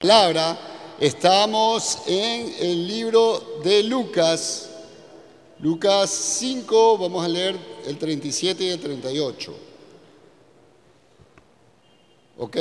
palabra, 0.00 0.58
estamos 0.98 1.98
en 2.06 2.54
el 2.58 2.88
libro 2.88 3.60
de 3.62 3.82
Lucas, 3.82 4.70
Lucas 5.58 6.08
5, 6.08 6.96
vamos 6.96 7.22
a 7.22 7.28
leer 7.28 7.54
el 7.86 7.98
37 7.98 8.64
y 8.64 8.68
el 8.70 8.80
38. 8.80 9.54
¿Ok? 12.38 12.56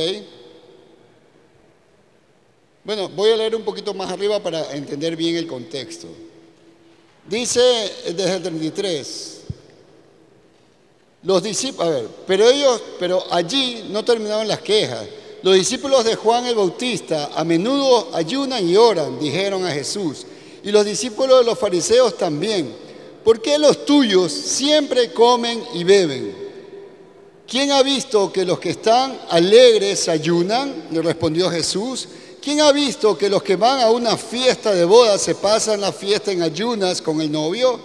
Bueno, 2.84 3.08
voy 3.08 3.32
a 3.32 3.38
leer 3.38 3.56
un 3.56 3.64
poquito 3.64 3.94
más 3.94 4.12
arriba 4.12 4.44
para 4.44 4.74
entender 4.74 5.16
bien 5.16 5.38
el 5.38 5.48
contexto. 5.48 6.10
Dice 7.26 7.62
desde 8.04 8.36
el 8.36 8.44
33, 8.44 9.42
los 11.24 11.42
discípulos, 11.42 11.88
a 11.88 11.90
ver, 11.90 12.08
pero 12.28 12.50
ellos, 12.50 12.82
pero 13.00 13.24
allí 13.32 13.86
no 13.90 14.04
terminaron 14.04 14.46
las 14.46 14.60
quejas. 14.60 15.08
Los 15.42 15.56
discípulos 15.56 16.04
de 16.04 16.16
Juan 16.16 16.46
el 16.46 16.56
Bautista 16.56 17.32
a 17.34 17.44
menudo 17.46 18.10
ayunan 18.14 18.68
y 18.68 18.76
oran, 18.76 19.20
dijeron 19.20 19.66
a 19.66 19.72
Jesús. 19.72 20.26
Y 20.64 20.72
los 20.72 20.86
discípulos 20.86 21.40
de 21.40 21.46
los 21.46 21.58
fariseos 21.58 22.18
también. 22.18 22.74
¿Por 23.24 23.42
qué 23.42 23.58
los 23.58 23.86
tuyos 23.86 24.32
siempre 24.32 25.14
comen 25.14 25.64
y 25.74 25.84
beben? 25.84 26.36
¿Quién 27.48 27.72
ha 27.72 27.82
visto 27.82 28.32
que 28.32 28.46
los 28.46 28.60
que 28.60 28.72
están 28.72 29.18
alegres 29.30 30.10
ayunan? 30.10 30.88
Le 30.92 31.02
respondió 31.02 31.50
Jesús. 31.50 32.08
¿Quién 32.42 32.62
ha 32.62 32.72
visto 32.72 33.18
que 33.18 33.30
los 33.30 33.42
que 33.42 33.56
van 33.56 33.80
a 33.82 33.90
una 33.90 34.18
fiesta 34.18 34.74
de 34.74 34.86
boda 34.86 35.18
se 35.18 35.36
pasan 35.36 35.82
la 35.82 35.92
fiesta 35.92 36.32
en 36.32 36.42
ayunas 36.42 37.02
con 37.02 37.22
el 37.22 37.32
novio? 37.32 37.80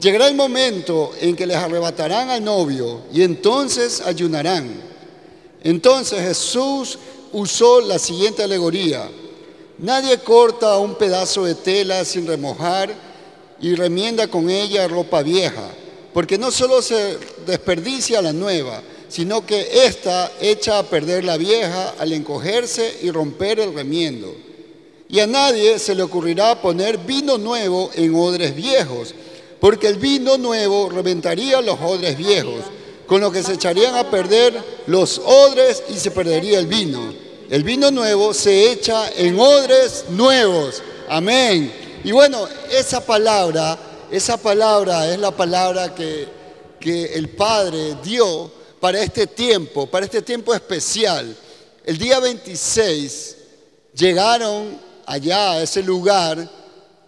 Llegará 0.00 0.28
el 0.28 0.34
momento 0.34 1.12
en 1.20 1.36
que 1.36 1.46
les 1.46 1.56
arrebatarán 1.56 2.30
al 2.30 2.42
novio 2.42 3.02
y 3.12 3.22
entonces 3.22 4.00
ayunarán. 4.00 4.89
Entonces 5.62 6.20
Jesús 6.20 6.98
usó 7.32 7.80
la 7.80 7.98
siguiente 7.98 8.42
alegoría. 8.42 9.08
Nadie 9.78 10.18
corta 10.18 10.78
un 10.78 10.94
pedazo 10.94 11.44
de 11.44 11.54
tela 11.54 12.04
sin 12.04 12.26
remojar 12.26 12.94
y 13.60 13.74
remienda 13.74 14.28
con 14.28 14.50
ella 14.50 14.88
ropa 14.88 15.22
vieja, 15.22 15.70
porque 16.12 16.38
no 16.38 16.50
solo 16.50 16.82
se 16.82 17.18
desperdicia 17.46 18.22
la 18.22 18.32
nueva, 18.32 18.82
sino 19.08 19.44
que 19.44 19.84
ésta 19.86 20.32
echa 20.40 20.78
a 20.78 20.82
perder 20.84 21.24
la 21.24 21.36
vieja 21.36 21.94
al 21.98 22.12
encogerse 22.12 22.98
y 23.02 23.10
romper 23.10 23.60
el 23.60 23.74
remiendo. 23.74 24.34
Y 25.08 25.20
a 25.20 25.26
nadie 25.26 25.78
se 25.78 25.94
le 25.94 26.02
ocurrirá 26.02 26.62
poner 26.62 26.98
vino 26.98 27.36
nuevo 27.36 27.90
en 27.94 28.14
odres 28.14 28.54
viejos, 28.54 29.14
porque 29.60 29.88
el 29.88 29.96
vino 29.96 30.38
nuevo 30.38 30.88
reventaría 30.88 31.60
los 31.60 31.78
odres 31.80 32.16
viejos 32.16 32.64
con 33.10 33.20
lo 33.20 33.32
que 33.32 33.42
se 33.42 33.54
echarían 33.54 33.96
a 33.96 34.08
perder 34.08 34.84
los 34.86 35.18
odres 35.18 35.82
y 35.88 35.98
se 35.98 36.12
perdería 36.12 36.60
el 36.60 36.68
vino. 36.68 37.12
El 37.50 37.64
vino 37.64 37.90
nuevo 37.90 38.32
se 38.32 38.70
echa 38.70 39.10
en 39.16 39.36
odres 39.36 40.04
nuevos. 40.10 40.80
Amén. 41.08 42.00
Y 42.04 42.12
bueno, 42.12 42.46
esa 42.70 43.04
palabra, 43.04 43.76
esa 44.12 44.36
palabra 44.36 45.12
es 45.12 45.18
la 45.18 45.32
palabra 45.32 45.92
que, 45.92 46.28
que 46.78 47.06
el 47.14 47.30
Padre 47.30 47.96
dio 48.04 48.48
para 48.78 49.02
este 49.02 49.26
tiempo, 49.26 49.88
para 49.88 50.06
este 50.06 50.22
tiempo 50.22 50.54
especial. 50.54 51.36
El 51.84 51.98
día 51.98 52.20
26 52.20 53.36
llegaron 53.92 54.80
allá 55.04 55.54
a 55.54 55.62
ese 55.64 55.82
lugar 55.82 56.48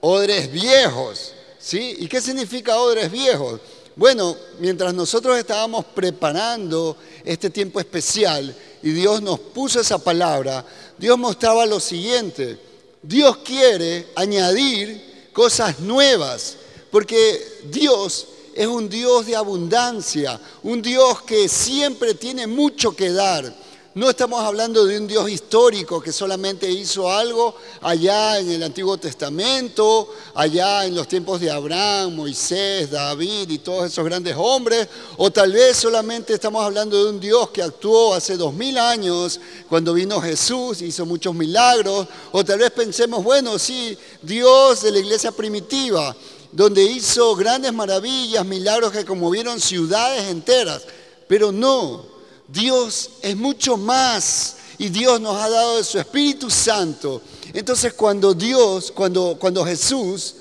odres 0.00 0.50
viejos. 0.50 1.32
¿Sí? 1.60 1.94
¿Y 2.00 2.08
qué 2.08 2.20
significa 2.20 2.76
odres 2.78 3.08
viejos? 3.08 3.60
Bueno, 3.94 4.36
mientras 4.58 4.94
nosotros 4.94 5.38
estábamos 5.38 5.84
preparando 5.84 6.96
este 7.24 7.50
tiempo 7.50 7.78
especial 7.78 8.54
y 8.82 8.90
Dios 8.90 9.20
nos 9.20 9.38
puso 9.38 9.80
esa 9.80 9.98
palabra, 9.98 10.64
Dios 10.96 11.18
mostraba 11.18 11.66
lo 11.66 11.78
siguiente. 11.78 12.58
Dios 13.02 13.38
quiere 13.38 14.08
añadir 14.14 15.28
cosas 15.32 15.80
nuevas, 15.80 16.56
porque 16.90 17.60
Dios 17.64 18.28
es 18.54 18.66
un 18.66 18.88
Dios 18.88 19.26
de 19.26 19.36
abundancia, 19.36 20.40
un 20.62 20.80
Dios 20.80 21.22
que 21.22 21.48
siempre 21.48 22.14
tiene 22.14 22.46
mucho 22.46 22.96
que 22.96 23.10
dar. 23.10 23.54
No 23.94 24.08
estamos 24.08 24.40
hablando 24.42 24.86
de 24.86 24.96
un 24.96 25.06
Dios 25.06 25.28
histórico 25.28 26.00
que 26.00 26.12
solamente 26.12 26.70
hizo 26.70 27.12
algo 27.12 27.54
allá 27.82 28.38
en 28.38 28.50
el 28.50 28.62
Antiguo 28.62 28.96
Testamento, 28.96 30.08
allá 30.34 30.86
en 30.86 30.94
los 30.94 31.06
tiempos 31.06 31.42
de 31.42 31.50
Abraham, 31.50 32.16
Moisés, 32.16 32.90
David 32.90 33.50
y 33.50 33.58
todos 33.58 33.92
esos 33.92 34.02
grandes 34.02 34.34
hombres, 34.38 34.88
o 35.18 35.30
tal 35.30 35.52
vez 35.52 35.76
solamente 35.76 36.32
estamos 36.32 36.64
hablando 36.64 37.04
de 37.04 37.10
un 37.10 37.20
Dios 37.20 37.50
que 37.50 37.62
actuó 37.62 38.14
hace 38.14 38.38
dos 38.38 38.54
mil 38.54 38.78
años 38.78 39.38
cuando 39.68 39.92
vino 39.92 40.22
Jesús, 40.22 40.80
hizo 40.80 41.04
muchos 41.04 41.34
milagros, 41.34 42.08
o 42.30 42.42
tal 42.42 42.60
vez 42.60 42.70
pensemos, 42.70 43.22
bueno, 43.22 43.58
sí, 43.58 43.98
Dios 44.22 44.80
de 44.80 44.90
la 44.90 45.00
iglesia 45.00 45.32
primitiva, 45.32 46.16
donde 46.50 46.82
hizo 46.82 47.36
grandes 47.36 47.74
maravillas, 47.74 48.46
milagros 48.46 48.90
que 48.90 49.04
conmovieron 49.04 49.60
ciudades 49.60 50.30
enteras, 50.30 50.82
pero 51.28 51.52
no. 51.52 52.11
Dios 52.52 53.10
es 53.22 53.34
mucho 53.34 53.78
más 53.78 54.56
y 54.76 54.90
Dios 54.90 55.18
nos 55.20 55.40
ha 55.40 55.48
dado 55.48 55.78
de 55.78 55.84
su 55.84 55.98
Espíritu 55.98 56.50
Santo. 56.50 57.22
Entonces 57.54 57.94
cuando 57.94 58.34
Dios, 58.34 58.92
cuando, 58.92 59.38
cuando 59.40 59.64
Jesús 59.64 60.34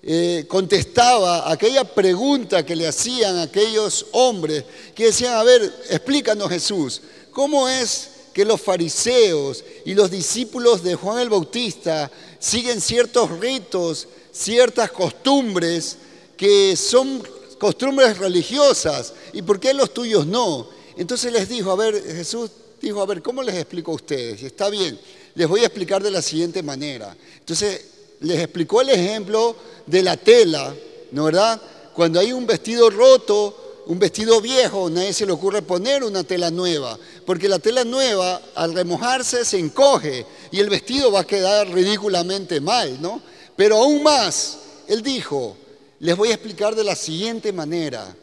eh, 0.00 0.44
contestaba 0.46 1.50
aquella 1.50 1.82
pregunta 1.82 2.64
que 2.64 2.76
le 2.76 2.86
hacían 2.86 3.38
aquellos 3.38 4.06
hombres 4.12 4.64
que 4.94 5.06
decían, 5.06 5.34
a 5.34 5.42
ver, 5.42 5.62
explícanos 5.90 6.48
Jesús, 6.48 7.02
¿cómo 7.32 7.68
es 7.68 8.10
que 8.32 8.44
los 8.44 8.60
fariseos 8.60 9.64
y 9.84 9.94
los 9.94 10.08
discípulos 10.08 10.84
de 10.84 10.94
Juan 10.94 11.18
el 11.18 11.30
Bautista 11.30 12.08
siguen 12.38 12.80
ciertos 12.80 13.40
ritos, 13.40 14.06
ciertas 14.30 14.92
costumbres 14.92 15.96
que 16.36 16.76
son 16.76 17.26
costumbres 17.58 18.18
religiosas 18.18 19.14
y 19.32 19.42
por 19.42 19.58
qué 19.58 19.74
los 19.74 19.92
tuyos 19.92 20.26
no? 20.26 20.75
Entonces 20.96 21.32
les 21.32 21.48
dijo, 21.48 21.70
a 21.70 21.76
ver, 21.76 22.02
Jesús 22.02 22.50
dijo, 22.80 23.00
a 23.02 23.06
ver, 23.06 23.22
¿cómo 23.22 23.42
les 23.42 23.56
explico 23.56 23.92
a 23.92 23.96
ustedes? 23.96 24.42
Está 24.42 24.70
bien, 24.70 24.98
les 25.34 25.48
voy 25.48 25.60
a 25.60 25.66
explicar 25.66 26.02
de 26.02 26.10
la 26.10 26.22
siguiente 26.22 26.62
manera. 26.62 27.16
Entonces 27.38 27.84
les 28.20 28.40
explicó 28.40 28.80
el 28.80 28.90
ejemplo 28.90 29.56
de 29.86 30.02
la 30.02 30.16
tela, 30.16 30.74
¿no 31.12 31.24
verdad? 31.24 31.60
Cuando 31.94 32.18
hay 32.18 32.32
un 32.32 32.46
vestido 32.46 32.90
roto, 32.90 33.82
un 33.86 33.98
vestido 33.98 34.40
viejo, 34.40 34.90
nadie 34.90 35.12
se 35.12 35.26
le 35.26 35.32
ocurre 35.32 35.62
poner 35.62 36.02
una 36.02 36.24
tela 36.24 36.50
nueva, 36.50 36.98
porque 37.24 37.48
la 37.48 37.58
tela 37.58 37.84
nueva 37.84 38.40
al 38.54 38.74
remojarse 38.74 39.44
se 39.44 39.58
encoge 39.58 40.26
y 40.50 40.58
el 40.58 40.68
vestido 40.68 41.12
va 41.12 41.20
a 41.20 41.26
quedar 41.26 41.68
ridículamente 41.68 42.60
mal, 42.60 43.00
¿no? 43.00 43.20
Pero 43.54 43.76
aún 43.76 44.02
más, 44.02 44.58
él 44.88 45.02
dijo, 45.02 45.56
les 46.00 46.16
voy 46.16 46.30
a 46.30 46.34
explicar 46.34 46.74
de 46.74 46.84
la 46.84 46.96
siguiente 46.96 47.52
manera. 47.52 48.14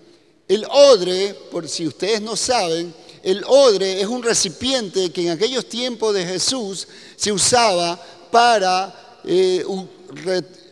El 0.54 0.68
odre, 0.70 1.34
por 1.50 1.68
si 1.68 1.88
ustedes 1.88 2.22
no 2.22 2.36
saben, 2.36 2.94
el 3.24 3.44
odre 3.48 4.00
es 4.00 4.06
un 4.06 4.22
recipiente 4.22 5.10
que 5.10 5.24
en 5.24 5.30
aquellos 5.30 5.68
tiempos 5.68 6.14
de 6.14 6.28
Jesús 6.28 6.88
se 7.16 7.32
usaba 7.32 8.00
para 8.30 9.20
eh, 9.26 9.66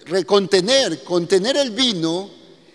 recontener, 0.06 1.04
contener 1.04 1.58
el 1.58 1.72
vino. 1.72 2.30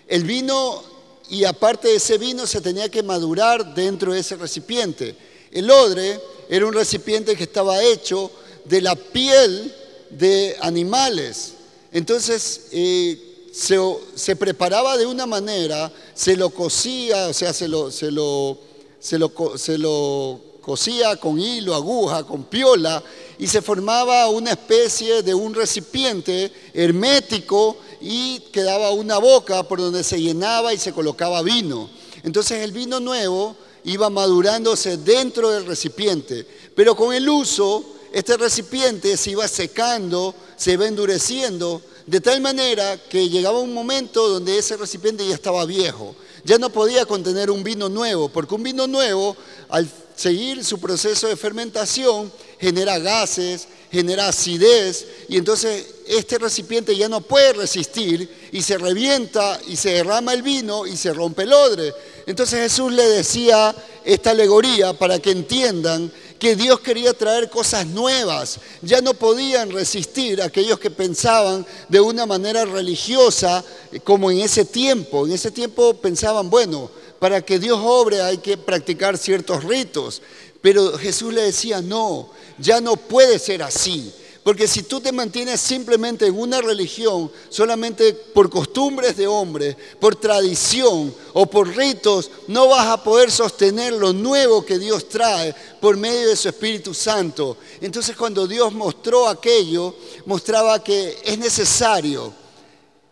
El 0.05 0.25
vino 0.25 0.83
y 1.29 1.45
aparte 1.45 1.87
de 1.87 1.95
ese 1.95 2.17
vino 2.17 2.45
se 2.45 2.59
tenía 2.59 2.89
que 2.89 3.03
madurar 3.03 3.73
dentro 3.73 4.11
de 4.11 4.19
ese 4.19 4.35
recipiente. 4.35 5.15
El 5.49 5.71
odre 5.71 6.19
era 6.49 6.65
un 6.65 6.73
recipiente 6.73 7.37
que 7.37 7.43
estaba 7.43 7.81
hecho 7.81 8.29
de 8.65 8.81
la 8.81 8.97
piel 8.97 9.73
de 10.09 10.57
animales. 10.59 11.53
Entonces, 11.93 12.63
eh, 12.73 13.26
se, 13.57 14.35
preparaba 14.35 14.97
de 14.97 15.05
una 15.05 15.25
manera, 15.25 15.91
se 16.13 16.37
lo 16.37 16.51
cosía, 16.51 17.27
o 17.27 17.33
sea, 17.33 17.53
se 17.53 17.67
lo, 17.67 17.89
se 17.89 18.11
lo, 18.11 18.57
se 18.99 19.17
lo, 19.17 19.31
se 19.57 19.77
lo 19.79 20.39
cosía 20.61 21.15
con 21.15 21.39
hilo, 21.39 21.73
aguja, 21.73 22.23
con 22.23 22.43
piola, 22.43 23.03
y 23.39 23.47
se 23.47 23.63
formaba 23.63 24.27
una 24.27 24.51
especie 24.51 25.23
de 25.23 25.33
un 25.33 25.55
recipiente 25.55 26.51
hermético 26.73 27.77
y 27.99 28.39
quedaba 28.51 28.91
una 28.91 29.17
boca 29.17 29.63
por 29.63 29.79
donde 29.79 30.03
se 30.03 30.21
llenaba 30.21 30.73
y 30.73 30.77
se 30.77 30.93
colocaba 30.93 31.41
vino. 31.41 31.89
Entonces 32.23 32.63
el 32.63 32.71
vino 32.71 32.99
nuevo 32.99 33.55
iba 33.85 34.09
madurándose 34.09 34.97
dentro 34.97 35.49
del 35.49 35.65
recipiente, 35.65 36.45
pero 36.75 36.95
con 36.95 37.13
el 37.13 37.27
uso 37.27 37.83
este 38.13 38.37
recipiente 38.37 39.17
se 39.17 39.31
iba 39.31 39.47
secando, 39.47 40.35
se 40.55 40.73
iba 40.73 40.87
endureciendo 40.87 41.81
de 42.07 42.21
tal 42.21 42.39
manera 42.39 42.97
que 43.09 43.29
llegaba 43.29 43.59
un 43.59 43.73
momento 43.73 44.29
donde 44.29 44.57
ese 44.57 44.77
recipiente 44.77 45.27
ya 45.27 45.35
estaba 45.35 45.65
viejo, 45.65 46.15
ya 46.45 46.57
no 46.57 46.69
podía 46.69 47.05
contener 47.05 47.51
un 47.51 47.63
vino 47.63 47.89
nuevo, 47.89 48.29
porque 48.29 48.55
un 48.55 48.63
vino 48.63 48.87
nuevo, 48.87 49.35
al 49.67 49.87
seguir 50.15 50.63
su 50.63 50.79
proceso 50.79 51.27
de 51.27 51.35
fermentación, 51.35 52.31
genera 52.59 52.97
gases, 52.97 53.67
genera 53.91 54.29
acidez, 54.29 55.05
y 55.27 55.37
entonces 55.37 55.85
este 56.07 56.37
recipiente 56.37 56.95
ya 56.95 57.09
no 57.09 57.19
puede 57.19 57.51
resistir 57.51 58.29
y 58.53 58.61
se 58.61 58.77
revienta 58.77 59.59
y 59.67 59.75
se 59.75 59.89
derrama 59.89 60.33
el 60.33 60.43
vino 60.43 60.87
y 60.87 60.95
se 60.95 61.13
rompe 61.13 61.43
el 61.43 61.51
odre. 61.51 61.93
Entonces 62.25 62.61
Jesús 62.61 62.93
le 62.93 63.03
decía 63.03 63.75
esta 64.05 64.31
alegoría 64.31 64.93
para 64.93 65.19
que 65.19 65.31
entiendan 65.31 66.09
que 66.39 66.55
Dios 66.55 66.79
quería 66.79 67.13
traer 67.13 67.49
cosas 67.49 67.85
nuevas. 67.85 68.59
Ya 68.81 69.01
no 69.01 69.13
podían 69.13 69.71
resistir 69.71 70.41
aquellos 70.41 70.79
que 70.79 70.91
pensaban 70.91 71.65
de 71.89 71.99
una 71.99 72.25
manera 72.25 72.65
religiosa 72.65 73.63
como 74.03 74.31
en 74.31 74.39
ese 74.39 74.65
tiempo. 74.65 75.25
En 75.25 75.33
ese 75.33 75.51
tiempo 75.51 75.93
pensaban, 75.95 76.49
bueno, 76.49 76.89
para 77.19 77.41
que 77.41 77.59
Dios 77.59 77.79
obre 77.81 78.21
hay 78.21 78.37
que 78.37 78.57
practicar 78.57 79.17
ciertos 79.17 79.63
ritos. 79.63 80.21
Pero 80.61 80.97
Jesús 80.97 81.33
le 81.33 81.43
decía, 81.43 81.81
no, 81.81 82.29
ya 82.57 82.81
no 82.81 82.95
puede 82.95 83.39
ser 83.39 83.63
así. 83.63 84.11
Porque 84.47 84.65
si 84.65 84.83
tú 84.83 85.01
te 85.01 85.11
mantienes 85.11 85.59
simplemente 85.59 86.25
en 86.25 86.39
una 86.39 86.61
religión, 86.61 87.29
solamente 87.49 88.13
por 88.13 88.49
costumbres 88.49 89.17
de 89.17 89.27
hombre, 89.27 89.75
por 89.99 90.15
tradición 90.15 91.13
o 91.33 91.47
por 91.47 91.75
ritos, 91.75 92.31
no 92.47 92.69
vas 92.69 92.87
a 92.87 93.03
poder 93.03 93.29
sostener 93.29 93.91
lo 93.91 94.13
nuevo 94.13 94.65
que 94.65 94.79
Dios 94.79 95.09
trae 95.09 95.53
por 95.81 95.97
medio 95.97 96.29
de 96.29 96.37
su 96.37 96.47
Espíritu 96.47 96.93
Santo. 96.93 97.57
Entonces 97.81 98.15
cuando 98.15 98.47
Dios 98.47 98.71
mostró 98.71 99.27
aquello, 99.27 99.93
mostraba 100.25 100.81
que 100.81 101.17
es 101.25 101.37
necesario 101.37 102.33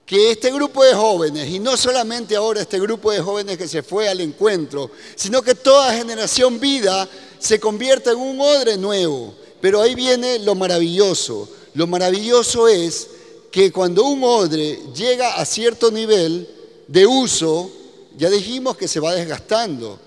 que 0.06 0.32
este 0.32 0.54
grupo 0.54 0.86
de 0.86 0.94
jóvenes, 0.94 1.50
y 1.50 1.60
no 1.60 1.76
solamente 1.76 2.38
ahora 2.38 2.62
este 2.62 2.80
grupo 2.80 3.12
de 3.12 3.20
jóvenes 3.20 3.58
que 3.58 3.68
se 3.68 3.84
fue 3.84 4.08
al 4.08 4.22
encuentro, 4.22 4.90
sino 5.18 5.42
que 5.42 5.54
toda 5.54 5.98
generación 5.98 6.62
vida 6.62 7.10
se 7.40 7.60
convierta 7.60 8.12
en 8.12 8.20
un 8.20 8.40
odre 8.40 8.78
nuevo 8.78 9.36
pero 9.66 9.82
ahí 9.82 9.96
viene 9.96 10.38
lo 10.38 10.54
maravilloso. 10.54 11.50
Lo 11.74 11.88
maravilloso 11.88 12.68
es 12.68 13.08
que 13.50 13.72
cuando 13.72 14.04
un 14.04 14.24
odre 14.24 14.80
llega 14.96 15.38
a 15.38 15.44
cierto 15.44 15.90
nivel 15.90 16.48
de 16.88 17.08
uso, 17.08 17.72
ya 18.16 18.30
dijimos 18.30 18.78
que 18.78 18.88
se 18.88 19.00
va 19.00 19.16
desgastando. 19.16 19.98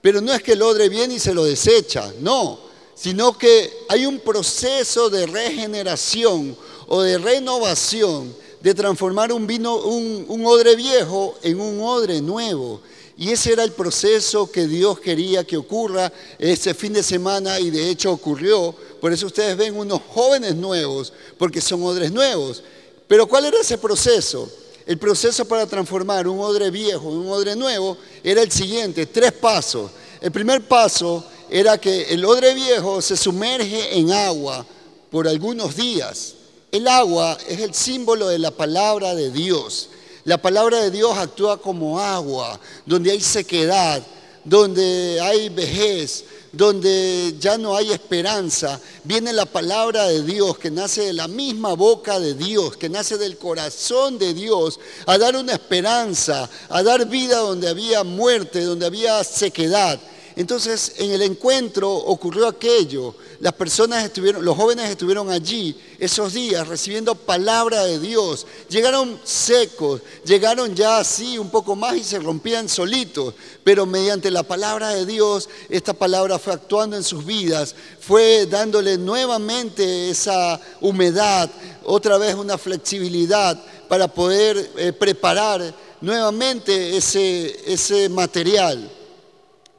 Pero 0.00 0.22
no 0.22 0.32
es 0.32 0.42
que 0.42 0.52
el 0.52 0.62
odre 0.62 0.88
viene 0.88 1.16
y 1.16 1.18
se 1.18 1.34
lo 1.34 1.44
desecha, 1.44 2.10
no, 2.20 2.58
sino 2.94 3.36
que 3.36 3.84
hay 3.90 4.06
un 4.06 4.18
proceso 4.18 5.10
de 5.10 5.26
regeneración 5.26 6.56
o 6.86 7.02
de 7.02 7.18
renovación 7.18 8.34
de 8.62 8.74
transformar 8.74 9.30
un 9.30 9.46
vino, 9.46 9.76
un, 9.76 10.24
un 10.26 10.46
odre 10.46 10.74
viejo 10.74 11.34
en 11.42 11.60
un 11.60 11.82
odre 11.82 12.22
nuevo. 12.22 12.80
Y 13.22 13.30
ese 13.30 13.52
era 13.52 13.62
el 13.62 13.70
proceso 13.70 14.50
que 14.50 14.66
Dios 14.66 14.98
quería 14.98 15.44
que 15.44 15.56
ocurra 15.56 16.12
ese 16.40 16.74
fin 16.74 16.92
de 16.92 17.04
semana 17.04 17.60
y 17.60 17.70
de 17.70 17.88
hecho 17.88 18.10
ocurrió 18.10 18.74
por 19.00 19.12
eso 19.12 19.26
ustedes 19.26 19.56
ven 19.56 19.76
unos 19.76 20.00
jóvenes 20.08 20.56
nuevos, 20.56 21.12
porque 21.38 21.60
son 21.60 21.84
odres 21.84 22.10
nuevos. 22.10 22.64
Pero 23.06 23.28
¿cuál 23.28 23.44
era 23.44 23.60
ese 23.60 23.78
proceso? 23.78 24.50
El 24.84 24.98
proceso 24.98 25.44
para 25.44 25.68
transformar 25.68 26.26
un 26.26 26.40
odre 26.40 26.72
viejo 26.72 27.12
en 27.12 27.18
un 27.18 27.28
odre 27.28 27.54
nuevo 27.54 27.96
era 28.24 28.42
el 28.42 28.50
siguiente, 28.50 29.06
tres 29.06 29.30
pasos. 29.30 29.92
El 30.20 30.32
primer 30.32 30.66
paso 30.66 31.24
era 31.48 31.78
que 31.78 32.12
el 32.12 32.24
odre 32.24 32.54
viejo 32.54 33.00
se 33.00 33.16
sumerge 33.16 34.00
en 34.00 34.10
agua 34.10 34.66
por 35.12 35.28
algunos 35.28 35.76
días. 35.76 36.34
El 36.72 36.88
agua 36.88 37.38
es 37.46 37.60
el 37.60 37.72
símbolo 37.72 38.26
de 38.26 38.40
la 38.40 38.50
palabra 38.50 39.14
de 39.14 39.30
Dios. 39.30 39.90
La 40.24 40.38
palabra 40.38 40.80
de 40.80 40.90
Dios 40.90 41.16
actúa 41.18 41.60
como 41.60 41.98
agua, 41.98 42.58
donde 42.86 43.10
hay 43.10 43.20
sequedad, 43.20 44.02
donde 44.44 45.20
hay 45.20 45.48
vejez, 45.48 46.24
donde 46.52 47.34
ya 47.40 47.56
no 47.56 47.74
hay 47.74 47.90
esperanza, 47.90 48.78
viene 49.04 49.32
la 49.32 49.46
palabra 49.46 50.06
de 50.06 50.22
Dios 50.22 50.58
que 50.58 50.70
nace 50.70 51.02
de 51.02 51.12
la 51.12 51.26
misma 51.26 51.74
boca 51.74 52.20
de 52.20 52.34
Dios, 52.34 52.76
que 52.76 52.88
nace 52.88 53.16
del 53.16 53.38
corazón 53.38 54.18
de 54.18 54.34
Dios, 54.34 54.78
a 55.06 55.16
dar 55.16 55.34
una 55.34 55.54
esperanza, 55.54 56.48
a 56.68 56.82
dar 56.82 57.06
vida 57.08 57.38
donde 57.38 57.68
había 57.68 58.04
muerte, 58.04 58.62
donde 58.62 58.86
había 58.86 59.24
sequedad. 59.24 59.98
Entonces, 60.34 60.94
en 60.96 61.10
el 61.10 61.22
encuentro 61.22 61.92
ocurrió 61.92 62.48
aquello. 62.48 63.14
Las 63.40 63.52
personas 63.52 64.04
estuvieron, 64.04 64.44
los 64.44 64.56
jóvenes 64.56 64.88
estuvieron 64.88 65.30
allí 65.30 65.76
esos 65.98 66.32
días 66.32 66.66
recibiendo 66.66 67.14
palabra 67.14 67.84
de 67.84 67.98
Dios. 67.98 68.46
Llegaron 68.68 69.20
secos, 69.24 70.00
llegaron 70.24 70.74
ya 70.74 70.98
así 70.98 71.36
un 71.38 71.50
poco 71.50 71.76
más 71.76 71.96
y 71.96 72.04
se 72.04 72.18
rompían 72.18 72.68
solitos. 72.68 73.34
Pero 73.62 73.84
mediante 73.84 74.30
la 74.30 74.42
palabra 74.42 74.90
de 74.90 75.04
Dios, 75.04 75.48
esta 75.68 75.92
palabra 75.92 76.38
fue 76.38 76.54
actuando 76.54 76.96
en 76.96 77.04
sus 77.04 77.26
vidas, 77.26 77.74
fue 78.00 78.46
dándole 78.46 78.96
nuevamente 78.96 80.08
esa 80.08 80.58
humedad, 80.80 81.50
otra 81.84 82.16
vez 82.16 82.34
una 82.34 82.56
flexibilidad 82.56 83.62
para 83.88 84.08
poder 84.08 84.70
eh, 84.76 84.92
preparar 84.92 85.74
nuevamente 86.00 86.96
ese, 86.96 87.60
ese 87.70 88.08
material. 88.08 88.90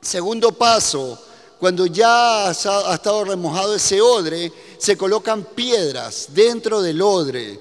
Segundo 0.04 0.52
paso, 0.52 1.18
cuando 1.64 1.86
ya 1.86 2.50
ha 2.50 2.52
estado 2.52 3.24
remojado 3.24 3.76
ese 3.76 4.02
odre, 4.02 4.52
se 4.78 4.98
colocan 4.98 5.46
piedras 5.56 6.28
dentro 6.34 6.82
del 6.82 7.02
odre. 7.02 7.58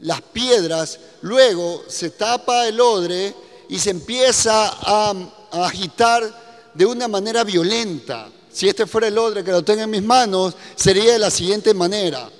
Las 0.00 0.20
piedras, 0.20 0.98
luego 1.22 1.84
se 1.88 2.10
tapa 2.10 2.68
el 2.68 2.78
odre 2.78 3.34
y 3.70 3.78
se 3.78 3.88
empieza 3.88 4.76
a, 4.78 5.14
agitar 5.52 6.70
de 6.74 6.84
una 6.84 7.08
manera 7.08 7.44
violenta. 7.44 8.28
Si 8.52 8.68
este 8.68 8.86
fuera 8.86 9.08
el 9.08 9.16
odre 9.16 9.42
que 9.42 9.52
lo 9.52 9.64
tengo 9.64 9.84
en 9.84 9.90
mis 9.90 10.02
manos, 10.02 10.54
sería 10.74 11.14
de 11.14 11.18
la 11.18 11.30
siguiente 11.30 11.72
manera. 11.72 12.30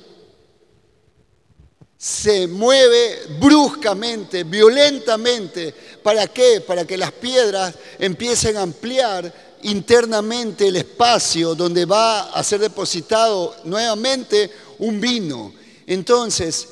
Se 1.96 2.46
mueve 2.46 3.22
bruscamente, 3.40 4.44
violentamente. 4.44 5.74
¿Para 6.02 6.26
qué? 6.26 6.60
Para 6.60 6.84
que 6.84 6.98
las 6.98 7.12
piedras 7.12 7.74
empiecen 7.98 8.58
a 8.58 8.62
ampliar 8.62 9.45
internamente 9.62 10.68
el 10.68 10.76
espacio 10.76 11.54
donde 11.54 11.84
va 11.84 12.30
a 12.30 12.42
ser 12.42 12.60
depositado 12.60 13.54
nuevamente 13.64 14.50
un 14.78 15.00
vino. 15.00 15.52
Entonces, 15.86 16.68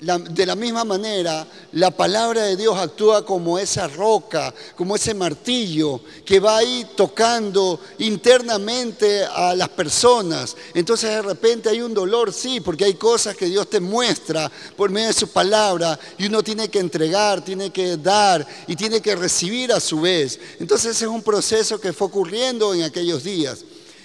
de 0.00 0.46
la 0.46 0.54
misma 0.54 0.84
manera, 0.84 1.44
la 1.72 1.90
palabra 1.90 2.44
de 2.44 2.56
Dios 2.56 2.78
actúa 2.78 3.26
como 3.26 3.58
esa 3.58 3.88
roca, 3.88 4.54
como 4.76 4.94
ese 4.94 5.12
martillo 5.12 6.00
que 6.24 6.38
va 6.38 6.58
ahí 6.58 6.86
tocando 6.94 7.80
internamente 7.98 9.24
a 9.24 9.56
las 9.56 9.68
personas. 9.70 10.56
Entonces 10.72 11.10
de 11.10 11.22
repente 11.22 11.68
hay 11.68 11.80
un 11.80 11.94
dolor, 11.94 12.32
sí, 12.32 12.60
porque 12.60 12.84
hay 12.84 12.94
cosas 12.94 13.36
que 13.36 13.46
Dios 13.46 13.68
te 13.68 13.80
muestra 13.80 14.48
por 14.76 14.90
medio 14.90 15.08
de 15.08 15.14
su 15.14 15.28
palabra 15.28 15.98
y 16.16 16.26
uno 16.26 16.44
tiene 16.44 16.68
que 16.68 16.78
entregar, 16.78 17.44
tiene 17.44 17.70
que 17.70 17.96
dar 17.96 18.46
y 18.68 18.76
tiene 18.76 19.00
que 19.00 19.16
recibir 19.16 19.72
a 19.72 19.80
su 19.80 20.02
vez. 20.02 20.38
Entonces 20.60 20.94
ese 20.94 21.06
es 21.06 21.10
un 21.10 21.22
proceso 21.22 21.80
que 21.80 21.92
fue 21.92 22.06
ocurriendo 22.06 22.72
en 22.72 22.84
aquellos 22.84 23.24
días. 23.24 23.64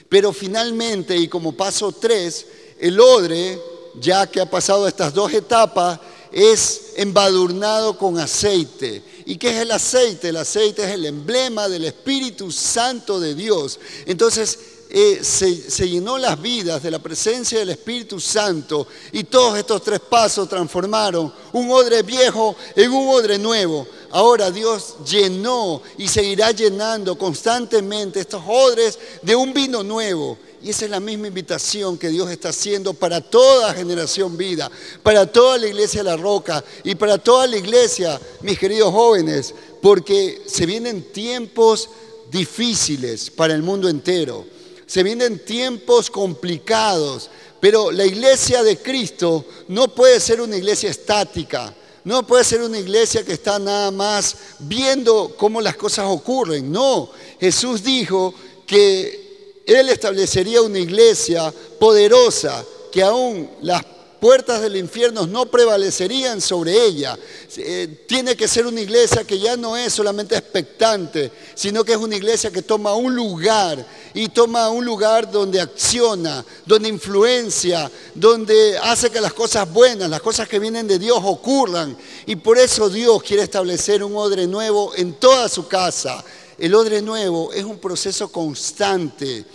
Pero 0.10 0.34
finalmente, 0.34 1.16
y 1.16 1.28
como 1.28 1.52
paso 1.52 1.92
tres, 1.92 2.48
el 2.80 3.00
odre 3.00 3.73
ya 4.00 4.28
que 4.28 4.42
ha 4.42 4.50
pasado 4.50 4.88
estas 4.88 5.14
dos 5.14 5.34
etapas, 5.34 6.00
es 6.32 6.94
embadurnado 6.98 7.98
con 7.98 8.20
aceite. 8.20 9.04
¿Y 9.26 9.38
qué 9.38 9.52
es 9.52 9.58
el 9.58 9.72
aceite? 9.72 10.30
El 10.30 10.38
aceite 10.38 10.84
es 10.84 10.92
el 10.92 11.06
emblema 11.06 11.70
del 11.70 11.86
Espíritu 11.86 12.52
Santo 12.52 13.20
de 13.20 13.36
Dios. 13.36 13.80
Entonces, 14.06 14.58
eh, 14.90 15.24
se, 15.24 15.72
se, 15.72 15.90
llenó 15.90 16.20
las 16.20 16.40
vidas 16.40 16.84
de 16.84 16.92
la 16.92 17.00
presencia 17.00 17.58
del 17.58 17.72
Espíritu 17.72 18.20
Santo 18.20 18.86
y 19.12 19.24
todos 19.24 19.58
estos 19.58 19.82
tres 19.82 20.00
pasos 20.00 20.48
transformaron 20.48 21.34
un 21.52 21.72
odre 21.72 22.04
viejo 22.04 22.56
en 22.76 22.92
un 22.92 23.10
odre 23.10 23.40
nuevo. 23.40 23.88
Ahora 24.12 24.52
Dios 24.52 24.98
llenó 25.04 25.82
y 25.98 26.08
seguirá 26.08 26.52
llenando 26.52 27.18
constantemente 27.18 28.20
estos 28.20 28.44
odres 28.46 29.00
de 29.24 29.36
un 29.36 29.52
vino 29.52 29.82
nuevo. 29.82 30.38
Y 30.64 30.70
esa 30.70 30.86
es 30.86 30.92
la 30.92 31.02
misma 31.02 31.28
invitación 31.28 31.98
que 31.98 32.08
Dios 32.08 32.32
está 32.32 32.50
haciendo 32.50 32.94
para 32.94 33.20
toda 33.20 33.74
generación 33.74 34.38
vida, 34.38 34.72
para 35.04 35.30
toda 35.30 35.58
la 35.58 35.68
iglesia 35.68 36.02
de 36.02 36.10
la 36.10 36.16
roca 36.16 36.64
y 36.86 36.96
para 36.96 37.18
toda 37.18 37.48
la 37.48 37.58
iglesia, 37.58 38.18
mis 38.40 38.58
queridos 38.58 38.94
jóvenes, 38.94 39.54
porque 39.82 40.42
se 40.48 40.66
vienen 40.66 41.12
tiempos 41.12 41.90
difíciles 42.32 43.30
para 43.30 43.54
el 43.54 43.62
mundo 43.62 43.90
entero, 43.90 44.46
se 44.86 45.04
vienen 45.04 45.44
tiempos 45.44 46.10
complicados, 46.10 47.30
pero 47.60 47.92
la 47.92 48.06
iglesia 48.06 48.64
de 48.64 48.78
Cristo 48.78 49.46
no 49.68 49.90
puede 49.90 50.22
ser 50.22 50.40
una 50.40 50.56
iglesia 50.56 50.90
estática. 50.90 51.76
No 52.06 52.28
puede 52.28 52.44
ser 52.44 52.62
una 52.62 52.78
iglesia 52.78 53.24
que 53.24 53.32
está 53.32 53.58
nada 53.60 53.90
más 53.90 54.36
viendo 54.60 55.36
cómo 55.38 55.62
las 55.62 55.78
cosas 55.78 56.06
ocurren. 56.10 56.70
No, 56.70 57.10
Jesús 57.40 57.82
dijo 57.82 58.34
que 58.68 59.23
él 59.66 59.90
establecería 59.90 60.62
una 60.62 60.80
iglesia 60.80 61.54
poderosa 61.80 62.64
que 62.92 63.02
aún 63.02 63.50
las 63.62 63.84
puertas 64.24 64.62
del 64.62 64.78
infierno 64.78 65.28
no 65.28 65.48
prevalecerían 65.48 66.40
sobre 66.40 66.82
ella. 66.82 67.20
Eh, 67.58 68.06
tiene 68.08 68.38
que 68.38 68.48
ser 68.48 68.66
una 68.66 68.80
iglesia 68.80 69.26
que 69.26 69.38
ya 69.38 69.58
no 69.58 69.76
es 69.76 69.92
solamente 69.92 70.38
expectante, 70.38 71.30
sino 71.54 71.84
que 71.84 71.92
es 71.92 71.98
una 71.98 72.16
iglesia 72.16 72.50
que 72.50 72.62
toma 72.62 72.96
un 72.96 73.14
lugar 73.14 73.86
y 74.14 74.30
toma 74.30 74.70
un 74.70 74.86
lugar 74.86 75.30
donde 75.30 75.60
acciona, 75.60 76.46
donde 76.66 76.88
influencia, 76.88 77.92
donde 78.16 78.78
hace 78.78 79.10
que 79.10 79.20
las 79.20 79.34
cosas 79.34 79.70
buenas, 79.70 80.10
las 80.10 80.22
cosas 80.22 80.48
que 80.48 80.58
vienen 80.58 80.88
de 80.88 81.00
Dios 81.00 81.20
ocurran. 81.22 81.98
Y 82.26 82.38
por 82.38 82.58
eso 82.58 82.90
Dios 82.90 83.22
quiere 83.24 83.44
establecer 83.44 84.06
un 84.06 84.16
odre 84.16 84.48
nuevo 84.48 84.94
en 84.96 85.16
toda 85.16 85.50
su 85.50 85.68
casa 85.68 86.24
el 86.64 86.76
odre 86.76 87.02
nuevo 87.02 87.52
es 87.52 87.66
un 87.66 87.78
proceso 87.78 88.32
constante. 88.32 89.46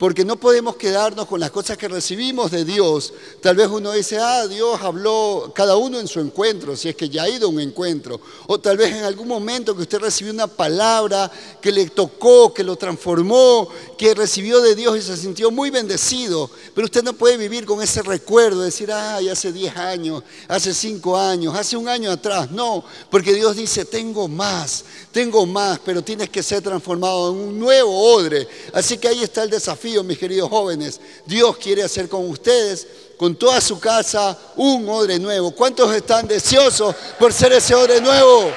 Porque 0.00 0.24
no 0.24 0.36
podemos 0.36 0.76
quedarnos 0.76 1.26
con 1.26 1.38
las 1.38 1.50
cosas 1.50 1.76
que 1.76 1.86
recibimos 1.86 2.50
de 2.50 2.64
Dios. 2.64 3.12
Tal 3.42 3.54
vez 3.54 3.68
uno 3.68 3.92
dice, 3.92 4.16
ah, 4.16 4.46
Dios 4.46 4.80
habló 4.80 5.52
cada 5.54 5.76
uno 5.76 6.00
en 6.00 6.08
su 6.08 6.20
encuentro, 6.20 6.74
si 6.74 6.88
es 6.88 6.96
que 6.96 7.10
ya 7.10 7.24
ha 7.24 7.28
ido 7.28 7.48
a 7.48 7.50
un 7.50 7.60
encuentro. 7.60 8.18
O 8.46 8.58
tal 8.58 8.78
vez 8.78 8.94
en 8.94 9.04
algún 9.04 9.28
momento 9.28 9.76
que 9.76 9.82
usted 9.82 9.98
recibió 9.98 10.32
una 10.32 10.46
palabra 10.46 11.30
que 11.60 11.70
le 11.70 11.84
tocó, 11.90 12.54
que 12.54 12.64
lo 12.64 12.76
transformó, 12.76 13.68
que 13.98 14.14
recibió 14.14 14.62
de 14.62 14.74
Dios 14.74 14.96
y 14.96 15.02
se 15.02 15.18
sintió 15.18 15.50
muy 15.50 15.68
bendecido. 15.68 16.50
Pero 16.74 16.86
usted 16.86 17.04
no 17.04 17.12
puede 17.12 17.36
vivir 17.36 17.66
con 17.66 17.82
ese 17.82 18.00
recuerdo, 18.00 18.62
decir, 18.62 18.90
ay, 18.90 19.28
hace 19.28 19.52
10 19.52 19.76
años, 19.76 20.22
hace 20.48 20.72
5 20.72 21.18
años, 21.18 21.54
hace 21.54 21.76
un 21.76 21.88
año 21.88 22.10
atrás. 22.10 22.50
No, 22.50 22.82
porque 23.10 23.34
Dios 23.34 23.54
dice, 23.54 23.84
tengo 23.84 24.28
más, 24.28 24.82
tengo 25.12 25.44
más, 25.44 25.78
pero 25.84 26.00
tienes 26.00 26.30
que 26.30 26.42
ser 26.42 26.62
transformado 26.62 27.32
en 27.32 27.36
un 27.48 27.58
nuevo 27.58 28.14
odre. 28.14 28.48
Así 28.72 28.96
que 28.96 29.06
ahí 29.06 29.22
está 29.22 29.42
el 29.42 29.50
desafío 29.50 29.89
mis 30.04 30.18
queridos 30.18 30.48
jóvenes. 30.48 31.00
Dios 31.26 31.56
quiere 31.56 31.82
hacer 31.82 32.08
con 32.08 32.28
ustedes, 32.28 32.86
con 33.16 33.34
toda 33.34 33.60
su 33.60 33.78
casa, 33.78 34.38
un 34.56 34.88
odre 34.88 35.18
nuevo. 35.18 35.50
¿Cuántos 35.50 35.94
están 35.94 36.26
deseosos 36.26 36.94
por 37.18 37.32
ser 37.32 37.52
ese 37.52 37.74
odre 37.74 38.00
nuevo? 38.00 38.50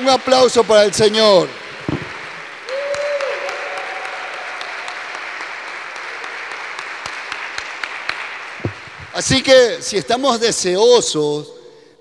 Un 0.00 0.08
aplauso 0.08 0.64
para 0.64 0.84
el 0.84 0.94
Señor. 0.94 1.48
Así 9.12 9.42
que 9.42 9.78
si 9.80 9.96
estamos 9.96 10.40
deseosos 10.40 11.52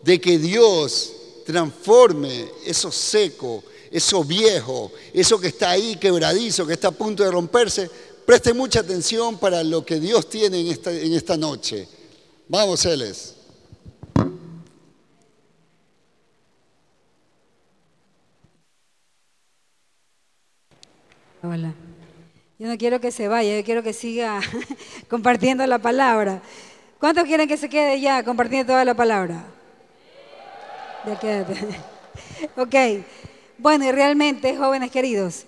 de 0.02 0.20
que 0.20 0.38
Dios 0.38 1.12
transforme 1.46 2.50
eso 2.66 2.92
seco, 2.92 3.64
eso 3.92 4.24
viejo, 4.24 4.92
eso 5.14 5.40
que 5.40 5.50
está 5.50 5.70
ahí 5.70 5.96
quebradizo, 5.98 6.66
que 6.66 6.74
está 6.74 6.88
a 6.88 6.92
punto 6.92 7.24
de 7.24 7.30
romperse, 7.30 7.90
Preste 8.26 8.54
mucha 8.54 8.80
atención 8.80 9.38
para 9.38 9.64
lo 9.64 9.86
que 9.86 10.00
Dios 10.00 10.30
tiene 10.30 10.62
en 10.62 10.68
esta, 10.68 10.92
en 10.92 11.14
esta 11.14 11.36
noche. 11.36 11.88
Vamos, 12.48 12.86
Eles. 12.86 13.36
Hola. 21.42 21.74
Yo 22.58 22.68
no 22.70 22.78
quiero 22.78 23.02
que 23.02 23.12
se 23.12 23.28
vaya, 23.28 23.58
yo 23.58 23.66
quiero 23.66 23.84
que 23.84 23.92
siga 23.92 24.40
compartiendo 25.10 25.68
la 25.68 25.80
palabra. 25.80 26.42
¿Cuántos 27.00 27.26
quieren 27.26 27.50
que 27.50 27.58
se 27.58 27.68
quede 27.68 28.00
ya 28.00 28.24
compartiendo 28.24 28.72
toda 28.72 28.86
la 28.86 28.94
palabra? 28.94 29.44
Ya 31.06 31.20
quédate. 31.20 31.56
ok. 32.56 33.06
Bueno, 33.58 33.84
y 33.84 33.92
realmente, 33.92 34.56
jóvenes 34.56 34.90
queridos, 34.92 35.46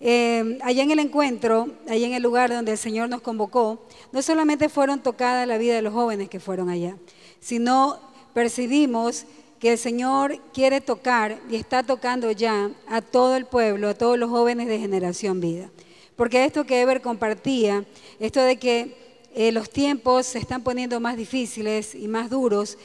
eh, 0.00 0.58
allá 0.62 0.82
en 0.82 0.90
el 0.90 0.98
encuentro, 0.98 1.68
allá 1.86 2.06
en 2.06 2.14
el 2.14 2.22
lugar 2.22 2.50
donde 2.50 2.72
el 2.72 2.78
Señor 2.78 3.10
nos 3.10 3.20
convocó, 3.20 3.86
no 4.12 4.22
solamente 4.22 4.70
fueron 4.70 5.02
tocadas 5.02 5.46
la 5.46 5.58
vida 5.58 5.74
de 5.74 5.82
los 5.82 5.92
jóvenes 5.92 6.30
que 6.30 6.40
fueron 6.40 6.70
allá, 6.70 6.96
sino 7.38 8.00
percibimos 8.32 9.26
que 9.58 9.72
el 9.72 9.78
Señor 9.78 10.40
quiere 10.54 10.80
tocar 10.80 11.38
y 11.50 11.56
está 11.56 11.82
tocando 11.82 12.30
ya 12.30 12.70
a 12.88 13.02
todo 13.02 13.36
el 13.36 13.44
pueblo, 13.44 13.90
a 13.90 13.94
todos 13.94 14.18
los 14.18 14.30
jóvenes 14.30 14.68
de 14.68 14.78
generación 14.78 15.38
vida. 15.38 15.70
Porque 16.16 16.46
esto 16.46 16.64
que 16.64 16.80
Ever 16.80 17.02
compartía, 17.02 17.84
esto 18.18 18.40
de 18.42 18.56
que 18.56 18.96
eh, 19.34 19.52
los 19.52 19.68
tiempos 19.68 20.26
se 20.26 20.38
están 20.38 20.62
poniendo 20.62 20.98
más 20.98 21.18
difíciles 21.18 21.94
y 21.94 22.08
más 22.08 22.30
duros, 22.30 22.78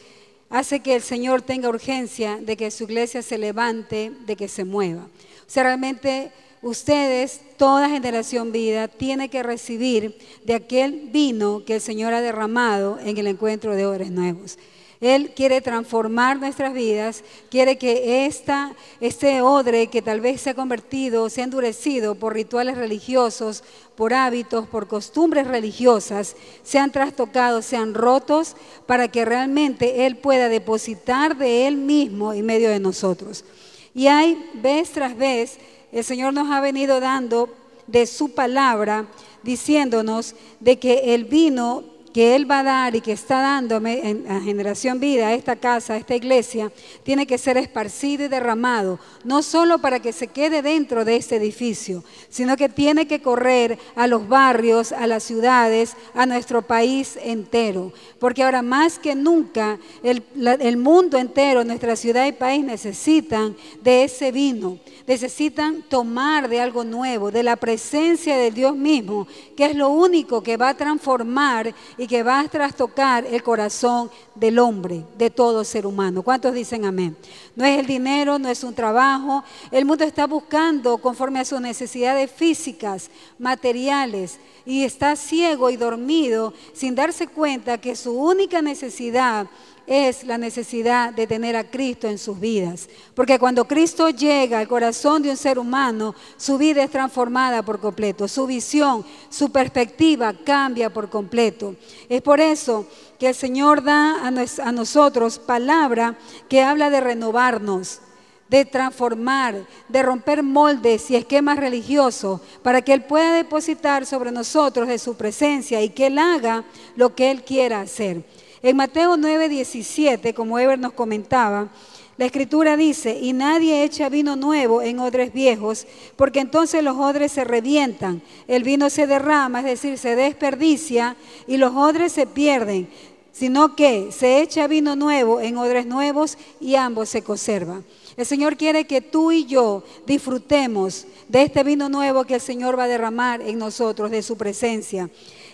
hace 0.50 0.82
que 0.82 0.96
el 0.96 1.02
Señor 1.02 1.42
tenga 1.42 1.70
urgencia 1.70 2.38
de 2.38 2.58
que 2.58 2.72
su 2.72 2.84
iglesia 2.84 3.22
se 3.22 3.38
levante, 3.38 4.12
de 4.26 4.36
que 4.36 4.50
se 4.50 4.66
mueva. 4.66 5.04
O 5.04 5.50
sea, 5.50 5.64
realmente 5.64 6.32
ustedes, 6.66 7.42
toda 7.58 7.90
generación 7.90 8.52
vida, 8.52 8.88
tiene 8.88 9.30
que 9.30 9.44
recibir 9.44 10.18
de 10.46 10.56
aquel 10.56 11.10
vino 11.12 11.64
que 11.64 11.76
el 11.76 11.82
Señor 11.82 12.14
ha 12.14 12.22
derramado 12.22 12.98
en 13.00 13.18
el 13.18 13.28
encuentro 13.28 13.76
de 13.76 13.86
odres 13.86 14.10
nuevos. 14.10 14.58
Él 15.00 15.34
quiere 15.36 15.62
transformar 15.62 16.40
nuestras 16.40 16.74
vidas, 16.74 17.24
quiere 17.52 17.78
que 17.78 18.26
esta, 18.26 18.74
este 19.00 19.42
odre 19.42 19.88
que 19.88 20.02
tal 20.02 20.22
vez 20.22 20.42
se 20.42 20.52
ha 20.52 20.54
convertido, 20.56 21.30
se 21.30 21.42
ha 21.42 21.44
endurecido 21.44 22.16
por 22.16 22.34
rituales 22.34 22.78
religiosos, 22.78 23.64
por 23.96 24.16
hábitos, 24.16 24.68
por 24.68 24.88
costumbres 24.88 25.46
religiosas, 25.46 26.36
sean 26.64 26.92
trastocados, 26.92 27.66
sean 27.66 27.94
rotos, 27.94 28.56
para 28.88 29.08
que 29.10 29.24
realmente 29.24 30.08
Él 30.08 30.18
pueda 30.18 30.50
depositar 30.50 31.38
de 31.38 31.68
Él 31.68 31.78
mismo 31.78 32.34
en 32.34 32.44
medio 32.44 32.70
de 32.70 32.80
nosotros. 32.80 33.46
Y 33.94 34.08
hay 34.08 34.50
vez 34.56 34.90
tras 34.92 35.16
vez 35.16 35.60
el 35.96 36.04
Señor 36.04 36.34
nos 36.34 36.52
ha 36.52 36.60
venido 36.60 37.00
dando 37.00 37.48
de 37.88 38.06
su 38.06 38.34
palabra, 38.34 39.06
diciéndonos 39.44 40.36
de 40.60 40.78
que 40.78 41.16
el 41.16 41.24
vino 41.24 41.86
que 42.16 42.34
Él 42.34 42.50
va 42.50 42.60
a 42.60 42.64
dar 42.64 42.96
y 42.96 43.02
que 43.02 43.12
está 43.12 43.42
dándome 43.42 44.10
en, 44.10 44.32
a 44.32 44.40
generación 44.40 45.02
vida, 45.02 45.28
a 45.28 45.34
esta 45.34 45.58
casa, 45.58 45.96
a 45.96 45.98
esta 45.98 46.16
iglesia, 46.16 46.72
tiene 47.04 47.28
que 47.28 47.38
ser 47.38 47.58
esparcido 47.58 48.24
y 48.24 48.30
derramado, 48.30 49.02
no 49.26 49.44
solo 49.44 49.80
para 49.80 50.00
que 50.00 50.14
se 50.14 50.28
quede 50.28 50.62
dentro 50.62 51.04
de 51.04 51.18
este 51.18 51.36
edificio, 51.36 52.06
sino 52.30 52.56
que 52.56 52.70
tiene 52.70 53.06
que 53.06 53.22
correr 53.22 53.78
a 53.98 54.08
los 54.08 54.30
barrios, 54.30 54.94
a 54.94 55.08
las 55.08 55.24
ciudades, 55.24 55.98
a 56.14 56.26
nuestro 56.26 56.62
país 56.62 57.20
entero. 57.22 57.92
Porque 58.18 58.44
ahora 58.44 58.62
más 58.62 58.98
que 58.98 59.14
nunca 59.14 59.78
el, 60.02 60.24
el 60.62 60.78
mundo 60.78 61.18
entero, 61.18 61.66
nuestra 61.66 61.98
ciudad 61.98 62.26
y 62.28 62.32
país 62.32 62.64
necesitan 62.64 63.58
de 63.84 64.06
ese 64.06 64.32
vino 64.32 64.80
necesitan 65.08 65.84
tomar 65.84 66.50
de 66.50 66.60
algo 66.60 66.84
nuevo, 66.84 67.32
de 67.32 67.44
la 67.44 67.56
presencia 67.56 68.38
de 68.38 68.52
Dios 68.52 68.76
mismo, 68.76 69.28
que 69.56 69.66
es 69.66 69.76
lo 69.76 69.90
único 69.90 70.42
que 70.42 70.58
va 70.58 70.70
a 70.70 70.78
transformar 70.78 71.74
y 71.98 72.05
que 72.08 72.24
va 72.24 72.40
a 72.40 72.48
trastocar 72.48 73.26
el 73.26 73.42
corazón 73.44 74.10
del 74.34 74.60
hombre, 74.60 75.04
de 75.18 75.30
todo 75.30 75.64
ser 75.64 75.86
humano. 75.86 76.24
¿Cuántos 76.24 76.54
dicen 76.54 76.86
amén? 76.86 77.16
No 77.56 77.66
es 77.66 77.80
el 77.80 77.86
dinero, 77.86 78.38
no 78.38 78.50
es 78.50 78.64
un 78.64 78.74
trabajo. 78.74 79.44
El 79.72 79.86
mundo 79.86 80.04
está 80.04 80.28
buscando 80.28 80.98
conforme 80.98 81.40
a 81.40 81.46
sus 81.46 81.62
necesidades 81.62 82.32
físicas, 82.32 83.10
materiales, 83.40 84.40
y 84.66 84.84
está 84.84 85.16
ciego 85.16 85.70
y 85.70 85.78
dormido 85.78 86.54
sin 86.74 86.96
darse 86.96 87.28
cuenta 87.28 87.78
que 87.78 87.96
su 87.96 88.12
única 88.12 88.62
necesidad 88.62 89.48
es 89.88 90.24
la 90.24 90.38
necesidad 90.38 91.14
de 91.14 91.28
tener 91.28 91.56
a 91.56 91.64
Cristo 91.64 92.08
en 92.08 92.18
sus 92.18 92.40
vidas. 92.40 92.90
Porque 93.14 93.40
cuando 93.40 93.66
Cristo 93.66 94.10
llega 94.10 94.60
al 94.60 94.68
corazón 94.68 95.22
de 95.22 95.30
un 95.30 95.38
ser 95.38 95.60
humano, 95.60 96.16
su 96.38 96.58
vida 96.58 96.84
es 96.84 96.92
transformada 96.92 97.64
por 97.64 97.80
completo, 97.80 98.28
su 98.28 98.48
visión, 98.48 99.06
su 99.30 99.52
perspectiva 99.52 100.34
cambia 100.34 100.92
por 100.92 101.10
completo. 101.10 101.76
Es 102.10 102.22
por 102.22 102.40
eso 102.40 102.88
que 103.20 103.30
el 103.30 103.36
Señor 103.36 103.84
da 103.84 104.26
a, 104.26 104.72
nosotros 104.72 105.40
palabra 105.40 106.18
que 106.50 106.62
habla 106.62 106.90
de 106.90 107.02
renovarnos 107.02 108.02
de 108.48 108.64
transformar, 108.64 109.66
de 109.90 110.04
romper 110.04 110.44
moldes 110.44 111.10
y 111.10 111.16
esquemas 111.16 111.58
religiosos, 111.58 112.42
para 112.62 112.82
que 112.84 112.94
Él 112.94 113.04
pueda 113.04 113.34
depositar 113.34 114.06
sobre 114.06 114.32
nosotros 114.32 114.88
de 114.88 115.00
su 115.00 115.16
presencia 115.16 115.82
y 115.82 115.90
que 115.90 116.08
Él 116.08 116.20
haga 116.20 116.64
lo 116.96 117.16
que 117.16 117.32
Él 117.32 117.44
quiera 117.44 117.82
hacer. 117.82 118.24
En 118.66 118.78
Mateo 118.78 119.16
9, 119.16 119.48
17, 119.48 120.34
como 120.34 120.58
Ever 120.58 120.80
nos 120.80 120.94
comentaba, 120.94 121.70
la 122.18 122.26
escritura 122.26 122.76
dice, 122.76 123.16
y 123.22 123.32
nadie 123.32 123.84
echa 123.84 124.10
vino 124.10 124.36
nuevo 124.36 124.82
en 124.82 124.98
odres 124.98 125.32
viejos, 125.32 125.86
porque 126.16 126.40
entonces 126.40 126.84
los 126.84 126.98
odres 126.98 127.32
se 127.32 127.44
revientan, 127.44 128.24
el 128.48 128.64
vino 128.64 128.90
se 128.90 129.06
derrama, 129.06 129.60
es 129.60 129.66
decir, 129.66 130.00
se 130.00 130.16
desperdicia, 130.16 131.16
y 131.46 131.58
los 131.58 131.76
odres 131.76 132.12
se 132.12 132.26
pierden, 132.26 132.90
sino 133.32 133.76
que 133.76 134.12
se 134.12 134.42
echa 134.42 134.66
vino 134.66 134.96
nuevo 134.96 135.42
en 135.42 135.58
odres 135.58 135.86
nuevos 135.86 136.36
y 136.60 136.74
ambos 136.74 137.10
se 137.10 137.22
conservan. 137.22 137.86
El 138.18 138.26
Señor 138.26 138.58
quiere 138.58 138.88
que 138.88 139.02
tú 139.02 139.32
y 139.32 139.46
yo 139.46 139.84
disfrutemos 140.08 141.06
de 141.28 141.44
este 141.44 141.64
vino 141.64 141.88
nuevo 141.88 142.24
que 142.24 142.34
el 142.34 142.42
Señor 142.42 142.80
va 142.80 142.86
a 142.86 142.88
derramar 142.88 143.42
en 143.42 143.60
nosotros, 143.60 144.10
de 144.10 144.24
su 144.24 144.38
presencia. 144.38 145.08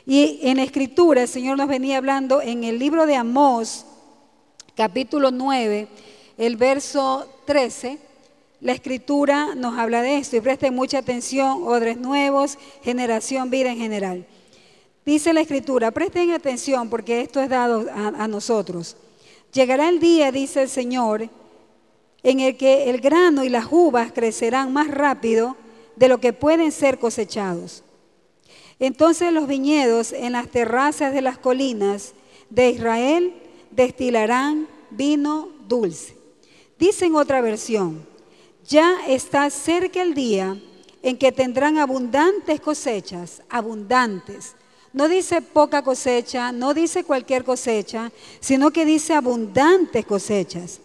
Y 0.06 0.40
en 0.42 0.60
escritura 0.60 1.22
el 1.22 1.28
Señor 1.28 1.58
nos 1.58 1.68
venía 1.68 1.98
hablando 1.98 2.42
en 2.42 2.64
el 2.64 2.80
libro 2.80 3.06
de 3.06 3.16
Amós, 3.16 3.86
capítulo 4.76 5.30
9, 5.30 5.88
el 6.38 6.58
verso 6.58 7.28
13. 7.46 8.00
La 8.62 8.74
escritura 8.74 9.54
nos 9.56 9.78
habla 9.78 10.02
de 10.02 10.18
esto 10.18 10.38
y 10.38 10.42
presten 10.42 10.76
mucha 10.76 11.00
atención, 11.00 11.64
odres 11.64 11.98
nuevos, 11.98 12.58
generación, 12.84 13.50
vida 13.50 13.72
en 13.72 13.78
general. 13.78 14.26
Dice 15.06 15.34
la 15.34 15.42
escritura, 15.42 15.92
presten 15.92 16.32
atención 16.32 16.90
porque 16.90 17.22
esto 17.22 17.42
es 17.42 17.50
dado 17.50 17.88
a 17.94 18.28
nosotros. 18.28 18.98
Llegará 19.54 19.90
el 19.90 20.00
día, 20.00 20.32
dice 20.32 20.64
el 20.64 20.70
Señor, 20.70 21.30
en 22.24 22.40
el 22.40 22.56
que 22.56 22.90
el 22.90 23.02
grano 23.02 23.44
y 23.44 23.50
las 23.50 23.66
uvas 23.70 24.12
crecerán 24.12 24.72
más 24.74 24.90
rápido 24.90 25.58
de 25.96 26.08
lo 26.08 26.20
que 26.20 26.34
pueden 26.34 26.72
ser 26.72 27.00
cosechados. 27.00 27.84
Entonces 28.82 29.32
los 29.32 29.48
viñedos 29.48 30.12
en 30.12 30.32
las 30.32 30.48
terrazas 30.48 31.14
de 31.14 31.22
las 31.22 31.38
colinas 31.38 32.14
de 32.50 32.72
Israel 32.72 33.32
destilarán 33.70 34.68
vino 34.90 35.50
dulce. 35.68 36.18
Dice 36.80 37.06
en 37.06 37.16
otra 37.16 37.42
versión, 37.42 38.04
ya 38.68 39.06
está 39.08 39.48
cerca 39.52 40.02
el 40.02 40.16
día 40.16 40.60
en 41.04 41.16
que 41.16 41.32
tendrán 41.32 41.78
abundantes 41.78 42.60
cosechas, 42.60 43.44
abundantes. 43.50 44.56
No 44.94 45.08
dice 45.08 45.44
poca 45.44 45.84
cosecha, 45.84 46.52
no 46.52 46.74
dice 46.74 47.04
cualquier 47.04 47.44
cosecha, 47.44 48.12
sino 48.40 48.72
que 48.72 48.84
dice 48.84 49.14
abundantes 49.14 50.08
cosechas. 50.08 50.80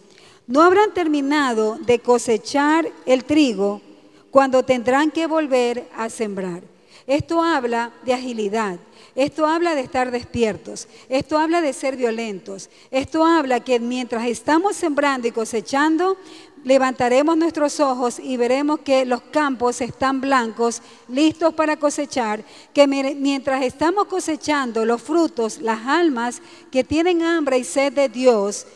No 0.45 0.61
habrán 0.61 0.93
terminado 0.93 1.79
de 1.79 1.97
cosechar 1.97 2.87
el 3.07 3.25
trigo 3.25 3.81
cuando 4.29 4.61
tendrán 4.61 5.09
que 5.09 5.25
volver 5.25 5.89
a 5.95 6.11
sembrar. 6.11 6.76
Esto 7.07 7.41
habla 7.41 7.93
de 8.03 8.13
agilidad, 8.13 8.77
esto 9.15 9.47
habla 9.47 9.75
de 9.75 9.81
estar 9.81 10.11
despiertos, 10.11 10.89
esto 11.07 11.37
habla 11.39 11.61
de 11.61 11.71
ser 11.71 11.95
violentos, 11.95 12.69
esto 12.91 13.25
habla 13.25 13.61
que 13.61 13.79
mientras 13.79 14.25
estamos 14.25 14.75
sembrando 14.75 15.25
y 15.25 15.31
cosechando, 15.31 16.17
levantaremos 16.65 17.37
nuestros 17.37 17.79
ojos 17.79 18.19
y 18.19 18.35
veremos 18.35 18.81
que 18.81 19.05
los 19.05 19.21
campos 19.21 19.79
están 19.79 20.19
blancos, 20.19 20.81
listos 21.07 21.53
para 21.53 21.77
cosechar, 21.77 22.43
que 22.73 22.85
mientras 22.87 23.63
estamos 23.63 24.07
cosechando 24.07 24.83
los 24.83 25.01
frutos, 25.01 25.61
las 25.61 25.87
almas 25.87 26.41
que 26.69 26.83
tienen 26.83 27.21
hambre 27.21 27.57
y 27.57 27.63
sed 27.63 27.93
de 27.93 28.09
Dios, 28.09 28.67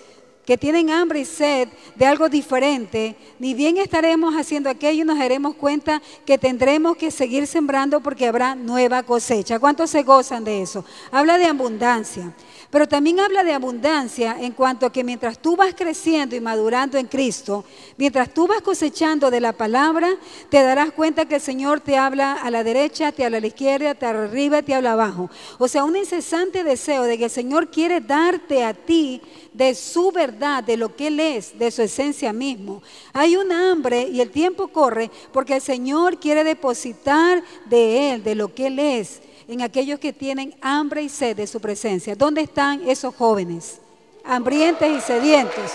que 0.46 0.58
tienen 0.58 0.90
hambre 0.90 1.22
y 1.22 1.26
sed 1.26 1.70
de 1.96 2.06
algo 2.06 2.30
diferente, 2.30 3.16
ni 3.40 3.54
bien 3.54 3.78
estaremos 3.78 4.34
haciendo 4.36 4.70
aquello 4.70 5.04
y 5.04 5.06
nos 5.06 5.18
daremos 5.18 5.56
cuenta 5.56 6.02
que 6.26 6.38
tendremos 6.38 6.98
que 6.98 7.12
seguir 7.12 7.48
sembrando 7.48 8.02
porque 8.02 8.28
habrá 8.28 8.56
nueva 8.56 9.04
cosecha. 9.04 9.60
¿Cuántos 9.60 9.90
se 9.90 10.04
gozan 10.04 10.44
de 10.44 10.62
eso? 10.62 10.84
Habla 11.12 11.38
de 11.38 11.46
abundancia. 11.46 12.34
Pero 12.72 12.88
también 12.88 13.20
habla 13.20 13.44
de 13.44 13.52
abundancia 13.52 14.38
en 14.40 14.54
cuanto 14.54 14.86
a 14.86 14.94
que 14.94 15.04
mientras 15.04 15.38
tú 15.38 15.58
vas 15.58 15.76
creciendo 15.76 16.38
y 16.38 16.40
madurando 16.40 16.98
en 16.98 17.06
Cristo, 17.06 17.66
mientras 17.98 18.34
tú 18.34 18.48
vas 18.48 18.62
cosechando 18.62 19.30
de 19.30 19.42
la 19.42 19.52
palabra, 19.52 20.10
te 20.50 20.64
darás 20.64 20.94
cuenta 20.94 21.26
que 21.26 21.36
el 21.36 21.42
Señor 21.42 21.82
te 21.82 21.98
habla 21.98 22.34
a 22.34 22.50
la 22.50 22.64
derecha, 22.64 23.12
te 23.12 23.26
habla 23.26 23.40
a 23.40 23.42
la 23.42 23.48
izquierda, 23.48 23.94
te 23.94 24.06
habla 24.06 24.24
arriba, 24.24 24.62
te 24.62 24.74
habla 24.74 24.94
abajo. 24.94 25.30
O 25.60 25.68
sea, 25.68 25.84
un 25.84 25.98
incesante 25.98 26.64
deseo 26.64 27.04
de 27.04 27.18
que 27.18 27.26
el 27.26 27.30
Señor 27.30 27.70
quiere 27.70 28.00
darte 28.00 28.64
a 28.64 28.74
ti 28.74 29.22
de 29.52 29.76
su 29.76 30.14
verdad, 30.14 30.64
de 30.64 30.78
lo 30.78 30.96
que 30.96 31.08
Él 31.08 31.20
es, 31.20 31.60
de 31.60 31.72
su 31.72 31.82
esencia 31.82 32.32
mismo. 32.32 32.82
Hay 33.12 33.36
un 33.36 33.52
hambre 33.52 34.04
y 34.04 34.22
el 34.22 34.32
tiempo 34.32 34.70
corre 34.70 35.12
porque 35.34 35.56
el 35.56 35.62
Señor 35.62 36.20
quiere 36.20 36.46
depositar 36.46 37.44
de 37.66 38.14
Él, 38.14 38.24
de 38.24 38.36
lo 38.36 38.56
que 38.56 38.68
Él 38.68 38.80
es 38.80 39.20
en 39.48 39.62
aquellos 39.62 40.00
que 40.00 40.14
tienen 40.14 40.56
hambre 40.62 41.02
y 41.04 41.10
sed 41.10 41.36
de 41.36 41.48
su 41.48 41.60
presencia. 41.60 42.16
¿Dónde 42.16 42.42
están 42.42 42.88
esos 42.88 43.16
jóvenes? 43.16 43.80
Hambrientes 44.24 44.98
y 44.98 45.02
sedientos. 45.02 45.72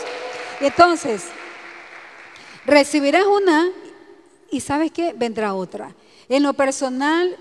Entonces, 0.60 1.24
recibirás 2.64 3.26
una 3.26 3.68
y 4.50 4.60
sabes 4.60 4.92
qué, 4.92 5.12
vendrá 5.12 5.54
otra. 5.54 5.94
En 6.28 6.42
lo 6.42 6.54
personal, 6.54 7.36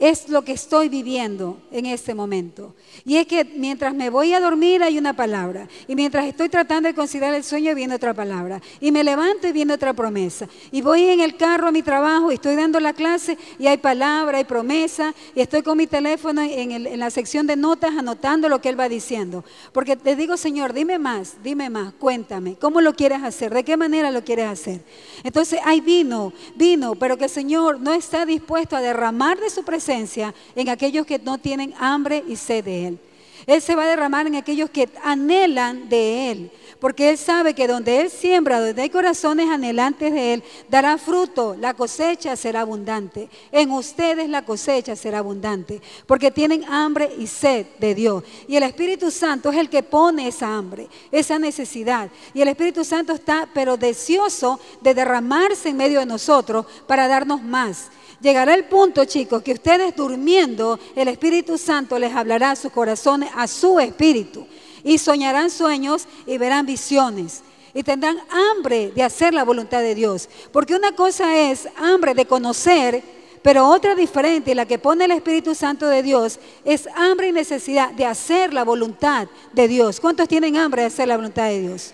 es 0.00 0.30
lo 0.30 0.42
que 0.42 0.52
estoy 0.52 0.88
viviendo 0.88 1.58
en 1.70 1.84
este 1.84 2.14
momento. 2.14 2.74
Y 3.04 3.18
es 3.18 3.26
que 3.26 3.44
mientras 3.44 3.94
me 3.94 4.08
voy 4.08 4.32
a 4.32 4.40
dormir 4.40 4.82
hay 4.82 4.96
una 4.96 5.14
palabra. 5.14 5.68
Y 5.86 5.94
mientras 5.94 6.24
estoy 6.24 6.48
tratando 6.48 6.88
de 6.88 6.94
considerar 6.94 7.34
el 7.34 7.44
sueño 7.44 7.74
viene 7.74 7.94
otra 7.94 8.14
palabra. 8.14 8.62
Y 8.80 8.92
me 8.92 9.04
levanto 9.04 9.46
y 9.46 9.52
viene 9.52 9.74
otra 9.74 9.92
promesa. 9.92 10.48
Y 10.72 10.80
voy 10.80 11.04
en 11.04 11.20
el 11.20 11.36
carro 11.36 11.68
a 11.68 11.70
mi 11.70 11.82
trabajo 11.82 12.30
y 12.30 12.36
estoy 12.36 12.56
dando 12.56 12.80
la 12.80 12.94
clase 12.94 13.36
y 13.58 13.66
hay 13.66 13.76
palabra, 13.76 14.38
hay 14.38 14.44
promesa. 14.44 15.14
Y 15.34 15.42
estoy 15.42 15.60
con 15.60 15.76
mi 15.76 15.86
teléfono 15.86 16.40
en, 16.40 16.98
la 16.98 17.10
sección 17.10 17.46
de 17.46 17.56
notas 17.56 17.90
anotando 17.94 18.48
lo 18.48 18.62
que 18.62 18.70
Él 18.70 18.80
va 18.80 18.88
diciendo. 18.88 19.44
Porque 19.72 19.96
te 19.96 20.16
digo, 20.16 20.38
Señor, 20.38 20.72
dime 20.72 20.98
más, 20.98 21.34
dime 21.44 21.68
más, 21.68 21.92
cuéntame. 21.92 22.56
¿Cómo 22.56 22.80
lo 22.80 22.94
quieres 22.94 23.22
hacer? 23.22 23.52
¿De 23.52 23.64
qué 23.64 23.76
manera 23.76 24.10
lo 24.10 24.24
quieres 24.24 24.46
hacer? 24.46 24.80
Entonces 25.24 25.60
hay 25.62 25.82
vino, 25.82 26.32
vino, 26.56 26.94
pero 26.94 27.18
que 27.18 27.24
el 27.24 27.30
Señor 27.30 27.78
no 27.80 27.92
está 27.92 28.24
dispuesto 28.24 28.76
a 28.76 28.80
derramar 28.80 29.38
de 29.38 29.50
su 29.50 29.62
presencia 29.62 29.89
en 29.90 30.68
aquellos 30.68 31.06
que 31.06 31.18
no 31.18 31.38
tienen 31.38 31.74
hambre 31.78 32.24
y 32.28 32.36
sed 32.36 32.64
de 32.64 32.86
Él. 32.88 32.98
Él 33.46 33.60
se 33.62 33.74
va 33.74 33.84
a 33.84 33.88
derramar 33.88 34.26
en 34.26 34.36
aquellos 34.36 34.70
que 34.70 34.88
anhelan 35.02 35.88
de 35.88 36.30
Él, 36.30 36.50
porque 36.78 37.10
Él 37.10 37.18
sabe 37.18 37.54
que 37.54 37.66
donde 37.66 38.00
Él 38.00 38.10
siembra, 38.10 38.60
donde 38.60 38.82
hay 38.82 38.90
corazones 38.90 39.48
anhelantes 39.48 40.12
de 40.12 40.34
Él, 40.34 40.44
dará 40.68 40.98
fruto, 40.98 41.56
la 41.58 41.74
cosecha 41.74 42.36
será 42.36 42.60
abundante. 42.60 43.28
En 43.50 43.70
ustedes 43.70 44.28
la 44.28 44.44
cosecha 44.44 44.94
será 44.94 45.18
abundante, 45.18 45.80
porque 46.06 46.30
tienen 46.30 46.64
hambre 46.64 47.10
y 47.18 47.26
sed 47.26 47.66
de 47.78 47.94
Dios. 47.94 48.24
Y 48.46 48.56
el 48.56 48.62
Espíritu 48.62 49.10
Santo 49.10 49.50
es 49.50 49.56
el 49.56 49.68
que 49.68 49.82
pone 49.82 50.28
esa 50.28 50.54
hambre, 50.54 50.88
esa 51.10 51.38
necesidad. 51.38 52.10
Y 52.34 52.42
el 52.42 52.48
Espíritu 52.48 52.84
Santo 52.84 53.14
está, 53.14 53.48
pero 53.52 53.76
deseoso 53.76 54.60
de 54.80 54.94
derramarse 54.94 55.70
en 55.70 55.76
medio 55.76 56.00
de 56.00 56.06
nosotros 56.06 56.66
para 56.86 57.08
darnos 57.08 57.42
más 57.42 57.90
Llegará 58.20 58.54
el 58.54 58.64
punto, 58.64 59.04
chicos, 59.06 59.42
que 59.42 59.52
ustedes 59.52 59.96
durmiendo, 59.96 60.78
el 60.94 61.08
Espíritu 61.08 61.56
Santo 61.56 61.98
les 61.98 62.14
hablará 62.14 62.50
a 62.50 62.56
sus 62.56 62.70
corazones, 62.70 63.30
a 63.34 63.46
su 63.46 63.80
espíritu, 63.80 64.46
y 64.84 64.98
soñarán 64.98 65.50
sueños 65.50 66.06
y 66.26 66.36
verán 66.36 66.66
visiones. 66.66 67.42
Y 67.72 67.82
tendrán 67.82 68.18
hambre 68.30 68.90
de 68.90 69.02
hacer 69.02 69.32
la 69.32 69.44
voluntad 69.44 69.80
de 69.80 69.94
Dios. 69.94 70.28
Porque 70.52 70.74
una 70.74 70.92
cosa 70.92 71.38
es 71.38 71.68
hambre 71.76 72.14
de 72.14 72.26
conocer, 72.26 73.02
pero 73.42 73.68
otra 73.68 73.94
diferente, 73.94 74.54
la 74.54 74.66
que 74.66 74.78
pone 74.78 75.06
el 75.06 75.12
Espíritu 75.12 75.54
Santo 75.54 75.86
de 75.86 76.02
Dios, 76.02 76.40
es 76.64 76.88
hambre 76.94 77.28
y 77.28 77.32
necesidad 77.32 77.90
de 77.92 78.04
hacer 78.04 78.52
la 78.52 78.64
voluntad 78.64 79.28
de 79.52 79.68
Dios. 79.68 79.98
¿Cuántos 79.98 80.28
tienen 80.28 80.56
hambre 80.56 80.82
de 80.82 80.88
hacer 80.88 81.08
la 81.08 81.16
voluntad 81.16 81.44
de 81.44 81.60
Dios? 81.60 81.92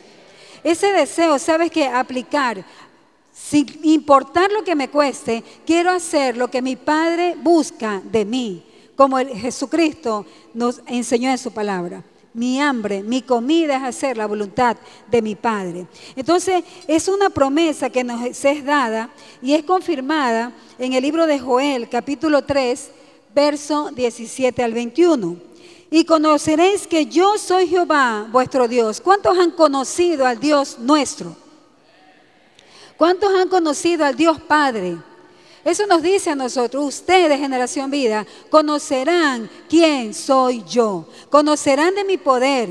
Ese 0.64 0.92
deseo, 0.92 1.38
¿sabes 1.38 1.70
qué? 1.70 1.86
Aplicar 1.86 2.64
sin 3.36 3.66
importar 3.82 4.50
lo 4.50 4.64
que 4.64 4.74
me 4.74 4.88
cueste, 4.88 5.44
quiero 5.66 5.90
hacer 5.90 6.36
lo 6.36 6.48
que 6.48 6.62
mi 6.62 6.74
Padre 6.74 7.36
busca 7.40 8.00
de 8.02 8.24
mí, 8.24 8.64
como 8.96 9.18
Jesucristo 9.18 10.24
nos 10.54 10.80
enseñó 10.86 11.30
en 11.30 11.36
su 11.36 11.52
palabra. 11.52 12.02
Mi 12.32 12.60
hambre, 12.60 13.02
mi 13.02 13.22
comida 13.22 13.76
es 13.76 13.82
hacer 13.82 14.16
la 14.16 14.26
voluntad 14.26 14.76
de 15.10 15.22
mi 15.22 15.34
Padre. 15.34 15.86
Entonces, 16.16 16.64
es 16.88 17.08
una 17.08 17.30
promesa 17.30 17.88
que 17.88 18.04
nos 18.04 18.22
es 18.24 18.64
dada 18.64 19.10
y 19.40 19.52
es 19.52 19.62
confirmada 19.64 20.52
en 20.78 20.94
el 20.94 21.02
libro 21.02 21.26
de 21.26 21.38
Joel, 21.38 21.88
capítulo 21.88 22.42
3, 22.42 22.90
verso 23.34 23.90
17 23.90 24.62
al 24.62 24.72
21. 24.72 25.36
Y 25.90 26.04
conoceréis 26.04 26.86
que 26.86 27.06
yo 27.06 27.38
soy 27.38 27.68
Jehová, 27.68 28.28
vuestro 28.32 28.66
Dios. 28.66 29.00
¿Cuántos 29.00 29.38
han 29.38 29.52
conocido 29.52 30.26
al 30.26 30.40
Dios 30.40 30.78
nuestro? 30.78 31.45
¿Cuántos 32.96 33.34
han 33.34 33.48
conocido 33.48 34.04
al 34.04 34.16
Dios 34.16 34.40
Padre? 34.40 34.96
Eso 35.64 35.86
nos 35.86 36.00
dice 36.00 36.30
a 36.30 36.36
nosotros, 36.36 36.84
ustedes, 36.84 37.40
generación 37.40 37.90
vida, 37.90 38.24
conocerán 38.50 39.50
quién 39.68 40.14
soy 40.14 40.62
yo, 40.64 41.08
conocerán 41.28 41.94
de 41.94 42.04
mi 42.04 42.18
poder, 42.18 42.68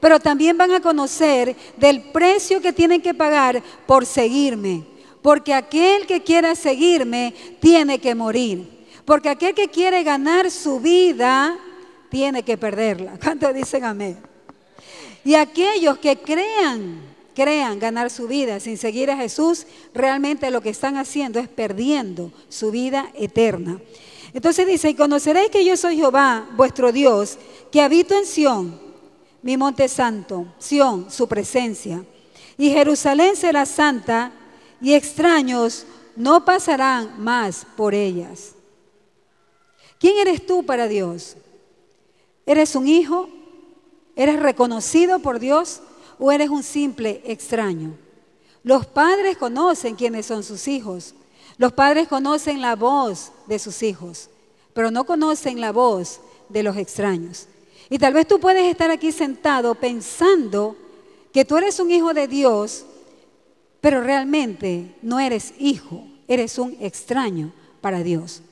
pero 0.00 0.18
también 0.18 0.56
van 0.56 0.72
a 0.72 0.80
conocer 0.80 1.54
del 1.76 2.10
precio 2.10 2.60
que 2.60 2.72
tienen 2.72 3.02
que 3.02 3.12
pagar 3.12 3.62
por 3.86 4.06
seguirme. 4.06 4.84
Porque 5.20 5.52
aquel 5.52 6.06
que 6.06 6.22
quiera 6.22 6.54
seguirme 6.54 7.34
tiene 7.60 7.98
que 7.98 8.14
morir. 8.14 8.86
Porque 9.04 9.28
aquel 9.28 9.54
que 9.54 9.68
quiere 9.68 10.02
ganar 10.02 10.50
su 10.50 10.80
vida 10.80 11.58
tiene 12.08 12.42
que 12.42 12.56
perderla. 12.56 13.18
¿Cuántos 13.22 13.52
dicen 13.52 13.84
amén? 13.84 14.18
Y 15.24 15.34
aquellos 15.34 15.98
que 15.98 16.16
crean 16.16 17.00
crean 17.38 17.78
ganar 17.78 18.10
su 18.10 18.26
vida 18.26 18.58
sin 18.58 18.76
seguir 18.76 19.12
a 19.12 19.16
Jesús, 19.16 19.64
realmente 19.94 20.50
lo 20.50 20.60
que 20.60 20.70
están 20.70 20.96
haciendo 20.96 21.38
es 21.38 21.46
perdiendo 21.46 22.32
su 22.48 22.72
vida 22.72 23.12
eterna. 23.14 23.80
Entonces 24.34 24.66
dice, 24.66 24.90
y 24.90 24.94
conoceréis 24.94 25.48
que 25.48 25.64
yo 25.64 25.76
soy 25.76 25.98
Jehová, 25.98 26.48
vuestro 26.56 26.90
Dios, 26.90 27.38
que 27.70 27.80
habito 27.80 28.18
en 28.18 28.26
Sión, 28.26 28.80
mi 29.40 29.56
monte 29.56 29.86
santo, 29.86 30.52
Sión, 30.58 31.12
su 31.12 31.28
presencia. 31.28 32.04
Y 32.56 32.70
Jerusalén 32.70 33.36
será 33.36 33.66
santa, 33.66 34.32
y 34.80 34.94
extraños 34.94 35.86
no 36.16 36.44
pasarán 36.44 37.22
más 37.22 37.64
por 37.76 37.94
ellas. 37.94 38.56
¿Quién 40.00 40.18
eres 40.18 40.44
tú 40.44 40.66
para 40.66 40.88
Dios? 40.88 41.36
¿Eres 42.46 42.74
un 42.74 42.88
hijo? 42.88 43.28
¿Eres 44.16 44.40
reconocido 44.40 45.20
por 45.20 45.38
Dios? 45.38 45.82
O 46.18 46.32
eres 46.32 46.50
un 46.50 46.62
simple 46.62 47.22
extraño? 47.24 47.94
Los 48.62 48.86
padres 48.86 49.36
conocen 49.36 49.94
quiénes 49.94 50.26
son 50.26 50.42
sus 50.42 50.68
hijos. 50.68 51.14
Los 51.56 51.72
padres 51.72 52.08
conocen 52.08 52.60
la 52.60 52.76
voz 52.76 53.32
de 53.46 53.58
sus 53.58 53.82
hijos, 53.82 54.28
pero 54.74 54.90
no 54.90 55.04
conocen 55.04 55.60
la 55.60 55.72
voz 55.72 56.20
de 56.48 56.62
los 56.62 56.76
extraños. 56.76 57.46
Y 57.90 57.98
tal 57.98 58.12
vez 58.12 58.26
tú 58.26 58.38
puedes 58.38 58.64
estar 58.64 58.90
aquí 58.90 59.12
sentado 59.12 59.74
pensando 59.74 60.76
que 61.32 61.44
tú 61.44 61.56
eres 61.56 61.80
un 61.80 61.90
hijo 61.90 62.12
de 62.12 62.28
Dios, 62.28 62.84
pero 63.80 64.02
realmente 64.02 64.94
no 65.02 65.18
eres 65.18 65.54
hijo, 65.58 66.06
eres 66.26 66.58
un 66.58 66.76
extraño 66.80 67.52
para 67.80 68.02
Dios. 68.02 68.42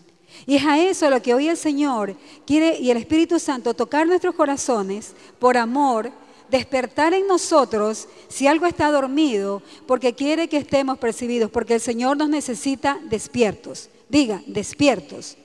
Y 0.46 0.56
es 0.56 0.64
a 0.64 0.78
eso 0.78 1.08
lo 1.10 1.22
que 1.22 1.34
hoy 1.34 1.48
el 1.48 1.56
Señor 1.56 2.16
quiere 2.46 2.78
y 2.78 2.90
el 2.90 2.96
Espíritu 2.96 3.38
Santo 3.38 3.74
tocar 3.74 4.06
nuestros 4.06 4.34
corazones 4.34 5.14
por 5.38 5.56
amor 5.56 6.10
despertar 6.50 7.14
en 7.14 7.26
nosotros 7.26 8.08
si 8.28 8.46
algo 8.46 8.66
está 8.66 8.90
dormido, 8.90 9.62
porque 9.86 10.14
quiere 10.14 10.48
que 10.48 10.58
estemos 10.58 10.98
percibidos, 10.98 11.50
porque 11.50 11.74
el 11.74 11.80
Señor 11.80 12.16
nos 12.16 12.28
necesita 12.28 12.98
despiertos, 13.04 13.90
Diga, 14.08 14.40
despiertos. 14.46 15.36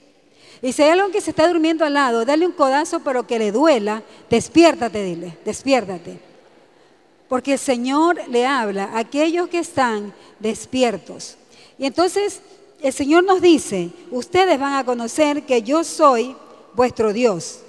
Y 0.61 0.73
si 0.73 0.83
hay 0.83 0.91
alguien 0.91 1.11
que 1.11 1.21
se 1.21 1.31
está 1.31 1.47
durmiendo 1.47 1.83
al 1.83 1.95
lado, 1.95 2.23
dale 2.25 2.45
un 2.45 2.51
codazo, 2.51 2.99
pero 2.99 3.25
que 3.25 3.39
le 3.39 3.51
duela, 3.51 4.03
despiértate, 4.29 5.03
dile, 5.03 5.37
despiértate. 5.43 6.19
Porque 7.27 7.53
el 7.53 7.59
Señor 7.59 8.21
le 8.29 8.45
habla 8.45 8.85
a 8.85 8.99
aquellos 8.99 9.47
que 9.47 9.57
están 9.57 10.13
despiertos. 10.39 11.37
Y 11.79 11.85
entonces 11.87 12.41
el 12.81 12.93
Señor 12.93 13.23
nos 13.23 13.41
dice, 13.41 13.89
ustedes 14.11 14.59
van 14.59 14.75
a 14.75 14.85
conocer 14.85 15.43
que 15.43 15.63
yo 15.63 15.83
soy 15.83 16.35
vuestro 16.75 17.13
Dios. 17.13 17.61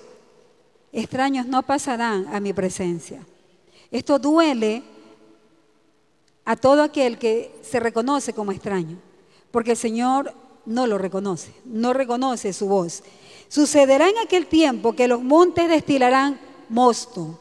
Extraños 0.93 1.47
no 1.47 1.63
pasarán 1.63 2.27
a 2.33 2.39
mi 2.39 2.53
presencia. 2.53 3.25
Esto 3.91 4.19
duele 4.19 4.83
a 6.45 6.55
todo 6.57 6.83
aquel 6.83 7.19
que 7.19 7.59
se 7.63 7.81
reconoce 7.81 8.35
como 8.35 8.53
extraño, 8.53 8.99
porque 9.51 9.73
el 9.73 9.77
Señor 9.77 10.35
no 10.67 10.87
lo 10.87 10.99
reconoce, 10.99 11.53
no 11.65 11.93
reconoce 11.93 12.53
su 12.53 12.69
voz. 12.69 13.03
Sucederá 13.49 14.09
en 14.09 14.19
aquel 14.19 14.47
tiempo 14.47 14.93
que 14.93 15.09
los 15.09 15.23
montes 15.23 15.69
destilarán 15.69 16.39
mosto. 16.69 17.39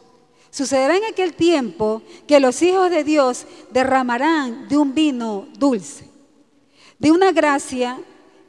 Sucederá 0.49 0.97
en 0.97 1.05
aquel 1.05 1.33
tiempo 1.33 2.01
que 2.27 2.39
los 2.39 2.61
hijos 2.61 2.89
de 2.89 3.03
Dios 3.03 3.45
derramarán 3.71 4.67
de 4.67 4.77
un 4.77 4.93
vino 4.93 5.47
dulce, 5.57 6.09
de 6.99 7.11
una 7.11 7.31
gracia 7.31 7.99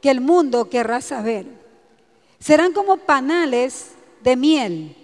que 0.01 0.11
el 0.11 0.19
mundo 0.19 0.69
querrá 0.69 0.99
saber. 0.99 1.45
Serán 2.39 2.73
como 2.73 2.97
panales 2.97 3.92
de 4.23 4.35
miel 4.35 4.95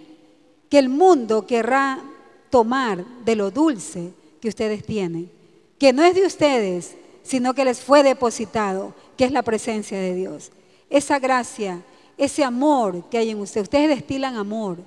que 0.68 0.78
el 0.78 0.88
mundo 0.88 1.46
querrá 1.46 2.00
tomar 2.48 3.04
de 3.24 3.36
lo 3.36 3.50
dulce 3.50 4.12
que 4.40 4.48
ustedes 4.48 4.84
tienen, 4.84 5.30
que 5.78 5.92
no 5.92 6.02
es 6.02 6.14
de 6.14 6.26
ustedes, 6.26 6.96
sino 7.22 7.54
que 7.54 7.64
les 7.64 7.80
fue 7.80 8.02
depositado 8.02 8.94
que 9.16 9.24
es 9.24 9.32
la 9.32 9.42
presencia 9.42 9.98
de 9.98 10.14
Dios. 10.14 10.50
Esa 10.88 11.18
gracia, 11.18 11.82
ese 12.16 12.42
amor 12.42 13.04
que 13.10 13.18
hay 13.18 13.30
en 13.30 13.40
usted. 13.40 13.62
Ustedes 13.62 13.88
destilan 13.88 14.36
amor. 14.36 14.78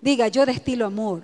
Diga, 0.00 0.28
yo 0.28 0.46
destilo 0.46 0.86
amor. 0.86 1.22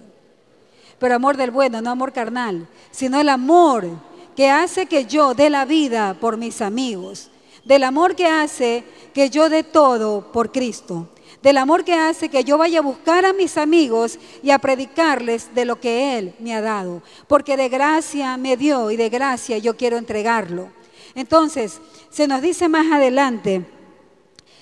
Pero 0.99 1.15
amor 1.15 1.37
del 1.37 1.51
bueno, 1.51 1.81
no 1.81 1.91
amor 1.91 2.13
carnal, 2.13 2.69
sino 2.91 3.21
el 3.21 3.29
amor 3.29 3.89
que 4.37 4.51
hace 4.51 4.87
que 4.87 5.07
yo 5.07 5.35
dé 5.35 5.51
la 5.51 5.65
vida 5.65 6.17
por 6.21 6.37
mis 6.37 6.61
amigos. 6.61 7.31
Del 7.65 7.85
amor 7.85 8.15
que 8.15 8.27
hace 8.27 8.85
que 9.15 9.31
yo 9.31 9.49
dé 9.49 9.63
todo 9.63 10.31
por 10.33 10.53
Cristo 10.53 11.09
del 11.43 11.57
amor 11.57 11.85
que 11.85 11.95
hace 11.95 12.29
que 12.29 12.45
yo 12.45 12.59
vaya 12.59 12.81
a 12.81 12.83
buscar 12.83 13.25
a 13.25 13.33
mis 13.33 13.57
amigos 13.57 14.19
y 14.43 14.51
a 14.51 14.59
predicarles 14.59 15.55
de 15.55 15.65
lo 15.65 15.81
que 15.81 16.19
Él 16.19 16.35
me 16.41 16.55
ha 16.55 16.61
dado, 16.61 17.03
porque 17.27 17.57
de 17.57 17.69
gracia 17.69 18.37
me 18.37 18.57
dio 18.57 18.91
y 18.91 18.97
de 18.97 19.09
gracia 19.09 19.59
yo 19.59 19.77
quiero 19.77 19.97
entregarlo. 19.97 20.71
Entonces, 21.15 21.81
se 22.11 22.27
nos 22.29 22.43
dice 22.43 22.69
más 22.69 22.91
adelante, 22.93 23.65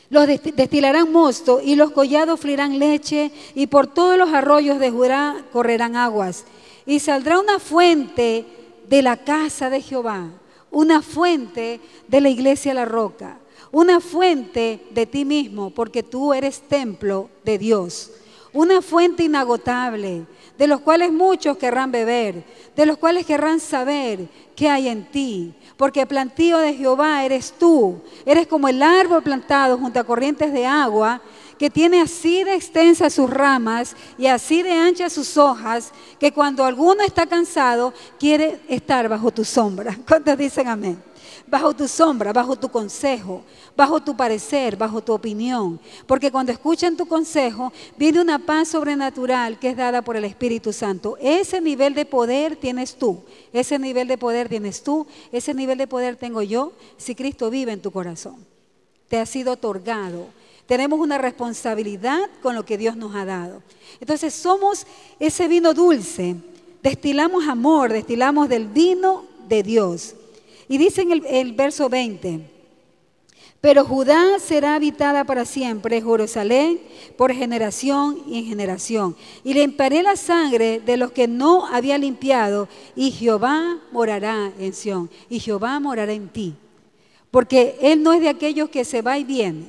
los 0.08 0.26
destilarán 0.26 1.10
mosto 1.10 1.60
y 1.60 1.74
los 1.74 1.90
collados 1.90 2.38
fluirán 2.38 2.78
leche 2.78 3.32
y 3.54 3.66
por 3.66 3.88
todos 3.88 4.16
los 4.16 4.32
arroyos 4.32 4.78
de 4.78 4.90
Judá 4.90 5.44
correrán 5.52 5.96
aguas. 5.96 6.44
Y 6.84 7.00
saldrá 7.00 7.40
una 7.40 7.58
fuente 7.58 8.46
de 8.88 9.02
la 9.02 9.16
casa 9.16 9.68
de 9.68 9.82
Jehová, 9.82 10.30
una 10.70 11.02
fuente 11.02 11.80
de 12.06 12.20
la 12.20 12.28
iglesia 12.28 12.72
La 12.74 12.84
Roca, 12.84 13.38
una 13.76 14.00
fuente 14.00 14.86
de 14.90 15.04
ti 15.04 15.26
mismo, 15.26 15.68
porque 15.68 16.02
tú 16.02 16.32
eres 16.32 16.62
templo 16.62 17.28
de 17.44 17.58
Dios, 17.58 18.10
una 18.54 18.80
fuente 18.80 19.24
inagotable, 19.24 20.24
de 20.56 20.66
los 20.66 20.80
cuales 20.80 21.12
muchos 21.12 21.58
querrán 21.58 21.92
beber, 21.92 22.42
de 22.74 22.86
los 22.86 22.96
cuales 22.96 23.26
querrán 23.26 23.60
saber 23.60 24.30
qué 24.54 24.70
hay 24.70 24.88
en 24.88 25.04
ti, 25.10 25.52
porque 25.76 26.06
plantío 26.06 26.56
de 26.56 26.72
Jehová 26.72 27.22
eres 27.22 27.52
tú. 27.52 28.00
Eres 28.24 28.46
como 28.46 28.66
el 28.66 28.82
árbol 28.82 29.22
plantado 29.22 29.76
junto 29.76 30.00
a 30.00 30.04
corrientes 30.04 30.54
de 30.54 30.64
agua, 30.64 31.20
que 31.58 31.68
tiene 31.68 32.00
así 32.00 32.44
de 32.44 32.54
extensas 32.54 33.12
sus 33.12 33.28
ramas 33.28 33.94
y 34.16 34.26
así 34.26 34.62
de 34.62 34.72
anchas 34.72 35.12
sus 35.12 35.36
hojas, 35.36 35.92
que 36.18 36.32
cuando 36.32 36.64
alguno 36.64 37.02
está 37.02 37.26
cansado, 37.26 37.92
quiere 38.18 38.58
estar 38.68 39.06
bajo 39.10 39.30
tu 39.30 39.44
sombra. 39.44 39.98
¿Cuántos 40.08 40.38
dicen 40.38 40.66
amén? 40.66 41.02
Bajo 41.46 41.74
tu 41.74 41.88
sombra, 41.88 42.32
bajo 42.32 42.56
tu 42.56 42.68
consejo, 42.68 43.42
bajo 43.76 44.00
tu 44.00 44.16
parecer, 44.16 44.76
bajo 44.76 45.02
tu 45.02 45.12
opinión. 45.12 45.80
Porque 46.06 46.30
cuando 46.30 46.52
escuchan 46.52 46.96
tu 46.96 47.06
consejo, 47.06 47.72
viene 47.96 48.20
una 48.20 48.38
paz 48.38 48.68
sobrenatural 48.68 49.58
que 49.58 49.70
es 49.70 49.76
dada 49.76 50.02
por 50.02 50.16
el 50.16 50.24
Espíritu 50.24 50.72
Santo. 50.72 51.16
Ese 51.20 51.60
nivel 51.60 51.94
de 51.94 52.06
poder 52.06 52.56
tienes 52.56 52.96
tú, 52.96 53.22
ese 53.52 53.78
nivel 53.78 54.08
de 54.08 54.18
poder 54.18 54.48
tienes 54.48 54.82
tú, 54.82 55.06
ese 55.32 55.54
nivel 55.54 55.78
de 55.78 55.86
poder 55.86 56.16
tengo 56.16 56.42
yo 56.42 56.72
si 56.96 57.14
Cristo 57.14 57.50
vive 57.50 57.72
en 57.72 57.82
tu 57.82 57.90
corazón. 57.90 58.36
Te 59.08 59.18
ha 59.18 59.26
sido 59.26 59.52
otorgado. 59.52 60.26
Tenemos 60.66 60.98
una 60.98 61.16
responsabilidad 61.16 62.28
con 62.42 62.54
lo 62.54 62.64
que 62.64 62.76
Dios 62.76 62.96
nos 62.96 63.14
ha 63.14 63.24
dado. 63.24 63.62
Entonces 64.00 64.34
somos 64.34 64.86
ese 65.20 65.46
vino 65.46 65.74
dulce. 65.74 66.36
Destilamos 66.82 67.46
amor, 67.46 67.92
destilamos 67.92 68.48
del 68.48 68.66
vino 68.66 69.24
de 69.48 69.62
Dios. 69.62 70.14
Y 70.68 70.79
dice 70.79 71.02
en 71.02 71.12
el, 71.12 71.52
verso 71.52 71.88
20, 71.88 72.40
pero 73.61 73.85
Judá 73.85 74.38
será 74.38 74.74
habitada 74.74 75.24
para 75.24 75.44
siempre, 75.44 76.02
Jerusalén 76.02 76.81
por 77.16 77.33
generación 77.33 78.22
y 78.26 78.38
en 78.38 78.46
generación. 78.46 79.16
Y 79.44 79.55
limpiaré 79.55 80.02
la 80.02 80.16
sangre 80.16 80.81
de 80.81 80.96
los 80.96 81.12
que 81.12 81.26
no 81.26 81.66
había 81.66 81.98
limpiado, 81.98 82.68
y 82.94 83.11
Jehová 83.11 83.79
morará 83.92 84.52
en 84.59 84.72
Sión, 84.74 85.11
y 85.29 85.40
Jehová 85.40 85.81
morará 85.81 86.12
en 86.12 86.29
ti. 86.29 86.55
Porque 87.31 87.76
Él 87.81 88.02
no 88.02 88.12
es 88.12 88.20
de 88.20 88.29
aquellos 88.29 88.70
que 88.70 88.85
se 88.85 89.02
va 89.02 89.18
y 89.18 89.24
viene. 89.24 89.66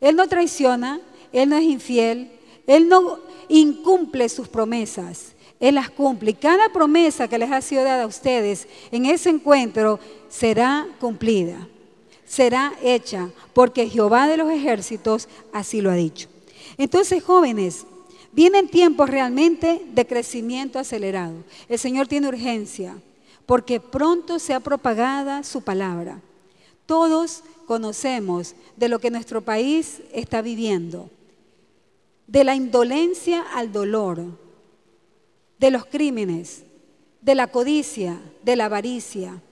Él 0.00 0.16
no 0.16 0.26
traiciona, 0.28 1.00
Él 1.32 1.48
no 1.48 1.56
es 1.56 1.64
infiel, 1.64 2.32
Él 2.66 2.88
no 2.88 3.18
incumple 3.48 4.28
sus 4.28 4.48
promesas. 4.48 5.34
Él 5.60 5.74
las 5.74 5.90
cumple. 5.90 6.30
Y 6.30 6.34
cada 6.34 6.72
promesa 6.72 7.28
que 7.28 7.38
les 7.38 7.52
ha 7.52 7.60
sido 7.60 7.84
dada 7.84 8.04
a 8.04 8.06
ustedes 8.06 8.66
en 8.90 9.04
ese 9.04 9.28
encuentro 9.28 10.00
será 10.30 10.88
cumplida, 10.98 11.68
será 12.24 12.72
hecha, 12.82 13.30
porque 13.52 13.88
Jehová 13.88 14.28
de 14.28 14.38
los 14.38 14.50
ejércitos 14.50 15.28
así 15.52 15.82
lo 15.82 15.90
ha 15.90 15.94
dicho. 15.94 16.28
Entonces, 16.78 17.22
jóvenes, 17.22 17.84
vienen 18.32 18.68
tiempos 18.68 19.10
realmente 19.10 19.82
de 19.92 20.06
crecimiento 20.06 20.78
acelerado. 20.78 21.34
El 21.68 21.78
Señor 21.78 22.06
tiene 22.06 22.28
urgencia, 22.28 22.96
porque 23.44 23.80
pronto 23.80 24.38
se 24.38 24.54
ha 24.54 24.60
propagada 24.60 25.42
su 25.42 25.62
palabra. 25.62 26.22
Todos 26.86 27.42
conocemos 27.66 28.54
de 28.76 28.88
lo 28.88 29.00
que 29.00 29.10
nuestro 29.10 29.42
país 29.42 30.00
está 30.12 30.40
viviendo, 30.40 31.10
de 32.28 32.44
la 32.44 32.54
indolencia 32.54 33.42
al 33.54 33.72
dolor, 33.72 34.24
de 35.58 35.70
los 35.72 35.84
crímenes, 35.84 36.62
de 37.20 37.34
la 37.34 37.48
codicia, 37.48 38.20
de 38.42 38.56
la 38.56 38.66
avaricia, 38.66 39.42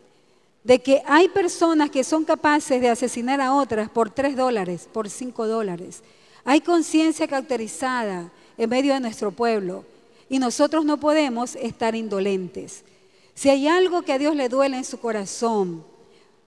de 0.69 0.81
que 0.81 1.03
hay 1.07 1.31
personas 1.31 1.89
que 1.89 2.05
son 2.05 2.27
capaces 2.27 2.79
de 2.79 2.91
asesinar 2.91 3.41
a 3.41 3.55
otras 3.55 3.89
por 3.89 4.11
tres 4.11 4.37
dólares, 4.37 4.87
por 4.93 5.09
cinco 5.09 5.47
dólares. 5.47 6.03
Hay 6.45 6.61
conciencia 6.61 7.27
caracterizada 7.27 8.31
en 8.59 8.69
medio 8.69 8.93
de 8.93 9.01
nuestro 9.01 9.33
pueblo 9.33 9.87
y 10.29 10.39
nosotros 10.39 10.85
no 10.85 11.01
podemos 11.01 11.57
estar 11.57 11.95
indolentes. 11.95 12.85
Si 13.33 13.49
hay 13.49 13.67
algo 13.67 14.03
que 14.03 14.13
a 14.13 14.19
Dios 14.19 14.37
le 14.37 14.51
duele 14.51 14.77
en 14.77 14.85
su 14.85 15.01
corazón, 15.01 15.87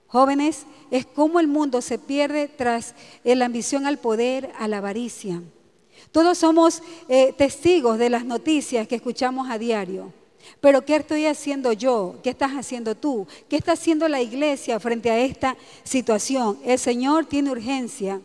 jóvenes, 0.06 0.68
es 0.92 1.08
cómo 1.08 1.40
el 1.40 1.48
mundo 1.48 1.82
se 1.82 1.98
pierde 1.98 2.48
tras 2.48 2.94
la 3.24 3.46
ambición 3.46 3.88
al 3.88 3.98
poder, 3.98 4.52
a 4.60 4.68
la 4.68 4.78
avaricia. 4.78 5.42
Todos 6.12 6.38
somos 6.38 6.84
eh, 7.10 7.34
testigos 7.36 7.98
de 7.98 8.12
las 8.12 8.24
noticias 8.24 8.88
que 8.88 8.98
escuchamos 8.98 9.50
a 9.50 9.58
diario. 9.58 10.14
Pero 10.60 10.84
¿qué 10.86 10.98
estoy 10.98 11.26
haciendo 11.26 11.74
yo? 11.74 12.16
¿Qué 12.24 12.32
estás 12.32 12.52
haciendo 12.52 12.96
tú? 12.96 13.28
¿Qué 13.50 13.56
está 13.56 13.74
haciendo 13.74 14.08
la 14.08 14.22
iglesia 14.22 14.80
frente 14.80 15.10
a 15.10 15.20
esta 15.20 15.58
situación? 15.84 16.60
El 16.66 16.78
Señor 16.78 17.26
tiene 17.26 17.52
urgencia 17.52 18.22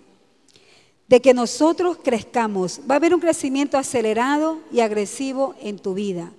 de 1.08 1.20
que 1.20 1.34
nosotros 1.34 1.98
crezcamos. 2.02 2.80
Va 2.90 2.96
a 2.96 2.98
haber 2.98 3.14
un 3.14 3.20
crecimiento 3.20 3.78
acelerado 3.78 4.58
y 4.72 4.80
agresivo 4.80 5.54
en 5.60 5.78
tu 5.78 5.94
vida. 5.94 6.32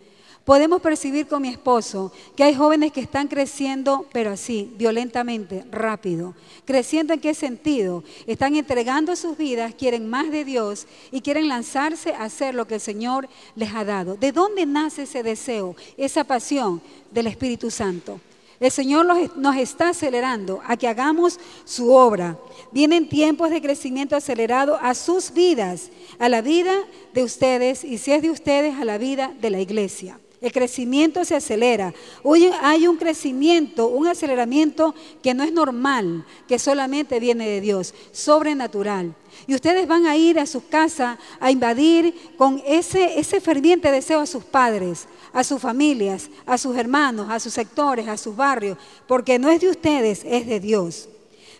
Podemos 0.47 0.81
percibir 0.81 1.27
con 1.27 1.41
mi 1.41 1.49
esposo 1.49 2.13
que 2.37 2.43
hay 2.43 2.55
jóvenes 2.55 2.93
que 2.93 3.01
están 3.01 3.27
creciendo, 3.27 4.05
pero 4.13 4.31
así, 4.31 4.71
violentamente, 4.77 5.65
rápido. 5.71 6.35
¿Creciendo 6.63 7.13
en 7.13 7.19
qué 7.19 7.33
sentido? 7.33 8.05
Están 8.27 8.55
entregando 8.55 9.13
sus 9.17 9.35
vidas, 9.35 9.75
quieren 9.75 10.09
más 10.09 10.31
de 10.31 10.45
Dios 10.45 10.87
y 11.11 11.19
quieren 11.19 11.49
lanzarse 11.49 12.13
a 12.13 12.23
hacer 12.23 12.55
lo 12.55 12.65
que 12.65 12.75
el 12.75 12.79
Señor 12.79 13.27
les 13.57 13.73
ha 13.73 13.83
dado. 13.83 14.15
¿De 14.15 14.31
dónde 14.31 14.65
nace 14.65 15.03
ese 15.03 15.21
deseo, 15.21 15.75
esa 15.97 16.23
pasión 16.23 16.81
del 17.11 17.27
Espíritu 17.27 17.69
Santo? 17.69 18.21
El 18.61 18.71
Señor 18.71 19.05
nos 19.35 19.55
está 19.57 19.89
acelerando 19.89 20.61
a 20.65 20.77
que 20.77 20.87
hagamos 20.87 21.41
su 21.65 21.91
obra. 21.91 22.37
Vienen 22.71 23.09
tiempos 23.09 23.49
de 23.49 23.61
crecimiento 23.61 24.15
acelerado 24.15 24.79
a 24.81 24.93
sus 24.93 25.33
vidas, 25.33 25.91
a 26.19 26.29
la 26.29 26.41
vida 26.41 26.73
de 27.13 27.23
ustedes 27.23 27.83
y 27.83 27.97
si 27.97 28.13
es 28.13 28.21
de 28.21 28.29
ustedes, 28.29 28.75
a 28.75 28.85
la 28.85 28.97
vida 28.97 29.33
de 29.41 29.49
la 29.49 29.59
iglesia. 29.59 30.17
El 30.39 30.51
crecimiento 30.51 31.25
se 31.25 31.35
acelera. 31.35 31.95
Hoy 32.21 32.51
hay 32.61 32.87
un 32.87 32.97
crecimiento, 32.97 33.87
un 33.87 34.05
aceleramiento 34.05 34.93
que 35.23 35.33
no 35.33 35.43
es 35.43 35.51
normal, 35.51 36.25
que 36.47 36.59
solamente 36.59 37.19
viene 37.19 37.47
de 37.47 37.59
Dios, 37.59 37.95
sobrenatural. 38.11 39.15
Y 39.47 39.55
ustedes 39.55 39.87
van 39.87 40.05
a 40.05 40.15
ir 40.15 40.39
a 40.39 40.45
sus 40.45 40.63
casas 40.63 41.17
a 41.39 41.49
invadir 41.49 42.13
con 42.37 42.61
ese, 42.67 43.19
ese 43.19 43.41
ferviente 43.41 43.91
deseo 43.91 44.19
a 44.19 44.27
sus 44.27 44.43
padres, 44.43 45.07
a 45.33 45.43
sus 45.43 45.59
familias, 45.59 46.29
a 46.45 46.59
sus 46.59 46.77
hermanos, 46.77 47.27
a 47.31 47.39
sus 47.39 47.53
sectores, 47.53 48.07
a 48.07 48.17
sus 48.17 48.35
barrios, 48.35 48.77
porque 49.07 49.39
no 49.39 49.49
es 49.49 49.59
de 49.61 49.69
ustedes, 49.69 50.21
es 50.23 50.45
de 50.45 50.59
Dios. 50.59 51.09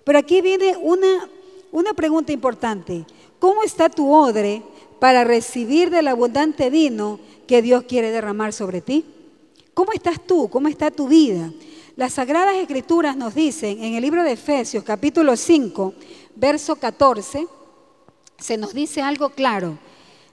Pero 0.04 0.20
aquí 0.20 0.42
viene 0.42 0.78
una, 0.78 1.28
una 1.72 1.94
pregunta 1.96 2.32
importante. 2.32 3.06
¿Cómo 3.40 3.63
está 3.63 3.90
tu 3.90 4.13
odre 4.13 4.62
para 5.00 5.24
recibir 5.24 5.90
del 5.90 6.08
abundante 6.08 6.70
vino 6.70 7.20
que 7.47 7.62
Dios 7.62 7.83
quiere 7.83 8.12
derramar 8.12 8.53
sobre 8.53 8.81
ti? 8.81 9.05
¿Cómo 9.73 9.91
estás 9.93 10.25
tú? 10.25 10.49
¿Cómo 10.49 10.67
está 10.67 10.91
tu 10.91 11.07
vida? 11.07 11.51
Las 11.95 12.13
Sagradas 12.13 12.57
Escrituras 12.57 13.15
nos 13.15 13.33
dicen 13.33 13.83
en 13.83 13.95
el 13.95 14.01
libro 14.03 14.23
de 14.23 14.33
Efesios 14.33 14.83
capítulo 14.83 15.36
5, 15.36 15.93
verso 16.36 16.75
14, 16.75 17.47
se 18.38 18.57
nos 18.57 18.73
dice 18.73 19.01
algo 19.01 19.29
claro. 19.29 19.79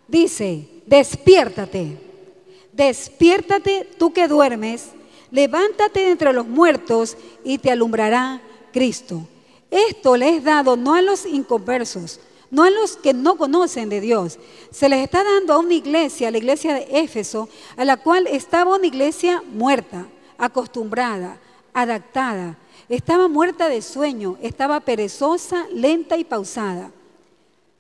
Dice, 0.07 0.69
despiértate, 0.87 1.99
despiértate 2.73 3.89
tú 3.99 4.13
que 4.13 4.29
duermes, 4.29 4.89
levántate 5.31 6.11
entre 6.11 6.33
los 6.35 6.47
muertos 6.47 7.17
y 7.43 7.57
te 7.57 7.71
alumbrará 7.71 8.43
Cristo. 8.73 9.27
Esto 9.71 10.17
le 10.17 10.37
es 10.37 10.45
dado 10.45 10.77
no 10.77 10.95
a 10.95 11.03
los 11.03 11.25
inconversos, 11.25 12.21
no 12.55 12.63
a 12.63 12.71
los 12.71 12.97
que 12.97 13.13
no 13.13 13.37
conocen 13.37 13.89
de 13.89 14.01
Dios. 14.01 14.39
Se 14.71 14.89
les 14.89 15.03
está 15.03 15.25
dando 15.25 15.53
a 15.53 15.59
una 15.59 15.75
iglesia, 15.75 16.29
a 16.29 16.31
la 16.31 16.39
iglesia 16.39 16.73
de 16.73 16.87
Éfeso, 17.01 17.49
a 17.77 17.85
la 17.85 17.97
cual 17.97 18.29
estaba 18.29 18.77
una 18.77 18.87
iglesia 18.87 19.43
muerta, 19.53 20.07
acostumbrada, 20.39 21.39
adaptada. 21.73 22.57
Estaba 22.89 23.27
muerta 23.27 23.69
de 23.69 23.83
sueño, 23.83 24.39
estaba 24.41 24.79
perezosa, 24.79 25.67
lenta 25.73 26.17
y 26.17 26.23
pausada. 26.23 26.93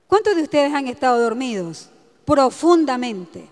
¿Cuántos 0.09 0.35
de 0.35 0.43
ustedes 0.43 0.75
han 0.75 0.89
estado 0.89 1.23
dormidos? 1.23 1.89
Profundamente. 2.25 3.49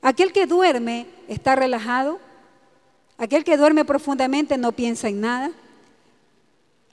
Aquel 0.00 0.32
que 0.32 0.46
duerme 0.46 1.08
está 1.26 1.56
relajado. 1.56 2.20
Aquel 3.16 3.42
que 3.42 3.56
duerme 3.56 3.84
profundamente 3.84 4.56
no 4.58 4.70
piensa 4.70 5.08
en 5.08 5.20
nada. 5.20 5.50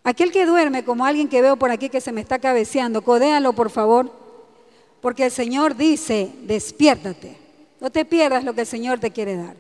Aquel 0.06 0.32
que 0.32 0.46
duerme, 0.46 0.86
como 0.86 1.04
alguien 1.04 1.28
que 1.28 1.42
veo 1.42 1.58
por 1.58 1.72
aquí 1.72 1.90
que 1.90 2.00
se 2.00 2.12
me 2.12 2.22
está 2.22 2.38
cabeceando, 2.38 3.02
codéalo 3.02 3.54
por 3.54 3.72
favor, 3.72 4.12
porque 5.02 5.26
el 5.26 5.32
Señor 5.32 5.76
dice, 5.76 6.30
despiértate. 6.44 7.36
No 7.82 7.90
te 7.90 8.06
pierdas 8.06 8.44
lo 8.44 8.54
que 8.54 8.62
el 8.62 8.68
Señor 8.68 9.00
te 9.00 9.10
quiere 9.10 9.36
dar. 9.36 9.56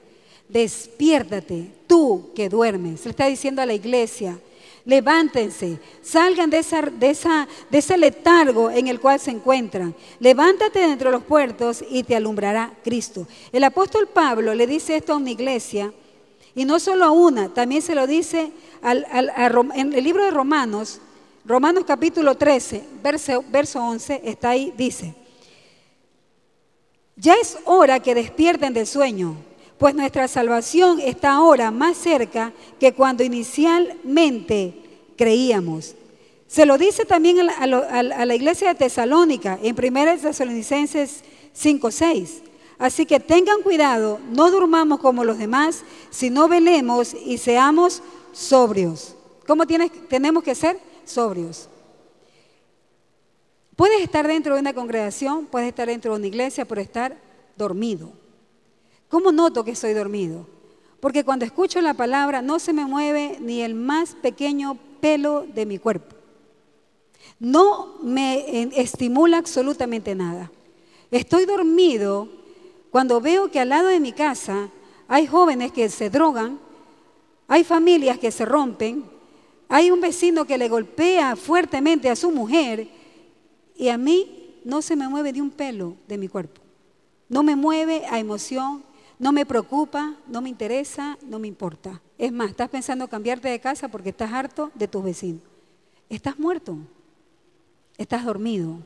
Despiértate, 0.48 1.72
tú 1.88 2.30
que 2.36 2.48
duermes. 2.48 3.06
Le 3.06 3.10
está 3.10 3.26
diciendo 3.26 3.60
a 3.64 3.66
la 3.66 3.74
iglesia, 3.74 4.38
levántense, 4.86 5.80
salgan 6.04 6.52
de, 6.52 6.60
esa, 6.60 6.84
de, 6.84 7.78
ese 7.80 7.98
letargo 7.98 8.70
en 8.70 8.88
el 8.88 9.00
cual 9.00 9.20
se 9.20 9.32
encuentran. 9.32 9.96
Levántate 10.20 10.80
dentro 10.80 11.10
de 11.10 11.18
los 11.18 11.24
puertos 11.24 11.84
y 11.90 12.04
te 12.04 12.16
alumbrará 12.16 12.72
Cristo. 12.84 13.28
El 13.52 13.64
apóstol 13.64 14.08
Pablo 14.08 14.54
le 14.54 14.68
dice 14.68 14.96
esto 14.96 15.14
a 15.14 15.18
una 15.18 15.32
iglesia, 15.32 15.92
y 16.56 16.66
no 16.66 16.80
solo 16.80 17.06
a 17.06 17.12
una, 17.12 17.54
también 17.54 17.82
se 17.82 17.96
lo 17.96 18.08
dice 18.08 18.52
en 18.82 19.94
el 19.94 20.04
libro 20.04 20.24
de 20.24 20.32
Romanos, 20.32 21.02
Romanos 21.44 21.84
capítulo 21.86 22.36
13, 22.36 22.84
verso, 23.04 23.44
verso 23.50 23.80
11, 23.80 24.22
está 24.24 24.50
ahí, 24.50 24.74
dice, 24.76 25.14
ya 27.18 27.36
es 27.36 27.58
hora 27.66 28.00
que 28.00 28.16
despierten 28.16 28.74
del 28.74 28.88
sueño, 28.88 29.36
pues 29.78 29.94
nuestra 29.94 30.28
salvación 30.28 31.00
está 31.00 31.34
ahora 31.34 31.72
más 31.72 31.98
cerca 31.98 32.54
que 32.80 32.94
cuando 32.94 33.24
inicialmente 33.24 34.74
creíamos. 35.18 35.96
Se 36.48 36.66
lo 36.66 36.78
dice 36.78 37.06
también 37.06 37.50
a 37.50 37.68
la, 37.68 38.36
iglesia 38.36 38.70
de 38.70 38.76
Tesalónica 38.76 39.60
en 39.62 39.76
1 39.78 40.18
Tesalonicenses 40.22 41.24
5, 41.54 41.92
6. 41.92 42.42
Así 42.78 43.06
que 43.06 43.20
tengan 43.20 43.62
cuidado, 43.62 44.20
no 44.32 44.52
durmamos 44.52 45.00
como 45.00 45.24
los 45.24 45.38
demás, 45.38 45.84
sino 46.10 46.48
velemos 46.48 47.14
y 47.14 47.38
seamos 47.38 48.02
sobrios. 48.34 49.16
¿Cómo 49.48 49.66
tenemos 49.66 50.44
que 50.44 50.56
ser? 50.56 50.80
Sobrios. 51.06 51.70
Puedes 53.76 54.02
estar 54.02 54.28
dentro 54.28 54.56
de 54.56 54.62
una 54.62 54.74
congregación, 54.74 55.46
puedes 55.46 55.70
estar 55.70 55.88
dentro 55.88 56.12
de 56.12 56.18
una 56.18 56.28
iglesia, 56.28 56.66
pero 56.66 56.82
estar 56.82 57.18
dormido. 57.56 58.12
¿Cómo 59.10 59.32
noto 59.32 59.64
que 59.64 59.72
estoy 59.72 59.94
dormido? 59.94 60.48
Porque 61.00 61.24
cuando 61.24 61.46
escucho 61.46 61.80
la 61.82 61.94
palabra 61.94 62.42
no 62.42 62.58
se 62.60 62.74
me 62.74 62.86
mueve 62.86 63.38
ni 63.40 63.62
el 63.62 63.76
más 63.76 64.16
pequeño 64.16 64.78
pelo 65.00 65.46
de 65.54 65.66
mi 65.66 65.78
cuerpo. 65.78 66.16
No 67.40 67.96
me 68.02 68.70
estimula 68.80 69.38
absolutamente 69.38 70.16
nada. 70.16 70.52
Estoy 71.12 71.46
dormido 71.46 72.30
cuando 72.96 73.20
veo 73.20 73.52
que 73.52 73.60
al 73.60 73.68
lado 73.68 73.90
de 73.90 74.00
mi 74.00 74.14
casa 74.14 74.70
hay 75.10 75.28
jóvenes 75.28 75.74
que 75.74 75.90
se 75.90 76.10
drogan, 76.10 76.58
hay 77.46 77.66
familias 77.66 78.18
que 78.18 78.32
se 78.32 78.46
rompen, 78.46 79.04
hay 79.68 79.92
un 79.92 80.00
vecino 80.00 80.46
que 80.46 80.58
le 80.58 80.70
golpea 80.70 81.36
fuertemente 81.36 82.10
a 82.10 82.16
su 82.16 82.32
mujer 82.32 82.88
y 83.76 83.90
a 83.90 83.98
mí 83.98 84.62
no 84.64 84.82
se 84.82 84.96
me 84.96 85.10
mueve 85.10 85.34
de 85.34 85.42
un 85.42 85.52
pelo 85.52 85.98
de 86.08 86.18
mi 86.18 86.30
cuerpo. 86.30 86.62
No 87.28 87.44
me 87.44 87.58
mueve 87.58 88.06
a 88.10 88.18
emoción, 88.18 88.82
no 89.20 89.34
me 89.34 89.46
preocupa, 89.46 90.16
no 90.26 90.40
me 90.40 90.48
interesa, 90.48 91.18
no 91.22 91.38
me 91.38 91.50
importa. 91.50 92.02
Es 92.18 92.32
más, 92.32 92.52
estás 92.52 92.70
pensando 92.70 93.10
cambiarte 93.10 93.50
de 93.50 93.60
casa 93.60 93.90
porque 93.90 94.12
estás 94.12 94.32
harto 94.32 94.72
de 94.74 94.88
tus 94.88 95.04
vecinos. 95.04 95.42
Estás 96.08 96.40
muerto, 96.40 96.78
estás 97.98 98.24
dormido, 98.24 98.78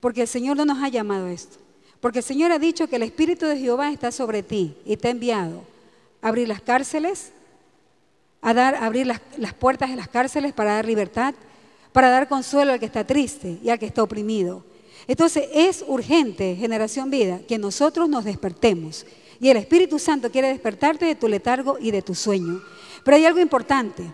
porque 0.00 0.22
el 0.22 0.26
Señor 0.26 0.56
no 0.56 0.64
nos 0.64 0.82
ha 0.82 0.88
llamado 0.88 1.26
a 1.26 1.30
esto. 1.30 1.67
Porque 2.00 2.18
el 2.18 2.24
Señor 2.24 2.52
ha 2.52 2.58
dicho 2.58 2.88
que 2.88 2.96
el 2.96 3.02
Espíritu 3.02 3.46
de 3.46 3.58
Jehová 3.58 3.90
está 3.90 4.12
sobre 4.12 4.42
ti 4.42 4.76
y 4.84 4.96
te 4.96 5.08
ha 5.08 5.10
enviado 5.10 5.62
a 6.22 6.28
abrir 6.28 6.48
las 6.48 6.60
cárceles, 6.60 7.32
a 8.40 8.54
dar, 8.54 8.76
abrir 8.76 9.06
las, 9.06 9.20
las 9.36 9.54
puertas 9.54 9.90
de 9.90 9.96
las 9.96 10.08
cárceles 10.08 10.52
para 10.52 10.74
dar 10.74 10.86
libertad, 10.86 11.34
para 11.92 12.10
dar 12.10 12.28
consuelo 12.28 12.72
al 12.72 12.78
que 12.78 12.86
está 12.86 13.06
triste 13.06 13.58
y 13.62 13.70
al 13.70 13.78
que 13.78 13.86
está 13.86 14.02
oprimido. 14.02 14.64
Entonces 15.06 15.48
es 15.52 15.84
urgente, 15.86 16.54
generación 16.56 17.10
vida, 17.10 17.40
que 17.48 17.58
nosotros 17.58 18.08
nos 18.08 18.24
despertemos. 18.24 19.06
Y 19.40 19.48
el 19.48 19.56
Espíritu 19.56 19.98
Santo 19.98 20.30
quiere 20.30 20.48
despertarte 20.48 21.06
de 21.06 21.14
tu 21.14 21.28
letargo 21.28 21.78
y 21.80 21.90
de 21.90 22.02
tu 22.02 22.14
sueño. 22.14 22.60
Pero 23.04 23.16
hay 23.16 23.24
algo 23.24 23.40
importante. 23.40 24.04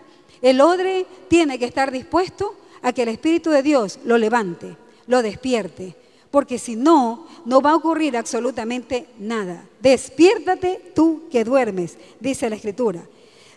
El 0.41 0.61
odre 0.61 1.05
tiene 1.27 1.57
que 1.59 1.65
estar 1.65 1.91
dispuesto 1.91 2.55
a 2.81 2.93
que 2.93 3.03
el 3.03 3.09
Espíritu 3.09 3.49
de 3.49 3.63
Dios 3.63 3.99
lo 4.05 4.17
levante, 4.17 4.77
lo 5.07 5.21
despierte. 5.21 5.95
Porque 6.31 6.59
si 6.59 6.75
no, 6.75 7.27
no 7.45 7.61
va 7.61 7.71
a 7.71 7.75
ocurrir 7.75 8.17
absolutamente 8.17 9.07
nada. 9.19 9.63
Despiértate 9.81 10.91
tú 10.93 11.23
que 11.31 11.43
duermes, 11.43 11.97
dice 12.19 12.49
la 12.49 12.55
Escritura. 12.55 13.01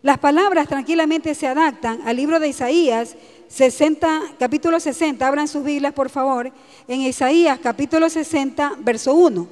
Las 0.03 0.19
palabras 0.19 0.69
tranquilamente 0.69 1.35
se 1.35 1.47
adaptan 1.47 2.01
al 2.07 2.17
libro 2.17 2.39
de 2.39 2.49
Isaías 2.49 3.17
60, 3.49 4.35
capítulo 4.39 4.79
60. 4.79 5.27
Abran 5.27 5.49
sus 5.49 5.65
Biblias, 5.65 5.93
por 5.93 6.09
favor. 6.09 6.53
En 6.87 7.01
Isaías, 7.01 7.59
capítulo 7.59 8.09
60, 8.09 8.77
verso 8.79 9.15
1. 9.15 9.49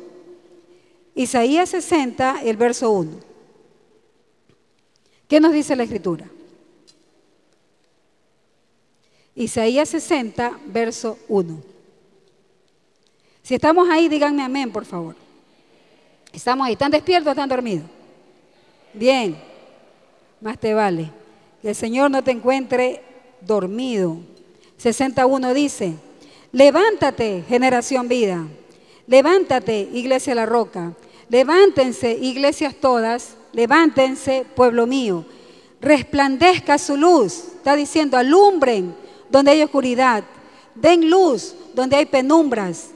Isaías 1.15 1.71
60, 1.71 2.43
el 2.45 2.57
verso 2.57 2.91
1. 2.91 3.11
¿Qué 5.27 5.41
nos 5.41 5.53
dice 5.53 5.75
la 5.75 5.83
Escritura? 5.83 6.31
Isaías 9.35 9.89
60, 9.89 10.61
verso 10.67 11.19
1. 11.29 11.76
Si 13.47 13.55
estamos 13.55 13.89
ahí, 13.89 14.09
díganme 14.09 14.43
amén, 14.43 14.73
por 14.73 14.85
favor. 14.85 15.15
Estamos 16.33 16.67
ahí. 16.67 16.73
¿Están 16.73 16.91
despiertos 16.91 17.29
o 17.29 17.31
están 17.31 17.49
dormidos? 17.49 17.85
Bien 18.93 19.37
más 20.41 20.59
te 20.59 20.75
vale. 20.75 21.13
Que 21.63 21.69
el 21.69 21.77
Señor 21.77 22.11
no 22.11 22.25
te 22.25 22.33
encuentre 22.33 23.05
dormido. 23.41 24.19
61 24.79 25.55
dice, 25.55 25.95
levántate, 26.51 27.45
generación 27.49 28.09
vida. 28.09 28.45
Levántate, 29.07 29.91
iglesia 29.93 30.35
la 30.35 30.45
roca. 30.45 30.95
Levántense, 31.29 32.19
iglesias 32.21 32.75
todas. 32.75 33.37
Levántense, 33.53 34.45
pueblo 34.57 34.89
mío. 34.89 35.25
Resplandezca 35.81 36.79
su 36.79 36.97
luz. 36.97 37.45
Está 37.59 37.77
diciendo, 37.77 38.17
alumbren 38.17 38.93
donde 39.31 39.53
hay 39.53 39.63
oscuridad. 39.63 40.25
Den 40.75 41.09
luz 41.09 41.55
donde 41.75 41.95
hay 41.95 42.07
penumbras. 42.07 42.91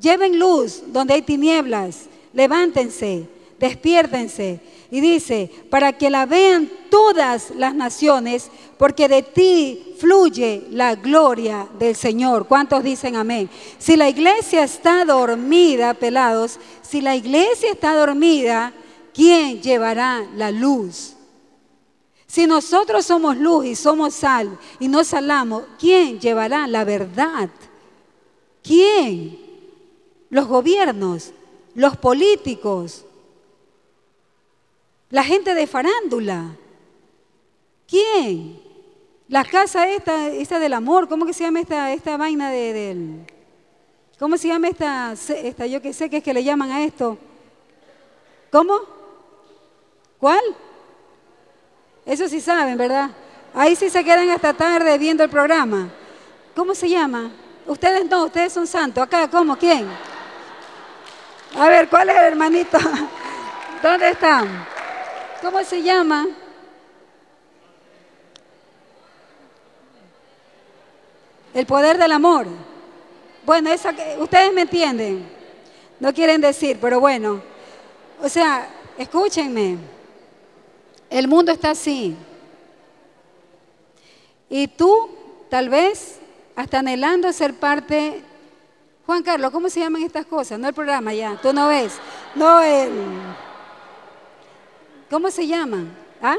Lleven 0.00 0.38
luz 0.38 0.82
donde 0.86 1.14
hay 1.14 1.22
tinieblas. 1.22 2.06
Levántense, 2.32 3.26
despiértense 3.58 4.60
y 4.90 5.00
dice, 5.00 5.50
para 5.70 5.92
que 5.92 6.10
la 6.10 6.26
vean 6.26 6.70
todas 6.90 7.50
las 7.50 7.74
naciones, 7.74 8.50
porque 8.76 9.08
de 9.08 9.22
ti 9.22 9.94
fluye 9.98 10.66
la 10.70 10.96
gloria 10.96 11.68
del 11.78 11.94
Señor. 11.94 12.48
¿Cuántos 12.48 12.82
dicen 12.82 13.14
amén? 13.16 13.48
Si 13.78 13.96
la 13.96 14.08
iglesia 14.08 14.64
está 14.64 15.04
dormida, 15.04 15.94
pelados, 15.94 16.58
si 16.82 17.00
la 17.00 17.14
iglesia 17.14 17.70
está 17.72 17.94
dormida, 17.94 18.72
¿quién 19.14 19.62
llevará 19.62 20.26
la 20.34 20.50
luz? 20.50 21.14
Si 22.26 22.46
nosotros 22.46 23.06
somos 23.06 23.36
luz 23.36 23.66
y 23.66 23.74
somos 23.74 24.14
sal 24.14 24.56
y 24.78 24.88
no 24.88 25.04
salamos, 25.04 25.64
¿quién 25.78 26.18
llevará 26.18 26.66
la 26.66 26.84
verdad? 26.84 27.50
¿Quién? 28.62 29.49
Los 30.30 30.46
gobiernos, 30.46 31.32
los 31.74 31.96
políticos, 31.96 33.04
la 35.10 35.24
gente 35.24 35.54
de 35.54 35.66
farándula. 35.66 36.56
¿Quién? 37.86 38.60
La 39.28 39.44
casa 39.44 39.88
esta, 39.88 40.28
esta 40.28 40.58
del 40.58 40.72
amor, 40.72 41.08
¿cómo 41.08 41.26
que 41.26 41.32
se 41.32 41.44
llama 41.44 41.60
esta, 41.60 41.92
esta 41.92 42.16
vaina 42.16 42.50
de. 42.50 43.24
¿Cómo 44.18 44.36
se 44.36 44.48
llama 44.48 44.68
esta, 44.68 45.12
esta, 45.12 45.66
yo 45.66 45.80
que 45.80 45.92
sé 45.92 46.10
que 46.10 46.18
es 46.18 46.22
que 46.22 46.34
le 46.34 46.44
llaman 46.44 46.70
a 46.70 46.84
esto? 46.84 47.16
¿Cómo? 48.50 48.80
¿Cuál? 50.18 50.40
Eso 52.04 52.28
sí 52.28 52.40
saben, 52.40 52.76
¿verdad? 52.76 53.10
Ahí 53.54 53.74
sí 53.74 53.88
se 53.88 54.04
quedan 54.04 54.28
hasta 54.30 54.52
tarde 54.52 54.98
viendo 54.98 55.24
el 55.24 55.30
programa. 55.30 55.90
¿Cómo 56.54 56.74
se 56.74 56.88
llama? 56.88 57.30
Ustedes 57.66 58.08
no, 58.08 58.24
ustedes 58.24 58.52
son 58.52 58.66
santos. 58.66 59.02
Acá, 59.02 59.28
¿cómo? 59.30 59.56
¿Quién? 59.56 59.88
A 61.56 61.68
ver, 61.68 61.88
¿cuál 61.88 62.08
es 62.10 62.16
el 62.16 62.24
hermanito? 62.24 62.78
¿Dónde 63.82 64.10
están? 64.10 64.66
¿Cómo 65.42 65.62
se 65.64 65.82
llama? 65.82 66.26
El 71.52 71.66
poder 71.66 71.98
del 71.98 72.12
amor. 72.12 72.46
Bueno, 73.44 73.70
esa, 73.70 73.94
ustedes 74.18 74.52
me 74.52 74.62
entienden. 74.62 75.28
No 75.98 76.14
quieren 76.14 76.40
decir, 76.40 76.78
pero 76.80 77.00
bueno. 77.00 77.42
O 78.22 78.28
sea, 78.28 78.68
escúchenme. 78.96 79.78
El 81.08 81.26
mundo 81.26 81.50
está 81.50 81.70
así. 81.70 82.16
Y 84.48 84.68
tú, 84.68 85.10
tal 85.48 85.68
vez, 85.68 86.18
hasta 86.54 86.78
anhelando 86.78 87.32
ser 87.32 87.54
parte. 87.54 88.22
Juan 89.10 89.24
Carlos, 89.24 89.50
¿cómo 89.50 89.68
se 89.68 89.80
llaman 89.80 90.02
estas 90.02 90.24
cosas? 90.24 90.56
No 90.56 90.68
el 90.68 90.72
programa 90.72 91.12
ya, 91.12 91.36
tú 91.42 91.52
no 91.52 91.66
ves. 91.66 91.94
No 92.36 92.62
el. 92.62 92.92
¿Cómo 95.10 95.32
se 95.32 95.48
llaman? 95.48 95.90
¿Ah? 96.22 96.36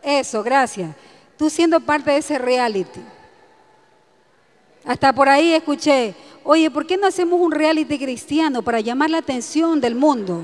Eso, 0.00 0.44
gracias. 0.44 0.94
Tú 1.36 1.50
siendo 1.50 1.80
parte 1.80 2.12
de 2.12 2.18
ese 2.18 2.38
reality. 2.38 3.00
Hasta 4.84 5.12
por 5.12 5.28
ahí 5.28 5.54
escuché, 5.54 6.14
oye, 6.44 6.70
¿por 6.70 6.86
qué 6.86 6.96
no 6.96 7.08
hacemos 7.08 7.40
un 7.40 7.50
reality 7.50 7.98
cristiano 7.98 8.62
para 8.62 8.78
llamar 8.78 9.10
la 9.10 9.18
atención 9.18 9.80
del 9.80 9.96
mundo? 9.96 10.40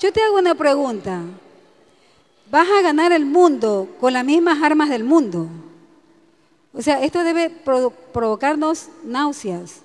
Yo 0.00 0.12
te 0.12 0.20
hago 0.20 0.36
una 0.36 0.56
pregunta. 0.56 1.20
¿Vas 2.50 2.66
a 2.68 2.82
ganar 2.82 3.12
el 3.12 3.24
mundo 3.24 3.86
con 4.00 4.12
las 4.12 4.24
mismas 4.24 4.60
armas 4.60 4.88
del 4.88 5.04
mundo? 5.04 5.48
O 6.72 6.82
sea, 6.82 7.02
esto 7.04 7.24
debe 7.24 7.50
provocarnos 7.50 8.88
náuseas. 9.04 9.80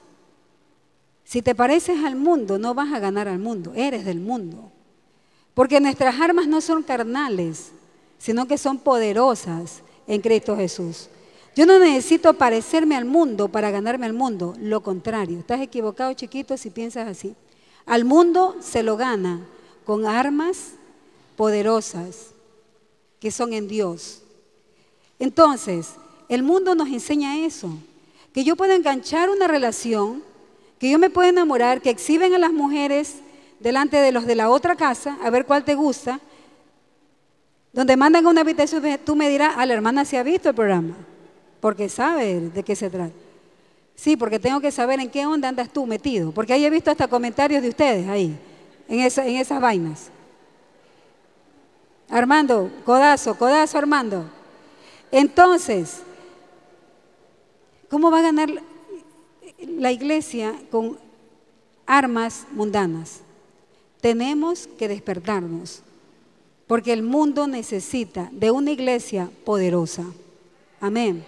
Si 1.24 1.41
te 1.41 1.56
pareces 1.56 2.04
al 2.04 2.15
mundo, 2.15 2.60
no 2.60 2.74
vas 2.76 2.93
a 2.93 3.00
ganar 3.00 3.28
al 3.28 3.39
mundo, 3.39 3.74
eres 3.76 4.06
del 4.06 4.19
mundo. 4.19 4.71
Porque 5.56 5.80
nuestras 5.80 6.19
armas 6.21 6.48
no 6.48 6.62
son 6.62 6.84
carnales, 6.84 7.71
sino 8.19 8.48
que 8.48 8.58
son 8.58 8.78
poderosas 8.78 9.82
en 10.06 10.21
Cristo 10.21 10.56
Jesús. 10.56 11.10
Yo 11.56 11.65
no 11.65 11.80
necesito 11.80 12.34
parecerme 12.34 12.95
al 12.95 13.06
mundo 13.06 13.48
para 13.48 13.71
ganarme 13.71 14.06
al 14.06 14.13
mundo, 14.13 14.54
lo 14.60 14.82
contrario. 14.82 15.39
Estás 15.39 15.62
equivocado, 15.62 16.13
chiquito, 16.13 16.58
si 16.58 16.69
piensas 16.69 17.08
así. 17.08 17.36
Al 17.86 18.04
mundo 18.04 18.58
se 18.60 18.84
lo 18.84 18.98
gana 18.98 19.39
con 19.86 20.06
armas 20.06 20.74
poderosas 21.36 22.32
que 23.19 23.32
son 23.32 23.54
en 23.54 23.67
Dios. 23.67 24.21
Entonces, 25.17 25.93
el 26.30 26.44
mundo 26.44 26.76
nos 26.76 26.90
enseña 26.90 27.46
eso, 27.46 27.70
que 28.34 28.44
yo 28.44 28.56
puedo 28.56 28.74
enganchar 28.74 29.30
una 29.30 29.48
relación, 29.48 30.24
que 30.80 30.90
yo 30.90 31.00
me 31.00 31.10
puedo 31.10 31.30
enamorar, 31.30 31.82
que 31.82 31.90
exhiben 31.90 32.34
a 32.34 32.40
las 32.40 32.52
mujeres 32.52 33.16
delante 33.60 33.98
de 33.98 34.12
los 34.12 34.26
de 34.26 34.36
la 34.36 34.50
otra 34.50 34.76
casa, 34.76 35.18
a 35.24 35.30
ver 35.30 35.46
cuál 35.46 35.64
te 35.64 35.76
gusta, 35.76 36.20
donde 37.72 37.98
mandan 37.98 38.26
una 38.26 38.42
habitación, 38.42 38.84
tú 39.04 39.16
me 39.16 39.30
dirás, 39.30 39.56
a 39.56 39.62
ah, 39.62 39.66
la 39.66 39.74
hermana 39.74 40.06
se 40.06 40.18
ha 40.18 40.24
visto 40.24 40.50
el 40.50 40.56
programa, 40.56 40.96
porque 41.60 41.90
sabe 41.90 42.40
de 42.40 42.64
qué 42.64 42.76
se 42.76 42.90
trata. 42.90 43.14
Sí, 43.96 44.18
porque 44.18 44.40
tengo 44.40 44.60
que 44.60 44.72
saber 44.72 45.00
en 45.00 45.10
qué 45.10 45.26
onda 45.26 45.50
andas 45.50 45.70
tú 45.70 45.86
metido, 45.86 46.32
porque 46.32 46.54
ahí 46.54 46.66
he 46.66 46.70
visto 46.70 46.92
hasta 46.92 47.08
comentarios 47.08 47.62
de 47.62 47.70
ustedes 47.70 48.08
ahí 48.08 48.38
en, 48.88 49.00
en 49.00 49.36
esas 49.38 49.62
vainas. 49.62 50.10
Armando, 52.10 52.70
codazo, 52.86 53.36
codazo 53.36 53.78
Armando. 53.78 54.26
Entonces, 55.12 56.02
¿cómo 57.96 58.12
va 58.12 58.20
a 58.20 58.24
ganar 58.24 58.50
la 59.58 59.90
iglesia 59.90 60.54
con 60.70 61.00
armas 61.86 62.46
mundanas? 62.52 63.22
Tenemos 64.02 64.68
que 64.68 64.90
despertarnos, 64.90 65.82
porque 66.68 66.92
el 66.92 67.04
mundo 67.04 67.48
necesita 67.48 68.28
de 68.34 68.52
una 68.52 68.72
iglesia 68.72 69.30
poderosa. 69.46 70.04
Amén. 70.82 71.24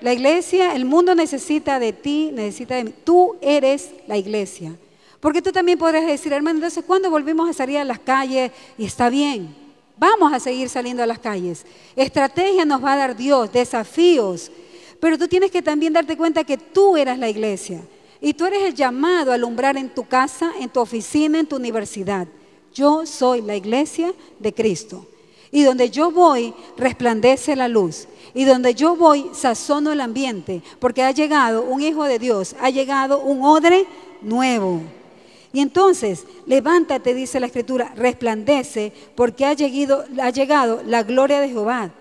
La 0.00 0.12
iglesia, 0.12 0.74
el 0.74 0.86
mundo 0.86 1.14
necesita 1.14 1.78
de 1.78 1.92
ti, 1.92 2.30
necesita 2.32 2.74
de 2.74 2.82
mí. 2.82 2.94
Tú 3.04 3.36
eres 3.40 3.92
la 4.08 4.16
iglesia. 4.16 4.74
Porque 5.20 5.40
tú 5.40 5.52
también 5.52 5.78
podrías 5.78 6.08
decir, 6.08 6.32
hermano, 6.32 6.56
entonces, 6.56 6.82
¿cuándo 6.84 7.10
volvimos 7.10 7.48
a 7.48 7.52
salir 7.52 7.78
a 7.78 7.84
las 7.84 8.00
calles? 8.00 8.50
Y 8.76 8.86
está 8.86 9.08
bien, 9.08 9.54
vamos 9.96 10.32
a 10.32 10.40
seguir 10.40 10.68
saliendo 10.68 11.04
a 11.04 11.06
las 11.06 11.20
calles. 11.20 11.64
Estrategia 11.94 12.64
nos 12.64 12.84
va 12.84 12.94
a 12.94 12.96
dar 12.96 13.16
Dios, 13.16 13.52
desafíos. 13.52 14.50
Pero 15.00 15.18
tú 15.18 15.28
tienes 15.28 15.50
que 15.50 15.62
también 15.62 15.92
darte 15.92 16.16
cuenta 16.16 16.44
que 16.44 16.56
tú 16.56 16.96
eras 16.96 17.18
la 17.18 17.28
iglesia. 17.28 17.80
Y 18.20 18.34
tú 18.34 18.46
eres 18.46 18.62
el 18.62 18.74
llamado 18.74 19.30
a 19.30 19.34
alumbrar 19.34 19.76
en 19.76 19.90
tu 19.90 20.06
casa, 20.06 20.52
en 20.58 20.68
tu 20.68 20.80
oficina, 20.80 21.38
en 21.38 21.46
tu 21.46 21.56
universidad. 21.56 22.26
Yo 22.72 23.06
soy 23.06 23.42
la 23.42 23.56
iglesia 23.56 24.12
de 24.38 24.52
Cristo. 24.52 25.06
Y 25.50 25.62
donde 25.62 25.90
yo 25.90 26.10
voy, 26.10 26.52
resplandece 26.76 27.56
la 27.56 27.68
luz. 27.68 28.08
Y 28.34 28.44
donde 28.44 28.74
yo 28.74 28.96
voy, 28.96 29.30
sazono 29.32 29.92
el 29.92 30.00
ambiente. 30.00 30.62
Porque 30.78 31.02
ha 31.02 31.10
llegado 31.10 31.62
un 31.62 31.82
hijo 31.82 32.04
de 32.04 32.18
Dios, 32.18 32.56
ha 32.60 32.70
llegado 32.70 33.20
un 33.20 33.44
odre 33.44 33.86
nuevo. 34.22 34.80
Y 35.52 35.60
entonces, 35.60 36.26
levántate, 36.44 37.14
dice 37.14 37.40
la 37.40 37.46
escritura, 37.46 37.92
resplandece, 37.96 38.92
porque 39.14 39.46
ha 39.46 39.54
llegado, 39.54 40.04
ha 40.20 40.30
llegado 40.30 40.82
la 40.84 41.02
gloria 41.02 41.40
de 41.40 41.48
Jehová. 41.48 41.92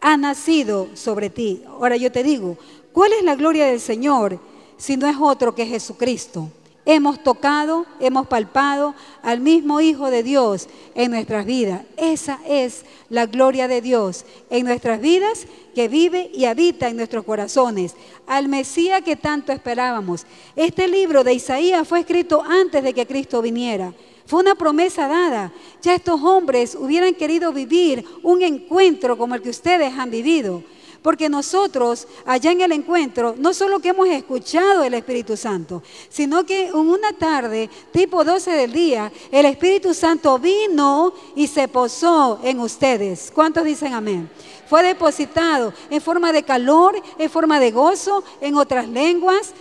Ha 0.00 0.16
nacido 0.16 0.88
sobre 0.94 1.30
ti. 1.30 1.62
Ahora 1.66 1.96
yo 1.96 2.10
te 2.10 2.22
digo, 2.22 2.56
¿cuál 2.92 3.12
es 3.12 3.22
la 3.22 3.36
gloria 3.36 3.66
del 3.66 3.80
Señor 3.80 4.40
si 4.76 4.96
no 4.96 5.06
es 5.06 5.16
otro 5.18 5.54
que 5.54 5.66
Jesucristo? 5.66 6.50
Hemos 6.86 7.22
tocado, 7.22 7.84
hemos 8.00 8.26
palpado 8.26 8.94
al 9.22 9.40
mismo 9.40 9.82
Hijo 9.82 10.10
de 10.10 10.22
Dios 10.22 10.66
en 10.94 11.10
nuestras 11.10 11.44
vidas. 11.44 11.82
Esa 11.98 12.40
es 12.48 12.84
la 13.10 13.26
gloria 13.26 13.68
de 13.68 13.82
Dios 13.82 14.24
en 14.48 14.64
nuestras 14.64 15.00
vidas 15.00 15.46
que 15.74 15.88
vive 15.88 16.30
y 16.32 16.46
habita 16.46 16.88
en 16.88 16.96
nuestros 16.96 17.24
corazones. 17.24 17.94
Al 18.26 18.48
Mesías 18.48 19.02
que 19.02 19.14
tanto 19.14 19.52
esperábamos. 19.52 20.24
Este 20.56 20.88
libro 20.88 21.22
de 21.22 21.34
Isaías 21.34 21.86
fue 21.86 22.00
escrito 22.00 22.42
antes 22.42 22.82
de 22.82 22.94
que 22.94 23.06
Cristo 23.06 23.42
viniera. 23.42 23.92
Fue 24.30 24.42
una 24.42 24.54
promesa 24.54 25.08
dada. 25.08 25.50
Ya 25.82 25.92
estos 25.92 26.22
hombres 26.22 26.76
hubieran 26.76 27.14
querido 27.14 27.52
vivir 27.52 28.04
un 28.22 28.42
encuentro 28.42 29.18
como 29.18 29.34
el 29.34 29.42
que 29.42 29.50
ustedes 29.50 29.92
han 29.98 30.08
vivido. 30.08 30.62
Porque 31.02 31.28
nosotros 31.28 32.06
allá 32.24 32.52
en 32.52 32.60
el 32.60 32.70
encuentro, 32.70 33.34
no 33.36 33.52
solo 33.52 33.80
que 33.80 33.88
hemos 33.88 34.06
escuchado 34.06 34.84
el 34.84 34.94
Espíritu 34.94 35.36
Santo, 35.36 35.82
sino 36.08 36.46
que 36.46 36.68
en 36.68 36.76
una 36.76 37.12
tarde, 37.12 37.68
tipo 37.90 38.22
12 38.22 38.52
del 38.52 38.70
día, 38.70 39.10
el 39.32 39.46
Espíritu 39.46 39.94
Santo 39.94 40.38
vino 40.38 41.12
y 41.34 41.48
se 41.48 41.66
posó 41.66 42.38
en 42.44 42.60
ustedes. 42.60 43.32
¿Cuántos 43.34 43.64
dicen 43.64 43.94
amén? 43.94 44.30
Fue 44.68 44.84
depositado 44.84 45.74
en 45.90 46.00
forma 46.00 46.32
de 46.32 46.44
calor, 46.44 46.94
en 47.18 47.28
forma 47.28 47.58
de 47.58 47.72
gozo, 47.72 48.22
en 48.40 48.54
otras 48.54 48.88
lenguas. 48.88 49.52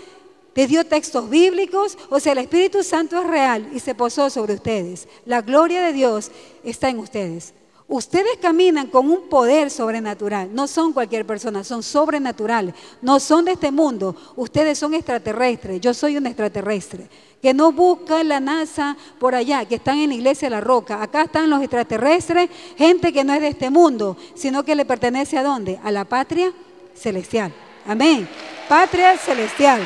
Te 0.53 0.67
dio 0.67 0.83
textos 0.85 1.29
bíblicos, 1.29 1.97
o 2.09 2.19
sea, 2.19 2.33
el 2.33 2.39
Espíritu 2.39 2.83
Santo 2.83 3.19
es 3.19 3.27
real 3.27 3.69
y 3.73 3.79
se 3.79 3.95
posó 3.95 4.29
sobre 4.29 4.55
ustedes. 4.55 5.07
La 5.25 5.41
gloria 5.41 5.81
de 5.81 5.93
Dios 5.93 6.31
está 6.63 6.89
en 6.89 6.99
ustedes. 6.99 7.53
Ustedes 7.91 8.37
caminan 8.39 8.85
con 8.85 9.09
un 9.09 9.29
poder 9.29 9.71
sobrenatural. 9.71 10.53
No 10.53 10.67
son 10.67 10.93
cualquier 10.93 11.25
persona, 11.25 11.63
son 11.63 11.81
sobrenaturales. 11.81 12.75
No 13.01 13.19
son 13.19 13.45
de 13.45 13.53
este 13.53 13.71
mundo. 13.71 14.15
Ustedes 14.35 14.77
son 14.77 14.93
extraterrestres. 14.93 15.81
Yo 15.81 15.95
soy 15.95 16.15
un 16.15 16.27
extraterrestre. 16.27 17.09
Que 17.41 17.51
no 17.51 17.71
busca 17.71 18.23
la 18.23 18.39
NASA 18.39 18.95
por 19.17 19.33
allá, 19.33 19.65
que 19.65 19.75
están 19.75 19.97
en 19.97 20.09
la 20.09 20.15
iglesia 20.15 20.45
de 20.45 20.55
la 20.55 20.61
roca. 20.61 21.01
Acá 21.01 21.23
están 21.23 21.49
los 21.49 21.63
extraterrestres, 21.63 22.51
gente 22.77 23.11
que 23.11 23.23
no 23.23 23.33
es 23.33 23.41
de 23.41 23.47
este 23.47 23.71
mundo, 23.71 24.15
sino 24.35 24.63
que 24.63 24.75
le 24.75 24.85
pertenece 24.85 25.39
a 25.39 25.43
dónde? 25.43 25.79
A 25.83 25.89
la 25.89 26.05
patria 26.05 26.53
celestial. 26.93 27.51
Amén. 27.87 28.29
Patria 28.67 29.17
celestial. 29.17 29.81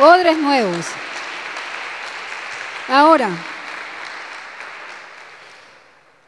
Odres 0.00 0.36
nuevos. 0.38 0.86
Ahora, 2.88 3.30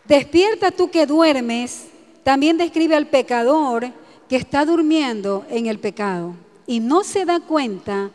despierta 0.04 0.70
tú 0.70 0.90
que 0.90 1.04
duermes, 1.04 1.88
también 2.24 2.56
describe 2.56 2.96
al 2.96 3.06
pecador 3.06 3.92
que 4.28 4.36
está 4.36 4.64
durmiendo 4.64 5.44
en 5.50 5.66
el 5.66 5.78
pecado 5.78 6.34
y 6.66 6.80
no 6.80 7.04
se 7.04 7.26
da 7.26 7.40
cuenta 7.40 8.10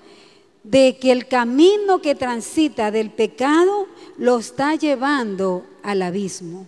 de 0.64 0.98
que 0.98 1.12
el 1.12 1.28
camino 1.28 2.02
que 2.02 2.16
transita 2.16 2.90
del 2.90 3.12
pecado 3.12 3.88
lo 4.18 4.40
está 4.40 4.76
llevando 4.76 5.66
al 5.84 6.02
abismo. 6.02 6.68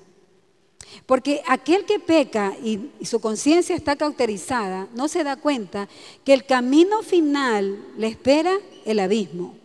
Porque 1.06 1.42
aquel 1.48 1.86
que 1.86 2.00
peca 2.00 2.54
y, 2.64 2.92
su 3.04 3.20
conciencia 3.20 3.76
está 3.76 3.96
cauterizada, 3.96 4.88
no 4.94 5.08
se 5.08 5.24
da 5.24 5.36
cuenta 5.36 5.88
que 6.24 6.34
el 6.34 6.46
camino 6.46 7.02
final 7.02 7.80
le 7.98 8.08
espera 8.08 8.54
el 8.86 9.00
abismo. 9.00 9.56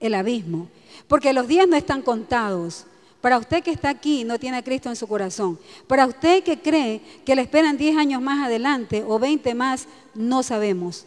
El 0.00 0.14
abismo. 0.14 0.68
Porque 1.08 1.32
los 1.32 1.48
días 1.48 1.68
no 1.68 1.76
están 1.76 2.02
contados. 2.02 2.86
Para 3.20 3.38
usted 3.38 3.62
que 3.62 3.70
está 3.70 3.88
aquí 3.88 4.20
y 4.20 4.24
no 4.24 4.38
tiene 4.38 4.58
a 4.58 4.62
Cristo 4.62 4.88
en 4.88 4.96
su 4.96 5.06
corazón. 5.06 5.58
Para 5.86 6.06
usted 6.06 6.42
que 6.42 6.60
cree 6.60 7.00
que 7.24 7.34
le 7.34 7.42
esperan 7.42 7.76
10 7.76 7.96
años 7.96 8.22
más 8.22 8.46
adelante 8.46 9.04
o 9.06 9.18
20 9.18 9.54
más, 9.54 9.88
no 10.14 10.42
sabemos. 10.42 11.06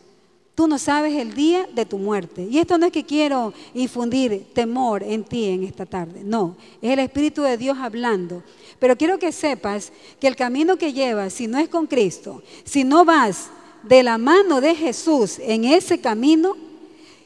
Tú 0.60 0.68
no 0.68 0.78
sabes 0.78 1.16
el 1.16 1.36
día 1.36 1.68
de 1.74 1.86
tu 1.86 1.98
muerte. 1.98 2.46
Y 2.52 2.58
esto 2.58 2.78
no 2.78 2.86
es 2.86 2.92
que 2.92 3.06
quiero 3.06 3.54
infundir 3.74 4.52
temor 4.54 5.04
en 5.04 5.24
ti 5.24 5.46
en 5.46 5.64
esta 5.64 5.86
tarde. 5.86 6.22
No, 6.22 6.58
es 6.82 6.92
el 6.92 7.00
Espíritu 7.00 7.44
de 7.44 7.56
Dios 7.56 7.78
hablando. 7.78 8.44
Pero 8.80 8.98
quiero 8.98 9.20
que 9.20 9.32
sepas 9.32 9.92
que 10.20 10.28
el 10.28 10.36
camino 10.36 10.78
que 10.78 10.94
llevas, 10.94 11.34
si 11.34 11.48
no 11.48 11.58
es 11.60 11.70
con 11.70 11.86
Cristo, 11.86 12.42
si 12.64 12.84
no 12.84 13.06
vas 13.06 13.50
de 13.84 14.04
la 14.04 14.18
mano 14.18 14.62
de 14.62 14.76
Jesús 14.76 15.40
en 15.40 15.66
ese 15.66 16.00
camino, 16.00 16.56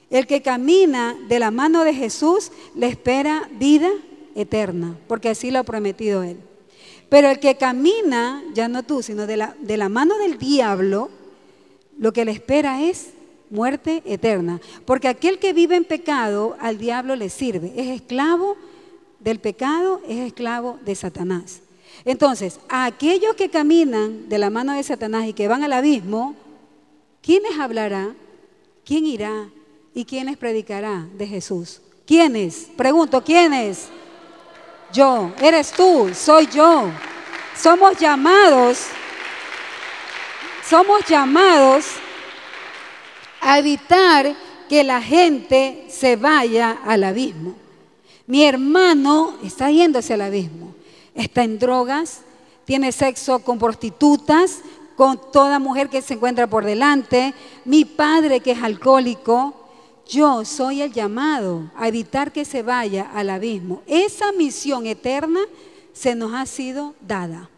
el 0.09 0.27
que 0.27 0.41
camina 0.41 1.17
de 1.27 1.39
la 1.39 1.51
mano 1.51 1.83
de 1.83 1.93
Jesús 1.93 2.51
le 2.75 2.87
espera 2.87 3.49
vida 3.53 3.89
eterna, 4.35 4.97
porque 5.07 5.29
así 5.29 5.51
lo 5.51 5.59
ha 5.59 5.63
prometido 5.63 6.23
Él. 6.23 6.37
Pero 7.09 7.29
el 7.29 7.39
que 7.39 7.55
camina, 7.57 8.43
ya 8.53 8.67
no 8.67 8.83
tú, 8.83 9.03
sino 9.03 9.27
de 9.27 9.37
la, 9.37 9.55
de 9.59 9.77
la 9.77 9.89
mano 9.89 10.17
del 10.17 10.37
diablo, 10.39 11.09
lo 11.99 12.11
que 12.11 12.25
le 12.25 12.31
espera 12.31 12.83
es 12.83 13.09
muerte 13.51 14.01
eterna. 14.05 14.59
Porque 14.85 15.07
aquel 15.07 15.37
que 15.37 15.53
vive 15.53 15.75
en 15.75 15.85
pecado 15.85 16.57
al 16.59 16.79
diablo 16.79 17.15
le 17.15 17.29
sirve. 17.29 17.71
Es 17.75 17.87
esclavo 17.89 18.57
del 19.23 19.39
pecado, 19.39 20.01
es 20.07 20.19
esclavo 20.19 20.79
de 20.83 20.95
Satanás. 20.95 21.61
Entonces, 22.05 22.59
a 22.69 22.85
aquellos 22.85 23.35
que 23.35 23.49
caminan 23.49 24.27
de 24.27 24.37
la 24.37 24.49
mano 24.49 24.73
de 24.73 24.83
Satanás 24.83 25.27
y 25.27 25.33
que 25.33 25.47
van 25.47 25.63
al 25.63 25.73
abismo, 25.73 26.35
¿quién 27.21 27.43
les 27.43 27.57
hablará? 27.57 28.13
¿Quién 28.85 29.05
irá? 29.05 29.49
¿Y 29.93 30.05
quién 30.05 30.25
les 30.25 30.37
predicará 30.37 31.07
de 31.15 31.27
Jesús? 31.27 31.81
¿Quiénes? 32.05 32.67
Pregunto, 32.75 33.23
¿quiénes? 33.23 33.87
Yo. 34.91 35.31
¿Eres 35.41 35.71
tú? 35.71 36.11
Soy 36.13 36.47
yo. 36.47 36.91
Somos 37.55 37.97
llamados, 37.99 38.87
somos 40.67 41.05
llamados 41.07 41.85
a 43.39 43.59
evitar 43.59 44.35
que 44.67 44.83
la 44.83 45.01
gente 45.01 45.85
se 45.87 46.15
vaya 46.15 46.79
al 46.83 47.03
abismo. 47.03 47.62
Mi 48.25 48.45
hermano 48.45 49.35
está 49.43 49.69
yéndose 49.69 50.13
al 50.13 50.21
abismo. 50.21 50.73
Está 51.13 51.43
en 51.43 51.59
drogas, 51.59 52.21
tiene 52.65 52.91
sexo 52.91 53.39
con 53.39 53.59
prostitutas, 53.59 54.59
con 54.95 55.19
toda 55.31 55.59
mujer 55.59 55.89
que 55.89 56.01
se 56.01 56.13
encuentra 56.13 56.47
por 56.47 56.63
delante. 56.63 57.33
Mi 57.65 57.85
padre 57.85 58.39
que 58.39 58.51
es 58.51 58.63
alcohólico. 58.63 59.59
Yo 60.07 60.43
soy 60.43 60.81
el 60.81 60.91
llamado 60.91 61.71
a 61.75 61.87
evitar 61.87 62.31
que 62.31 62.43
se 62.43 62.61
vaya 62.61 63.09
al 63.13 63.29
abismo. 63.29 63.81
Esa 63.87 64.31
misión 64.33 64.85
eterna 64.85 65.39
se 65.93 66.13
nos 66.13 66.33
ha 66.33 66.45
sido 66.45 66.93
dada. 66.99 67.49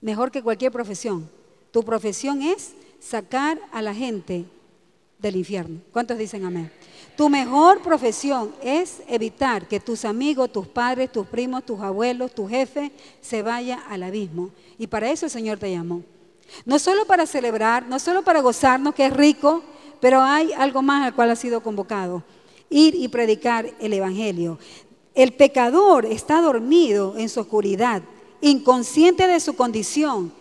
Mejor 0.00 0.30
que 0.30 0.42
cualquier 0.42 0.72
profesión. 0.72 1.30
Tu 1.70 1.84
profesión 1.84 2.42
es 2.42 2.72
sacar 3.00 3.60
a 3.70 3.80
la 3.80 3.94
gente 3.94 4.46
del 5.18 5.36
infierno. 5.36 5.80
¿Cuántos 5.92 6.18
dicen 6.18 6.44
amén? 6.44 6.70
Tu 7.16 7.28
mejor 7.30 7.80
profesión 7.80 8.54
es 8.62 9.02
evitar 9.08 9.66
que 9.66 9.80
tus 9.80 10.04
amigos, 10.04 10.52
tus 10.52 10.66
padres, 10.66 11.10
tus 11.10 11.26
primos, 11.26 11.64
tus 11.64 11.80
abuelos, 11.80 12.34
tu 12.34 12.46
jefe 12.46 12.92
se 13.22 13.42
vaya 13.42 13.82
al 13.88 14.02
abismo. 14.02 14.50
Y 14.78 14.86
para 14.86 15.10
eso 15.10 15.24
el 15.24 15.30
Señor 15.30 15.58
te 15.58 15.70
llamó. 15.70 16.02
No 16.66 16.78
solo 16.78 17.06
para 17.06 17.26
celebrar, 17.26 17.86
no 17.86 17.98
solo 17.98 18.22
para 18.22 18.40
gozarnos, 18.40 18.94
que 18.94 19.06
es 19.06 19.12
rico, 19.12 19.62
pero 20.00 20.20
hay 20.20 20.52
algo 20.52 20.82
más 20.82 21.06
al 21.06 21.14
cual 21.14 21.30
ha 21.30 21.36
sido 21.36 21.62
convocado. 21.62 22.22
Ir 22.68 22.94
y 22.94 23.08
predicar 23.08 23.72
el 23.80 23.94
Evangelio. 23.94 24.58
El 25.14 25.32
pecador 25.32 26.04
está 26.04 26.42
dormido 26.42 27.16
en 27.16 27.30
su 27.30 27.40
oscuridad, 27.40 28.02
inconsciente 28.42 29.26
de 29.26 29.40
su 29.40 29.56
condición 29.56 30.32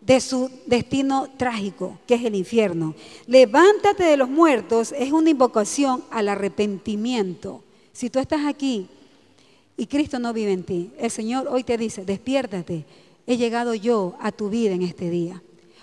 de 0.00 0.20
su 0.20 0.50
destino 0.66 1.28
trágico, 1.36 1.98
que 2.06 2.14
es 2.14 2.24
el 2.24 2.34
infierno. 2.34 2.94
Levántate 3.26 4.04
de 4.04 4.16
los 4.16 4.28
muertos 4.28 4.92
es 4.92 5.12
una 5.12 5.30
invocación 5.30 6.02
al 6.10 6.28
arrepentimiento. 6.28 7.62
Si 7.92 8.08
tú 8.10 8.18
estás 8.18 8.46
aquí 8.46 8.88
y 9.76 9.86
Cristo 9.86 10.18
no 10.18 10.32
vive 10.32 10.52
en 10.52 10.64
ti, 10.64 10.90
el 10.98 11.10
Señor 11.10 11.48
hoy 11.48 11.64
te 11.64 11.76
dice, 11.76 12.04
despiértate, 12.04 12.84
he 13.26 13.36
llegado 13.36 13.74
yo 13.74 14.14
a 14.20 14.32
tu 14.32 14.48
vida 14.48 14.72
en 14.72 14.82
este 14.82 15.10
día. 15.10 15.42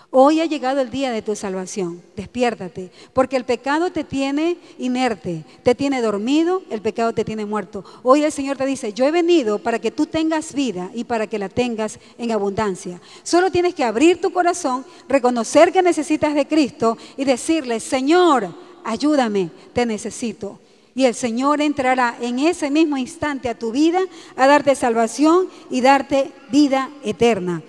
Hoy 0.10 0.40
ha 0.40 0.46
llegado 0.46 0.80
el 0.80 0.90
día 0.90 1.12
de 1.12 1.22
tu 1.22 1.36
salvación. 1.36 2.02
Despiértate, 2.16 2.92
porque 3.12 3.36
el 3.36 3.44
pecado 3.44 3.92
te 3.92 4.06
tiene 4.06 4.58
inerte, 4.78 5.44
te 5.64 5.76
tiene 5.76 6.02
dormido, 6.02 6.64
el 6.70 6.82
pecado 6.82 7.12
te 7.12 7.26
tiene 7.26 7.46
muerto. 7.46 7.84
Hoy 8.04 8.24
el 8.24 8.32
Señor 8.32 8.56
te 8.56 8.66
dice, 8.66 8.94
yo 8.94 9.06
he 9.06 9.12
venido 9.12 9.60
para 9.60 9.80
que 9.80 9.92
tú 9.92 10.06
tengas 10.06 10.54
vida 10.54 10.90
y 10.94 11.04
para 11.04 11.28
que 11.28 11.38
la 11.38 11.50
tengas 11.50 12.00
en 12.18 12.32
abundancia. 12.32 13.02
Solo 13.24 13.52
tienes 13.52 13.76
que 13.76 13.84
abrir 13.84 14.22
tu 14.22 14.32
corazón, 14.32 14.86
reconocer 15.10 15.74
que 15.74 15.82
necesitas 15.82 16.34
de 16.34 16.48
Cristo 16.48 16.98
y 17.18 17.26
decirle, 17.26 17.82
Señor, 17.82 18.56
ayúdame, 18.86 19.52
te 19.74 19.86
necesito. 19.86 20.60
Y 20.96 21.04
el 21.04 21.16
Señor 21.16 21.60
entrará 21.60 22.18
en 22.22 22.40
ese 22.40 22.72
mismo 22.72 22.98
instante 22.98 23.50
a 23.50 23.60
tu 23.60 23.74
vida 23.74 24.00
a 24.38 24.48
darte 24.48 24.74
salvación 24.74 25.50
y 25.70 25.82
darte 25.82 26.32
vida 26.50 26.90
eterna. 27.04 27.62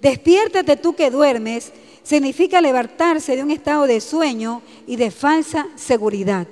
Despiértate 0.00 0.76
tú 0.76 0.94
que 0.94 1.10
duermes 1.10 1.72
significa 2.06 2.60
levantarse 2.60 3.34
de 3.34 3.42
un 3.42 3.50
estado 3.50 3.84
de 3.84 4.00
sueño 4.00 4.62
y 4.86 4.94
de 4.94 5.10
falsa 5.10 5.66
seguridad. 5.74 6.46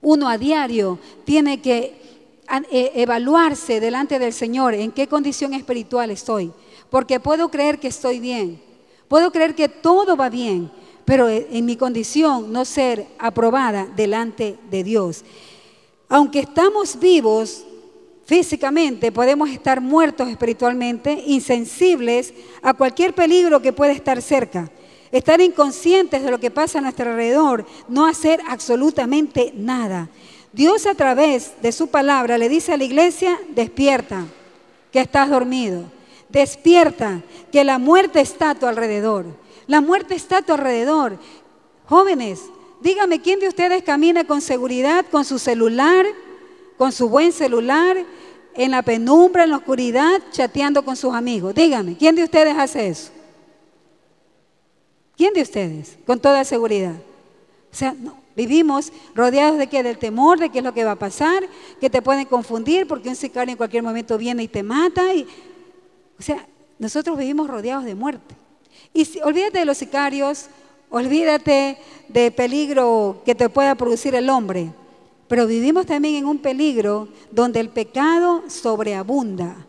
Uno 0.00 0.30
a 0.30 0.38
diario 0.38 0.98
tiene 1.26 1.60
que 1.60 2.00
eh, 2.70 2.92
evaluarse 2.94 3.80
delante 3.80 4.18
del 4.18 4.32
Señor 4.32 4.72
en 4.72 4.92
qué 4.92 5.08
condición 5.08 5.52
espiritual 5.52 6.10
estoy, 6.10 6.52
porque 6.88 7.20
puedo 7.20 7.50
creer 7.50 7.78
que 7.78 7.88
estoy 7.88 8.18
bien, 8.18 8.62
puedo 9.08 9.30
creer 9.30 9.54
que 9.54 9.68
todo 9.68 10.16
va 10.16 10.30
bien, 10.30 10.70
pero 11.04 11.28
eh, 11.28 11.46
en 11.50 11.66
mi 11.66 11.76
condición 11.76 12.50
no 12.50 12.64
ser 12.64 13.06
aprobada 13.18 13.86
delante 13.94 14.56
de 14.70 14.84
Dios. 14.84 15.22
Aunque 16.08 16.40
estamos 16.40 16.98
vivos, 16.98 17.66
Físicamente 18.24 19.12
podemos 19.12 19.50
estar 19.50 19.80
muertos 19.80 20.28
espiritualmente, 20.28 21.22
insensibles 21.26 22.32
a 22.62 22.72
cualquier 22.72 23.14
peligro 23.14 23.60
que 23.60 23.72
pueda 23.72 23.92
estar 23.92 24.22
cerca, 24.22 24.70
estar 25.12 25.40
inconscientes 25.42 26.22
de 26.22 26.30
lo 26.30 26.40
que 26.40 26.50
pasa 26.50 26.78
a 26.78 26.82
nuestro 26.82 27.10
alrededor, 27.10 27.66
no 27.86 28.06
hacer 28.06 28.40
absolutamente 28.48 29.52
nada. 29.54 30.08
Dios 30.54 30.86
a 30.86 30.94
través 30.94 31.52
de 31.60 31.72
su 31.72 31.88
palabra 31.88 32.38
le 32.38 32.48
dice 32.48 32.72
a 32.72 32.76
la 32.78 32.84
iglesia, 32.84 33.38
despierta, 33.50 34.24
que 34.90 35.00
estás 35.00 35.28
dormido. 35.28 35.84
Despierta, 36.30 37.22
que 37.52 37.62
la 37.62 37.78
muerte 37.78 38.20
está 38.20 38.50
a 38.50 38.54
tu 38.54 38.66
alrededor. 38.66 39.26
La 39.66 39.80
muerte 39.80 40.14
está 40.14 40.38
a 40.38 40.42
tu 40.42 40.52
alrededor. 40.52 41.18
Jóvenes, 41.86 42.40
dígame, 42.80 43.20
¿quién 43.20 43.40
de 43.40 43.48
ustedes 43.48 43.82
camina 43.82 44.24
con 44.24 44.40
seguridad 44.40 45.04
con 45.10 45.24
su 45.24 45.38
celular? 45.38 46.06
Con 46.76 46.92
su 46.92 47.08
buen 47.08 47.32
celular, 47.32 47.96
en 48.54 48.70
la 48.70 48.82
penumbra, 48.82 49.44
en 49.44 49.50
la 49.50 49.56
oscuridad, 49.56 50.22
chateando 50.30 50.84
con 50.84 50.96
sus 50.96 51.12
amigos. 51.12 51.54
Dígame, 51.54 51.96
¿quién 51.96 52.14
de 52.14 52.24
ustedes 52.24 52.56
hace 52.56 52.88
eso? 52.88 53.10
¿Quién 55.16 55.32
de 55.32 55.42
ustedes? 55.42 55.96
Con 56.06 56.20
toda 56.20 56.44
seguridad. 56.44 56.94
O 57.72 57.76
sea, 57.76 57.94
vivimos 58.36 58.92
rodeados 59.14 59.58
de 59.58 59.66
qué? 59.66 59.82
Del 59.82 59.98
temor 59.98 60.38
de 60.38 60.50
qué 60.50 60.58
es 60.58 60.64
lo 60.64 60.74
que 60.74 60.84
va 60.84 60.92
a 60.92 60.98
pasar, 60.98 61.44
que 61.80 61.90
te 61.90 62.02
pueden 62.02 62.24
confundir 62.26 62.86
porque 62.86 63.08
un 63.08 63.16
sicario 63.16 63.52
en 63.52 63.56
cualquier 63.56 63.82
momento 63.82 64.16
viene 64.18 64.42
y 64.44 64.48
te 64.48 64.62
mata. 64.62 65.14
Y, 65.14 65.26
o 66.18 66.22
sea, 66.22 66.46
nosotros 66.78 67.18
vivimos 67.18 67.48
rodeados 67.48 67.84
de 67.84 67.94
muerte. 67.94 68.34
Y 68.92 69.04
si, 69.04 69.20
olvídate 69.20 69.60
de 69.60 69.64
los 69.64 69.78
sicarios, 69.78 70.46
olvídate 70.90 71.78
de 72.08 72.30
peligro 72.30 73.22
que 73.24 73.34
te 73.34 73.48
pueda 73.48 73.74
producir 73.74 74.14
el 74.14 74.30
hombre. 74.30 74.72
Pero 75.28 75.46
vivimos 75.46 75.86
también 75.86 76.16
en 76.16 76.26
un 76.26 76.38
peligro 76.38 77.08
donde 77.30 77.60
el 77.60 77.70
pecado 77.70 78.44
sobreabunda 78.48 79.66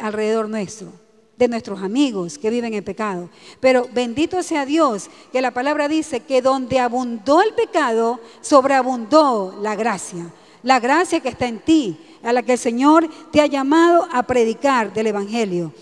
alrededor 0.00 0.48
nuestro. 0.48 1.02
de 1.42 1.48
nuestros 1.48 1.82
amigos 1.82 2.38
que 2.38 2.50
viven 2.50 2.74
en 2.74 2.84
pecado. 2.84 3.28
Pero 3.58 3.88
bendito 3.92 4.42
sea 4.44 4.64
Dios 4.64 5.10
que 5.32 5.40
la 5.40 5.50
palabra 5.50 5.88
dice 5.88 6.20
que 6.20 6.42
donde 6.42 6.78
abundó 6.78 7.42
el 7.42 7.52
pecado, 7.54 8.20
sobreabundó 8.42 9.58
la 9.60 9.74
gracia. 9.74 10.32
La 10.62 10.78
gracia 10.78 11.18
que 11.18 11.30
está 11.30 11.48
en 11.48 11.58
ti, 11.58 11.98
a 12.22 12.32
la 12.32 12.42
que 12.42 12.52
el 12.52 12.58
Señor 12.58 13.08
te 13.32 13.40
ha 13.40 13.46
llamado 13.46 14.06
a 14.12 14.22
predicar 14.22 14.92
del 14.92 15.08
Evangelio. 15.08 15.72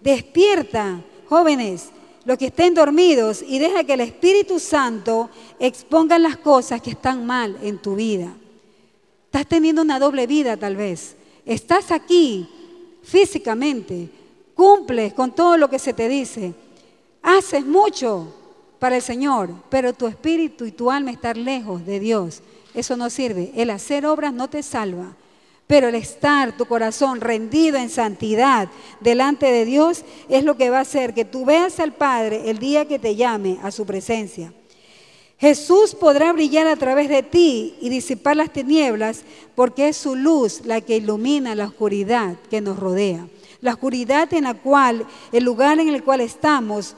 Despierta, 0.00 1.02
jóvenes, 1.28 1.90
los 2.24 2.38
que 2.38 2.46
estén 2.46 2.72
dormidos 2.72 3.42
y 3.46 3.58
deja 3.58 3.84
que 3.84 3.94
el 3.94 4.00
Espíritu 4.00 4.58
Santo 4.58 5.28
exponga 5.58 6.18
las 6.18 6.38
cosas 6.38 6.80
que 6.80 6.90
están 6.90 7.26
mal 7.26 7.58
en 7.62 7.76
tu 7.76 7.96
vida. 7.96 8.32
Estás 9.30 9.46
teniendo 9.46 9.82
una 9.82 10.00
doble 10.00 10.26
vida 10.26 10.56
tal 10.56 10.74
vez. 10.74 11.14
Estás 11.46 11.92
aquí 11.92 12.48
físicamente, 13.00 14.08
cumples 14.56 15.12
con 15.14 15.32
todo 15.32 15.56
lo 15.56 15.70
que 15.70 15.78
se 15.78 15.94
te 15.94 16.08
dice, 16.08 16.52
haces 17.22 17.64
mucho 17.64 18.34
para 18.80 18.96
el 18.96 19.02
Señor, 19.02 19.54
pero 19.68 19.92
tu 19.92 20.08
espíritu 20.08 20.64
y 20.64 20.72
tu 20.72 20.90
alma 20.90 21.12
están 21.12 21.44
lejos 21.44 21.86
de 21.86 22.00
Dios. 22.00 22.42
Eso 22.74 22.96
no 22.96 23.08
sirve. 23.08 23.52
El 23.54 23.70
hacer 23.70 24.04
obras 24.04 24.32
no 24.32 24.50
te 24.50 24.64
salva. 24.64 25.14
Pero 25.68 25.86
el 25.86 25.94
estar 25.94 26.56
tu 26.56 26.66
corazón 26.66 27.20
rendido 27.20 27.78
en 27.78 27.88
santidad 27.88 28.68
delante 28.98 29.46
de 29.46 29.64
Dios 29.64 30.04
es 30.28 30.42
lo 30.42 30.56
que 30.56 30.70
va 30.70 30.78
a 30.78 30.82
hacer 30.82 31.14
que 31.14 31.24
tú 31.24 31.44
veas 31.44 31.78
al 31.78 31.92
Padre 31.92 32.50
el 32.50 32.58
día 32.58 32.88
que 32.88 32.98
te 32.98 33.14
llame 33.14 33.60
a 33.62 33.70
su 33.70 33.86
presencia. 33.86 34.52
Jesús 35.40 35.94
podrá 35.94 36.34
brillar 36.34 36.66
a 36.66 36.76
través 36.76 37.08
de 37.08 37.22
ti 37.22 37.74
y 37.80 37.88
disipar 37.88 38.36
las 38.36 38.52
tinieblas 38.52 39.22
porque 39.54 39.88
es 39.88 39.96
su 39.96 40.14
luz 40.14 40.66
la 40.66 40.82
que 40.82 40.98
ilumina 40.98 41.54
la 41.54 41.64
oscuridad 41.64 42.36
que 42.50 42.60
nos 42.60 42.78
rodea. 42.78 43.26
La 43.62 43.72
oscuridad 43.72 44.30
en 44.34 44.44
la 44.44 44.52
cual, 44.52 45.06
el 45.32 45.44
lugar 45.44 45.80
en 45.80 45.88
el 45.88 46.04
cual 46.04 46.20
estamos 46.20 46.94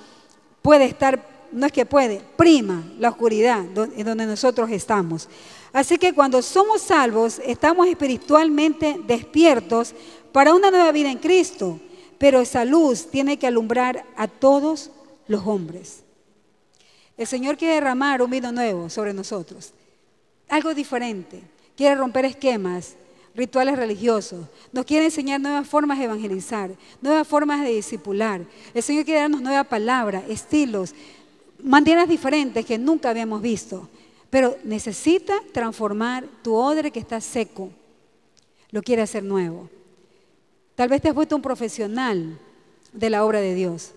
puede 0.61 0.87
estar, 0.87 1.25
no 1.53 1.67
es 1.67 1.73
que 1.73 1.87
puede, 1.87 2.21
prima 2.37 2.83
la 2.99 3.11
oscuridad 3.11 3.61
en 3.61 4.05
donde 4.05 4.27
nosotros 4.27 4.71
estamos. 4.71 5.29
Así 5.73 5.97
que 5.97 6.13
cuando 6.13 6.43
somos 6.43 6.83
salvos, 6.83 7.41
estamos 7.47 7.87
espiritualmente 7.87 8.99
despiertos 9.07 9.95
para 10.33 10.53
una 10.53 10.73
nueva 10.73 10.91
vida 10.91 11.13
en 11.13 11.19
Cristo, 11.19 11.79
pero 12.19 12.41
esa 12.41 12.65
luz 12.65 13.07
tiene 13.09 13.39
que 13.39 13.47
alumbrar 13.47 14.05
a 14.17 14.27
todos 14.27 14.91
los 15.29 15.47
hombres. 15.47 16.02
El 17.17 17.27
Señor 17.27 17.57
quiere 17.57 17.75
derramar 17.75 18.23
un 18.23 18.31
vino 18.31 18.53
nuevo 18.53 18.89
sobre 18.89 19.13
nosotros, 19.13 19.73
algo 20.49 20.75
diferente. 20.75 21.43
Quiere 21.77 21.95
romper 21.95 22.25
esquemas, 22.25 22.95
rituales 23.35 23.77
religiosos. 23.77 24.47
Nos 24.73 24.85
quiere 24.85 25.07
enseñar 25.07 25.41
nuevas 25.41 25.67
formas 25.67 25.99
de 25.99 26.05
evangelizar, 26.05 26.71
nuevas 27.01 27.27
formas 27.27 27.63
de 27.65 27.71
discipular. 27.71 28.43
El 28.75 28.83
Señor 28.83 29.05
quiere 29.05 29.21
darnos 29.21 29.43
nueva 29.43 29.65
palabra, 29.65 30.23
estilos, 30.29 30.95
maneras 31.63 32.09
diferentes 32.09 32.65
que 32.65 32.79
nunca 32.79 33.11
habíamos 33.11 33.41
visto. 33.41 33.89
Pero 34.31 34.57
necesita 34.65 35.35
transformar 35.53 36.27
tu 36.43 36.55
odre 36.55 36.91
que 36.91 37.01
está 37.01 37.21
seco. 37.21 37.71
Lo 38.71 38.83
quiere 38.83 39.03
hacer 39.03 39.23
nuevo. 39.23 39.69
Tal 40.75 40.89
vez 40.89 41.03
te 41.03 41.09
has 41.09 41.15
vuelto 41.15 41.37
un 41.37 41.43
profesional 41.43 42.39
de 42.93 43.11
la 43.11 43.25
obra 43.25 43.41
de 43.41 43.55
Dios. 43.55 43.93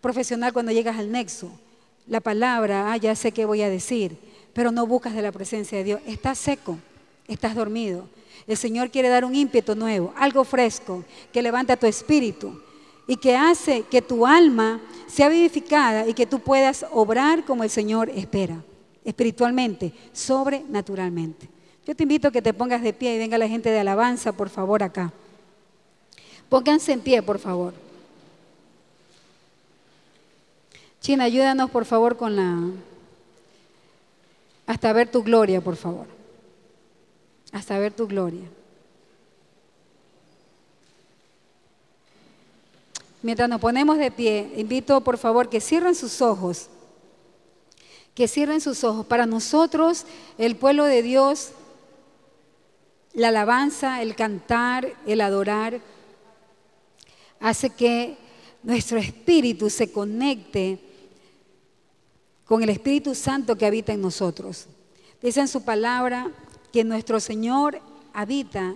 Profesional 0.00 0.52
cuando 0.52 0.72
llegas 0.72 0.98
al 0.98 1.12
nexo. 1.12 1.50
La 2.06 2.20
palabra, 2.20 2.92
ah, 2.92 2.96
ya 2.96 3.14
sé 3.14 3.32
qué 3.32 3.44
voy 3.44 3.62
a 3.62 3.70
decir, 3.70 4.16
pero 4.52 4.70
no 4.70 4.86
buscas 4.86 5.14
de 5.14 5.22
la 5.22 5.32
presencia 5.32 5.78
de 5.78 5.84
Dios. 5.84 6.00
Estás 6.06 6.38
seco, 6.38 6.78
estás 7.26 7.54
dormido. 7.54 8.08
El 8.46 8.56
Señor 8.56 8.90
quiere 8.90 9.08
dar 9.08 9.24
un 9.24 9.34
ímpetu 9.34 9.74
nuevo, 9.74 10.12
algo 10.16 10.44
fresco, 10.44 11.04
que 11.32 11.42
levanta 11.42 11.76
tu 11.76 11.86
espíritu 11.86 12.60
y 13.08 13.16
que 13.16 13.36
hace 13.36 13.82
que 13.82 14.02
tu 14.02 14.26
alma 14.26 14.80
sea 15.08 15.28
vivificada 15.28 16.06
y 16.06 16.14
que 16.14 16.26
tú 16.26 16.40
puedas 16.40 16.86
obrar 16.92 17.44
como 17.44 17.64
el 17.64 17.70
Señor 17.70 18.10
espera 18.10 18.62
espiritualmente, 19.06 19.92
sobrenaturalmente. 20.12 21.48
Yo 21.86 21.94
te 21.94 22.02
invito 22.02 22.28
a 22.28 22.32
que 22.32 22.42
te 22.42 22.52
pongas 22.52 22.82
de 22.82 22.92
pie 22.92 23.14
y 23.14 23.18
venga 23.18 23.38
la 23.38 23.48
gente 23.48 23.70
de 23.70 23.78
alabanza, 23.78 24.32
por 24.32 24.48
favor, 24.48 24.82
acá. 24.82 25.12
Pónganse 26.48 26.92
en 26.92 27.00
pie, 27.00 27.22
por 27.22 27.38
favor. 27.38 27.85
China, 31.06 31.22
ayúdanos, 31.22 31.70
por 31.70 31.84
favor, 31.84 32.16
con 32.16 32.34
la... 32.34 32.58
Hasta 34.66 34.92
ver 34.92 35.08
tu 35.08 35.22
gloria, 35.22 35.60
por 35.60 35.76
favor. 35.76 36.08
Hasta 37.52 37.78
ver 37.78 37.92
tu 37.92 38.08
gloria. 38.08 38.42
Mientras 43.22 43.48
nos 43.48 43.60
ponemos 43.60 43.98
de 43.98 44.10
pie, 44.10 44.52
invito, 44.56 45.00
por 45.00 45.16
favor, 45.16 45.48
que 45.48 45.60
cierren 45.60 45.94
sus 45.94 46.20
ojos 46.20 46.68
que 48.12 48.26
cierren 48.26 48.60
sus 48.60 48.82
ojos. 48.82 49.06
Para 49.06 49.26
nosotros, 49.26 50.06
el 50.38 50.56
pueblo 50.56 50.86
de 50.86 51.02
Dios, 51.02 51.50
la 53.12 53.28
alabanza, 53.28 54.02
el 54.02 54.16
cantar, 54.16 54.92
el 55.06 55.20
adorar, 55.20 55.80
hace 57.38 57.70
que 57.70 58.16
nuestro 58.64 58.98
espíritu 58.98 59.70
se 59.70 59.92
conecte 59.92 60.80
con 62.46 62.62
el 62.62 62.68
Espíritu 62.70 63.14
Santo 63.14 63.56
que 63.56 63.66
habita 63.66 63.92
en 63.92 64.00
nosotros. 64.00 64.66
Dice 65.20 65.40
en 65.40 65.48
su 65.48 65.64
palabra 65.64 66.30
que 66.72 66.84
nuestro 66.84 67.20
Señor 67.20 67.80
habita 68.12 68.74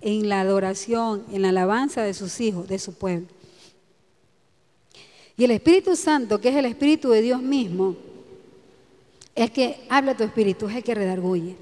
en 0.00 0.28
la 0.28 0.40
adoración, 0.40 1.24
en 1.32 1.42
la 1.42 1.48
alabanza 1.48 2.02
de 2.02 2.14
sus 2.14 2.40
hijos, 2.40 2.68
de 2.68 2.78
su 2.78 2.94
pueblo. 2.94 3.26
Y 5.36 5.44
el 5.44 5.50
Espíritu 5.50 5.94
Santo, 5.96 6.40
que 6.40 6.48
es 6.48 6.56
el 6.56 6.64
Espíritu 6.64 7.10
de 7.10 7.22
Dios 7.22 7.42
mismo, 7.42 7.96
es 9.34 9.50
que 9.52 9.86
habla 9.88 10.16
tu 10.16 10.24
espíritu, 10.24 10.68
es 10.68 10.74
el 10.74 10.82
que 10.82 10.96
redarguye. 10.96 11.54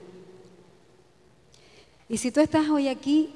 Y 2.09 2.16
si 2.16 2.30
tú 2.30 2.40
estás 2.40 2.68
hoy 2.70 2.88
aquí 2.88 3.30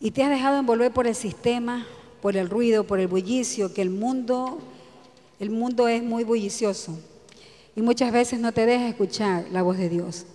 y 0.00 0.10
te 0.10 0.22
has 0.22 0.28
dejado 0.28 0.58
envolver 0.58 0.92
por 0.92 1.06
el 1.06 1.14
sistema, 1.14 1.86
por 2.20 2.36
el 2.36 2.50
ruido, 2.50 2.84
por 2.84 3.00
el 3.00 3.06
bullicio, 3.06 3.72
que 3.72 3.80
el 3.80 3.88
mundo, 3.88 4.58
el 5.40 5.50
mundo 5.50 5.88
es 5.88 6.02
muy 6.02 6.22
bullicioso 6.22 6.98
y 7.74 7.80
muchas 7.80 8.12
veces 8.12 8.38
no 8.38 8.52
te 8.52 8.66
deja 8.66 8.88
escuchar 8.88 9.46
la 9.50 9.62
voz 9.62 9.78
de 9.78 9.88
Dios. 9.88 10.26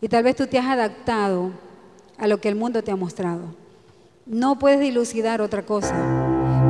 Y 0.00 0.08
tal 0.08 0.24
vez 0.24 0.36
tú 0.36 0.46
te 0.46 0.58
has 0.58 0.66
adaptado 0.66 1.50
a 2.16 2.26
lo 2.26 2.40
que 2.40 2.48
el 2.48 2.54
mundo 2.54 2.82
te 2.82 2.90
ha 2.90 2.96
mostrado. 2.96 3.42
No 4.24 4.58
puedes 4.58 4.80
dilucidar 4.80 5.42
otra 5.42 5.66
cosa, 5.66 5.94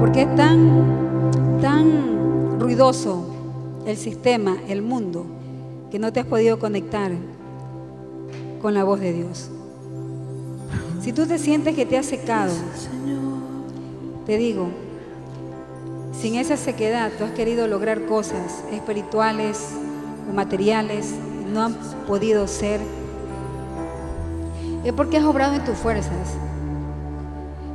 porque 0.00 0.22
es 0.22 0.34
tan, 0.34 1.30
tan 1.62 2.58
ruidoso 2.58 3.24
el 3.86 3.96
sistema, 3.96 4.56
el 4.68 4.82
mundo, 4.82 5.24
que 5.90 6.00
no 6.00 6.12
te 6.12 6.18
has 6.18 6.26
podido 6.26 6.58
conectar 6.58 7.12
con 8.60 8.74
la 8.74 8.82
voz 8.82 8.98
de 8.98 9.12
Dios. 9.12 9.50
Si 11.00 11.12
tú 11.12 11.26
te 11.26 11.38
sientes 11.38 11.76
que 11.76 11.86
te 11.86 11.96
has 11.96 12.06
secado, 12.06 12.52
te 14.26 14.36
digo, 14.36 14.68
sin 16.20 16.34
esa 16.34 16.56
sequedad 16.56 17.10
tú 17.16 17.24
has 17.24 17.30
querido 17.32 17.66
lograr 17.66 18.06
cosas 18.06 18.64
espirituales 18.72 19.70
o 20.28 20.34
materiales, 20.34 21.14
no 21.52 21.62
han 21.62 21.74
podido 22.06 22.46
ser, 22.46 22.80
es 24.84 24.92
porque 24.92 25.18
has 25.18 25.24
obrado 25.24 25.54
en 25.54 25.64
tus 25.64 25.76
fuerzas. 25.76 26.36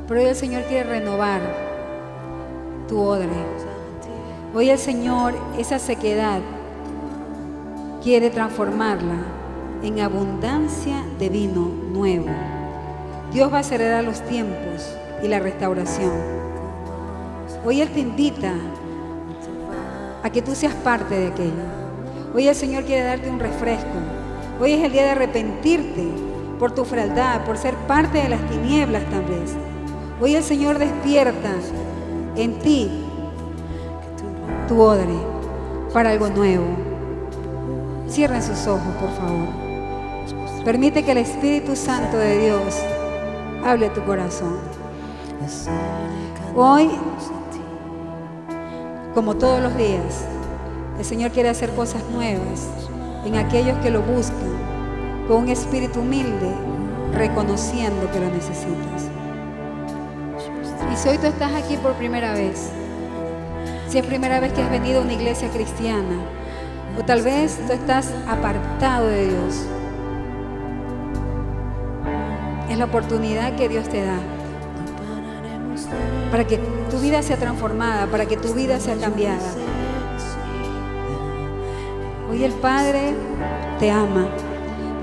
Pero 0.06 0.20
hoy 0.20 0.26
el 0.26 0.36
Señor 0.36 0.64
quiere 0.64 0.88
renovar 0.88 1.40
tu 2.88 3.00
odre 3.00 3.28
Hoy 4.54 4.70
el 4.70 4.78
Señor 4.78 5.34
esa 5.58 5.80
sequedad 5.80 6.38
quiere 8.04 8.30
transformarla 8.30 9.16
en 9.82 9.98
abundancia 9.98 11.02
de 11.18 11.28
vino 11.28 11.66
nuevo. 11.92 12.28
Dios 13.32 13.52
va 13.52 13.56
a 13.56 13.60
acelerar 13.60 14.04
los 14.04 14.20
tiempos 14.20 14.94
y 15.24 15.26
la 15.26 15.40
restauración. 15.40 16.43
Hoy 17.64 17.80
Él 17.80 17.88
te 17.88 18.00
invita 18.00 18.52
a 20.22 20.30
que 20.30 20.42
tú 20.42 20.54
seas 20.54 20.74
parte 20.74 21.14
de 21.14 21.28
aquello. 21.28 21.64
Hoy 22.34 22.46
el 22.46 22.54
Señor 22.54 22.84
quiere 22.84 23.04
darte 23.04 23.30
un 23.30 23.38
refresco. 23.38 23.88
Hoy 24.60 24.72
es 24.72 24.84
el 24.84 24.92
día 24.92 25.04
de 25.04 25.10
arrepentirte 25.10 26.06
por 26.58 26.72
tu 26.72 26.84
frialdad, 26.84 27.44
por 27.44 27.56
ser 27.56 27.74
parte 27.86 28.18
de 28.18 28.28
las 28.28 28.40
tinieblas 28.50 29.02
tal 29.10 29.24
vez. 29.24 29.54
Hoy 30.20 30.34
el 30.34 30.42
Señor 30.42 30.78
despierta 30.78 31.50
en 32.36 32.58
ti 32.58 32.90
tu 34.68 34.80
odre 34.80 35.14
para 35.92 36.10
algo 36.10 36.28
nuevo. 36.28 36.66
Cierren 38.08 38.42
sus 38.42 38.66
ojos, 38.66 38.94
por 39.00 39.10
favor. 39.10 39.48
Permite 40.64 41.02
que 41.02 41.12
el 41.12 41.18
Espíritu 41.18 41.76
Santo 41.76 42.16
de 42.18 42.38
Dios 42.38 42.78
hable 43.64 43.86
a 43.86 43.92
tu 43.92 44.02
corazón. 44.04 44.58
Hoy, 46.54 46.90
como 49.14 49.36
todos 49.36 49.62
los 49.62 49.76
días, 49.76 50.24
el 50.98 51.04
Señor 51.04 51.30
quiere 51.30 51.48
hacer 51.48 51.70
cosas 51.70 52.02
nuevas 52.12 52.68
en 53.24 53.36
aquellos 53.36 53.78
que 53.78 53.90
lo 53.90 54.02
buscan 54.02 54.52
con 55.28 55.44
un 55.44 55.48
espíritu 55.48 56.00
humilde, 56.00 56.52
reconociendo 57.12 58.10
que 58.10 58.18
lo 58.18 58.28
necesitas. 58.28 59.08
Y 60.92 60.96
si 60.96 61.08
hoy 61.08 61.18
tú 61.18 61.28
estás 61.28 61.52
aquí 61.54 61.76
por 61.76 61.92
primera 61.94 62.32
vez, 62.32 62.70
si 63.88 63.98
es 63.98 64.06
primera 64.06 64.40
vez 64.40 64.52
que 64.52 64.62
has 64.62 64.70
venido 64.70 65.00
a 65.00 65.04
una 65.04 65.12
iglesia 65.12 65.48
cristiana, 65.48 66.18
o 66.98 67.04
tal 67.04 67.22
vez 67.22 67.58
tú 67.66 67.72
estás 67.72 68.12
apartado 68.28 69.06
de 69.06 69.28
Dios, 69.28 69.66
es 72.68 72.78
la 72.78 72.84
oportunidad 72.84 73.54
que 73.54 73.68
Dios 73.68 73.88
te 73.88 74.04
da 74.04 74.18
para 76.30 76.46
que 76.46 76.58
tu 76.90 76.98
vida 76.98 77.22
sea 77.22 77.36
transformada, 77.36 78.06
para 78.06 78.26
que 78.26 78.36
tu 78.36 78.52
vida 78.54 78.80
sea 78.80 78.96
cambiada. 78.96 79.40
Hoy 82.30 82.42
el 82.42 82.52
Padre 82.52 83.14
te 83.78 83.90
ama. 83.90 84.28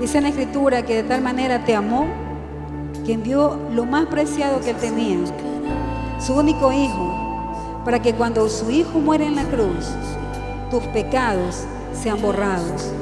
Dice 0.00 0.18
en 0.18 0.24
la 0.24 0.30
Escritura 0.30 0.82
que 0.82 0.96
de 0.96 1.02
tal 1.04 1.22
manera 1.22 1.64
te 1.64 1.74
amó 1.74 2.06
que 3.04 3.14
envió 3.14 3.58
lo 3.72 3.84
más 3.84 4.06
preciado 4.06 4.60
que 4.60 4.70
él 4.70 4.76
tenía, 4.76 5.18
su 6.20 6.34
único 6.34 6.72
hijo, 6.72 7.82
para 7.84 8.00
que 8.00 8.14
cuando 8.14 8.48
su 8.48 8.70
hijo 8.70 9.00
muere 9.00 9.26
en 9.26 9.36
la 9.36 9.44
cruz, 9.44 9.90
tus 10.70 10.82
pecados 10.88 11.64
sean 11.92 12.20
borrados, 12.22 12.92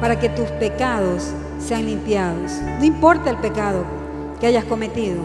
para 0.00 0.18
que 0.18 0.28
tus 0.28 0.46
pecados 0.52 1.32
sean 1.58 1.86
limpiados. 1.86 2.52
No 2.78 2.84
importa 2.84 3.30
el 3.30 3.38
pecado 3.38 3.84
que 4.40 4.46
hayas 4.46 4.64
cometido, 4.64 5.22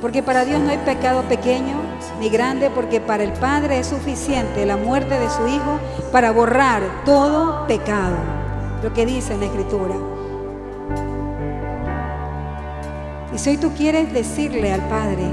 porque 0.00 0.22
para 0.22 0.44
Dios 0.44 0.60
no 0.60 0.70
hay 0.70 0.78
pecado 0.78 1.22
pequeño 1.22 1.76
ni 2.20 2.28
grande, 2.28 2.70
porque 2.70 3.00
para 3.00 3.24
el 3.24 3.32
Padre 3.32 3.80
es 3.80 3.88
suficiente 3.88 4.64
la 4.64 4.76
muerte 4.76 5.18
de 5.18 5.28
su 5.28 5.46
Hijo 5.48 5.78
para 6.12 6.30
borrar 6.30 6.82
todo 7.04 7.66
pecado. 7.66 8.16
Lo 8.82 8.92
que 8.92 9.06
dice 9.06 9.34
en 9.34 9.40
la 9.40 9.46
Escritura. 9.46 9.94
Y 13.34 13.38
si 13.38 13.50
hoy 13.50 13.56
tú 13.56 13.72
quieres 13.72 14.12
decirle 14.12 14.72
al 14.72 14.82
Padre 14.88 15.24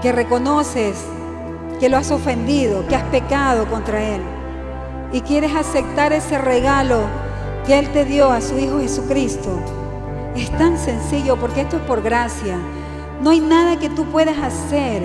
que 0.00 0.12
reconoces 0.12 1.04
que 1.80 1.88
lo 1.88 1.96
has 1.96 2.10
ofendido, 2.10 2.86
que 2.86 2.94
has 2.94 3.02
pecado 3.04 3.66
contra 3.66 4.02
Él, 4.02 4.22
y 5.12 5.20
quieres 5.22 5.54
aceptar 5.54 6.12
ese 6.12 6.38
regalo 6.38 7.00
que 7.66 7.78
Él 7.78 7.88
te 7.88 8.04
dio 8.04 8.30
a 8.30 8.40
su 8.40 8.58
Hijo 8.58 8.80
Jesucristo, 8.80 9.58
es 10.36 10.50
tan 10.58 10.78
sencillo 10.78 11.36
porque 11.36 11.62
esto 11.62 11.76
es 11.76 11.82
por 11.82 12.02
gracia. 12.02 12.56
No 13.24 13.30
hay 13.30 13.40
nada 13.40 13.78
que 13.78 13.88
tú 13.88 14.04
puedas 14.04 14.36
hacer. 14.36 15.02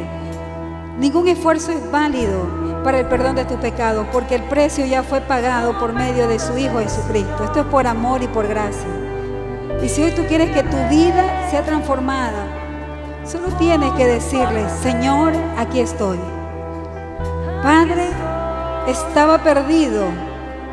Ningún 1.00 1.30
esfuerzo 1.30 1.72
es 1.72 1.90
válido 1.90 2.50
para 2.84 3.00
el 3.00 3.06
perdón 3.06 3.38
de 3.38 3.46
tus 3.46 3.56
pecados, 3.60 4.06
porque 4.12 4.36
el 4.36 4.44
precio 4.44 4.86
ya 4.86 5.04
fue 5.04 5.22
pagado 5.22 5.80
por 5.80 5.94
medio 5.94 6.28
de 6.28 6.38
su 6.38 6.58
Hijo 6.58 6.80
Jesucristo. 6.80 7.46
Esto 7.46 7.62
es 7.62 7.66
por 7.68 7.88
amor 7.88 8.22
y 8.22 8.28
por 8.28 8.46
gracia. 8.46 8.90
Y 9.82 9.88
si 9.88 10.04
hoy 10.04 10.12
tú 10.12 10.26
quieres 10.26 10.52
que 10.52 10.64
tu 10.64 10.76
vida 10.90 11.50
sea 11.50 11.64
transformada, 11.64 12.46
solo 13.24 13.48
tienes 13.58 13.94
que 13.94 14.06
decirle, 14.06 14.68
Señor, 14.82 15.32
aquí 15.58 15.80
estoy. 15.80 16.20
Padre, 17.64 18.10
estaba 18.86 19.38
perdido, 19.38 20.04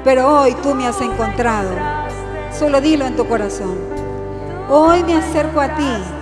pero 0.02 0.40
hoy 0.40 0.56
tú 0.64 0.74
me 0.74 0.88
has 0.88 1.00
encontrado. 1.00 1.70
Solo 2.50 2.80
dilo 2.80 3.06
en 3.06 3.14
tu 3.14 3.24
corazón. 3.28 3.78
Hoy 4.68 5.04
me 5.04 5.14
acerco 5.14 5.60
a 5.60 5.68
ti 5.76 6.15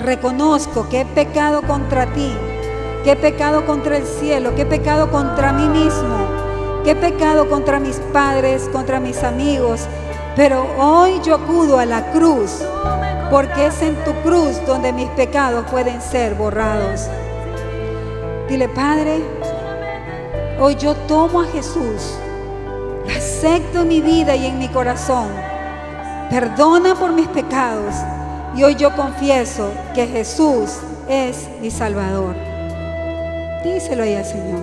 reconozco 0.00 0.88
que 0.88 1.00
he 1.00 1.06
pecado 1.06 1.62
contra 1.62 2.06
ti, 2.12 2.32
que 3.04 3.12
he 3.12 3.16
pecado 3.16 3.64
contra 3.64 3.96
el 3.96 4.04
cielo, 4.04 4.54
que 4.54 4.62
he 4.62 4.66
pecado 4.66 5.10
contra 5.10 5.52
mí 5.52 5.66
mismo, 5.68 6.82
que 6.84 6.90
he 6.90 6.96
pecado 6.96 7.48
contra 7.48 7.80
mis 7.80 7.96
padres, 8.12 8.68
contra 8.72 9.00
mis 9.00 9.22
amigos. 9.24 9.86
Pero 10.36 10.66
hoy 10.78 11.20
yo 11.24 11.36
acudo 11.36 11.78
a 11.78 11.86
la 11.86 12.12
cruz, 12.12 12.62
porque 13.30 13.66
es 13.66 13.80
en 13.82 13.96
tu 14.04 14.12
cruz 14.22 14.60
donde 14.66 14.92
mis 14.92 15.08
pecados 15.10 15.64
pueden 15.70 16.00
ser 16.02 16.34
borrados. 16.34 17.08
Dile, 18.48 18.68
Padre, 18.68 19.22
hoy 20.60 20.74
yo 20.76 20.94
tomo 20.94 21.40
a 21.40 21.46
Jesús, 21.46 22.18
acepto 23.16 23.82
en 23.82 23.88
mi 23.88 24.00
vida 24.00 24.36
y 24.36 24.46
en 24.46 24.58
mi 24.58 24.68
corazón. 24.68 25.28
Perdona 26.30 26.94
por 26.94 27.12
mis 27.12 27.28
pecados 27.28 27.94
y 28.58 28.64
hoy 28.64 28.74
yo 28.74 28.90
confieso 28.96 29.70
que 29.94 30.08
Jesús 30.08 30.78
es 31.08 31.48
mi 31.60 31.70
Salvador. 31.70 32.34
Díselo 33.62 34.02
ahí 34.02 34.16
al 34.16 34.24
Señor. 34.24 34.62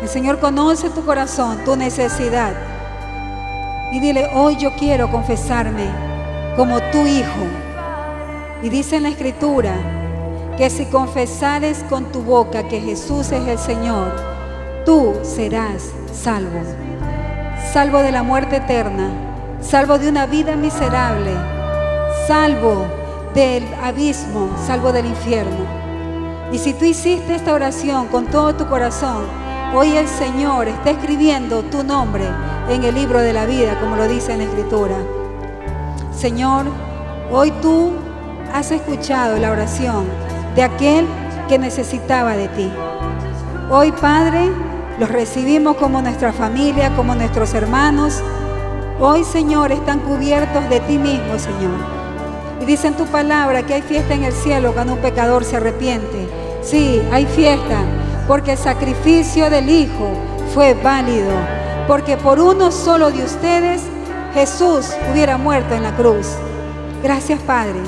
El 0.00 0.08
Señor 0.08 0.38
conoce 0.38 0.90
tu 0.90 1.04
corazón, 1.04 1.58
tu 1.64 1.74
necesidad. 1.74 2.52
Y 3.90 3.98
dile, 3.98 4.30
hoy 4.32 4.58
yo 4.58 4.76
quiero 4.76 5.10
confesarme 5.10 5.88
como 6.54 6.78
tu 6.92 7.04
hijo. 7.04 7.42
Y 8.62 8.68
dice 8.68 8.96
en 8.96 9.02
la 9.02 9.08
escritura 9.08 9.74
que 10.56 10.70
si 10.70 10.86
confesares 10.86 11.84
con 11.88 12.12
tu 12.12 12.22
boca 12.22 12.68
que 12.68 12.80
Jesús 12.80 13.32
es 13.32 13.48
el 13.48 13.58
Señor, 13.58 14.14
tú 14.86 15.14
serás 15.24 15.90
salvo. 16.12 16.60
Salvo 17.72 17.98
de 18.02 18.12
la 18.12 18.22
muerte 18.22 18.58
eterna, 18.58 19.29
salvo 19.60 19.98
de 19.98 20.08
una 20.08 20.26
vida 20.26 20.56
miserable, 20.56 21.32
salvo 22.26 22.86
del 23.34 23.66
abismo, 23.82 24.50
salvo 24.66 24.92
del 24.92 25.06
infierno. 25.06 25.80
Y 26.52 26.58
si 26.58 26.74
tú 26.74 26.84
hiciste 26.84 27.34
esta 27.34 27.54
oración 27.54 28.08
con 28.08 28.26
todo 28.26 28.54
tu 28.54 28.66
corazón, 28.66 29.24
hoy 29.74 29.96
el 29.96 30.08
Señor 30.08 30.68
está 30.68 30.90
escribiendo 30.90 31.62
tu 31.62 31.84
nombre 31.84 32.24
en 32.68 32.82
el 32.84 32.94
libro 32.94 33.20
de 33.20 33.32
la 33.32 33.46
vida, 33.46 33.78
como 33.80 33.96
lo 33.96 34.08
dice 34.08 34.32
en 34.32 34.38
la 34.38 34.44
Escritura. 34.44 34.96
Señor, 36.12 36.66
hoy 37.30 37.52
tú 37.62 37.92
has 38.52 38.70
escuchado 38.72 39.38
la 39.38 39.52
oración 39.52 40.04
de 40.56 40.62
aquel 40.64 41.06
que 41.48 41.58
necesitaba 41.58 42.36
de 42.36 42.48
ti. 42.48 42.72
Hoy, 43.70 43.92
Padre, 43.92 44.50
los 44.98 45.08
recibimos 45.08 45.76
como 45.76 46.02
nuestra 46.02 46.32
familia, 46.32 46.94
como 46.96 47.14
nuestros 47.14 47.54
hermanos. 47.54 48.20
Hoy, 49.02 49.24
Señor, 49.24 49.72
están 49.72 50.00
cubiertos 50.00 50.68
de 50.68 50.78
ti 50.80 50.98
mismo, 50.98 51.38
Señor. 51.38 51.72
Y 52.60 52.66
dice 52.66 52.88
en 52.88 52.98
tu 52.98 53.06
palabra 53.06 53.62
que 53.62 53.72
hay 53.72 53.80
fiesta 53.80 54.12
en 54.12 54.24
el 54.24 54.32
cielo 54.34 54.74
cuando 54.74 54.92
un 54.92 54.98
pecador 54.98 55.42
se 55.42 55.56
arrepiente. 55.56 56.28
Sí, 56.60 57.00
hay 57.10 57.24
fiesta, 57.24 57.78
porque 58.28 58.52
el 58.52 58.58
sacrificio 58.58 59.48
del 59.48 59.70
Hijo 59.70 60.10
fue 60.52 60.74
válido, 60.74 61.32
porque 61.86 62.18
por 62.18 62.40
uno 62.40 62.70
solo 62.70 63.10
de 63.10 63.24
ustedes 63.24 63.80
Jesús 64.34 64.90
hubiera 65.10 65.38
muerto 65.38 65.74
en 65.74 65.82
la 65.82 65.96
cruz. 65.96 66.26
Gracias, 67.02 67.40
Padre. 67.40 67.80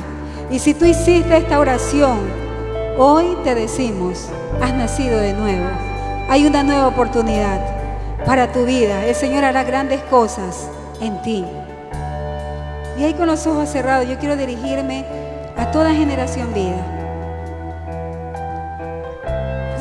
Y 0.50 0.60
si 0.60 0.72
tú 0.72 0.86
hiciste 0.86 1.36
esta 1.36 1.60
oración, 1.60 2.20
hoy 2.96 3.36
te 3.44 3.54
decimos, 3.54 4.30
has 4.62 4.72
nacido 4.72 5.18
de 5.18 5.34
nuevo. 5.34 5.68
Hay 6.30 6.46
una 6.46 6.62
nueva 6.62 6.86
oportunidad 6.86 7.60
para 8.24 8.50
tu 8.50 8.64
vida. 8.64 9.04
El 9.04 9.14
Señor 9.14 9.44
hará 9.44 9.62
grandes 9.62 10.00
cosas 10.04 10.70
en 11.02 11.20
ti. 11.22 11.44
Y 12.98 13.04
ahí 13.04 13.14
con 13.14 13.26
los 13.26 13.46
ojos 13.46 13.68
cerrados, 13.68 14.08
yo 14.08 14.18
quiero 14.18 14.36
dirigirme 14.36 15.04
a 15.56 15.70
toda 15.70 15.92
generación 15.92 16.52
vida. 16.54 16.76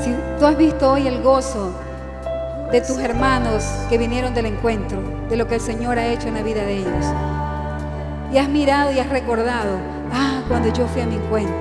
Si 0.03 0.15
tú 0.39 0.45
has 0.45 0.57
visto 0.57 0.91
hoy 0.91 1.07
el 1.07 1.21
gozo 1.21 1.73
de 2.71 2.81
tus 2.81 2.97
hermanos 2.99 3.63
que 3.89 3.97
vinieron 3.97 4.33
del 4.33 4.47
encuentro, 4.47 4.99
de 5.29 5.37
lo 5.37 5.47
que 5.47 5.55
el 5.55 5.61
Señor 5.61 5.99
ha 5.99 6.07
hecho 6.07 6.27
en 6.27 6.35
la 6.35 6.41
vida 6.41 6.63
de 6.63 6.77
ellos, 6.77 7.05
y 8.31 8.37
has 8.37 8.49
mirado 8.49 8.91
y 8.91 8.99
has 8.99 9.09
recordado, 9.09 9.77
ah, 10.13 10.41
cuando 10.47 10.73
yo 10.73 10.87
fui 10.87 11.01
a 11.01 11.05
mi 11.05 11.15
encuentro, 11.15 11.55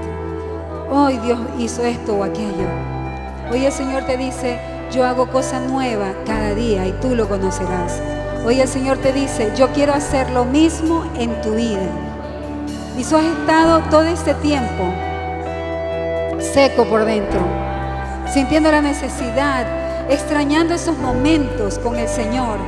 hoy 0.89 1.19
Dios 1.19 1.39
hizo 1.59 1.85
esto 1.85 2.15
o 2.15 2.25
aquello. 2.25 2.69
Hoy 3.51 3.67
el 3.67 3.73
Señor 3.73 4.05
te 4.05 4.17
dice, 4.17 4.61
yo 4.93 5.05
hago 5.05 5.29
cosa 5.29 5.59
nueva 5.61 6.13
cada 6.25 6.55
día 6.55 6.87
y 6.87 6.93
tú 7.01 7.17
lo 7.17 7.29
conocerás. 7.29 8.01
Hoy 8.43 8.59
el 8.59 8.69
Señor 8.69 8.97
te 8.99 9.13
dice, 9.13 9.53
yo 9.55 9.69
quiero 9.73 9.93
hacer 9.93 10.31
lo 10.31 10.47
mismo 10.47 11.05
en 11.19 11.39
tu 11.43 11.55
vida. 11.55 11.87
Y 12.97 13.05
tú 13.05 13.17
has 13.17 13.25
estado 13.25 13.81
todo 13.91 14.05
este 14.05 14.33
tiempo 14.35 14.85
seco 16.41 16.87
por 16.87 17.05
dentro, 17.05 17.39
sintiendo 18.33 18.73
la 18.73 18.81
necesidad, 18.81 19.67
extrañando 20.09 20.73
esos 20.73 20.97
momentos 20.97 21.79
con 21.79 21.97
el 21.97 22.09
Señor. 22.09 22.59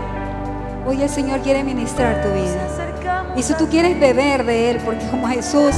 Hoy 0.86 1.02
el 1.02 1.08
Señor 1.08 1.40
quiere 1.40 1.64
ministrar 1.64 2.22
tu 2.22 2.28
vida. 2.28 3.32
Y 3.34 3.42
si 3.42 3.54
tú 3.54 3.66
quieres 3.68 3.98
beber 3.98 4.44
de 4.44 4.72
Él, 4.72 4.78
porque 4.84 5.06
como 5.06 5.26
Jesús, 5.28 5.74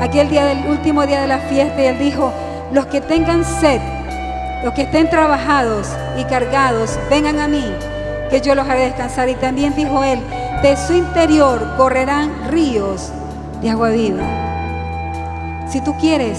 aquel 0.00 0.28
día 0.28 0.44
del 0.44 0.66
último 0.66 1.06
día 1.06 1.20
de 1.20 1.28
la 1.28 1.38
fiesta, 1.38 1.80
Él 1.80 2.00
dijo, 2.00 2.32
los 2.72 2.86
que 2.86 3.00
tengan 3.00 3.44
sed, 3.44 3.80
los 4.64 4.74
que 4.74 4.82
estén 4.82 5.08
trabajados 5.08 5.86
y 6.18 6.24
cargados, 6.24 6.98
vengan 7.08 7.38
a 7.38 7.46
mí, 7.46 7.72
que 8.30 8.40
yo 8.40 8.54
los 8.54 8.68
haré 8.68 8.86
descansar. 8.86 9.28
Y 9.28 9.34
también 9.34 9.74
dijo 9.74 10.02
Él, 10.04 10.20
de 10.62 10.76
su 10.76 10.92
interior 10.94 11.74
correrán 11.76 12.48
ríos 12.50 13.10
de 13.62 13.70
agua 13.70 13.90
viva. 13.90 14.22
Si 15.68 15.80
tú 15.80 15.94
quieres 15.98 16.38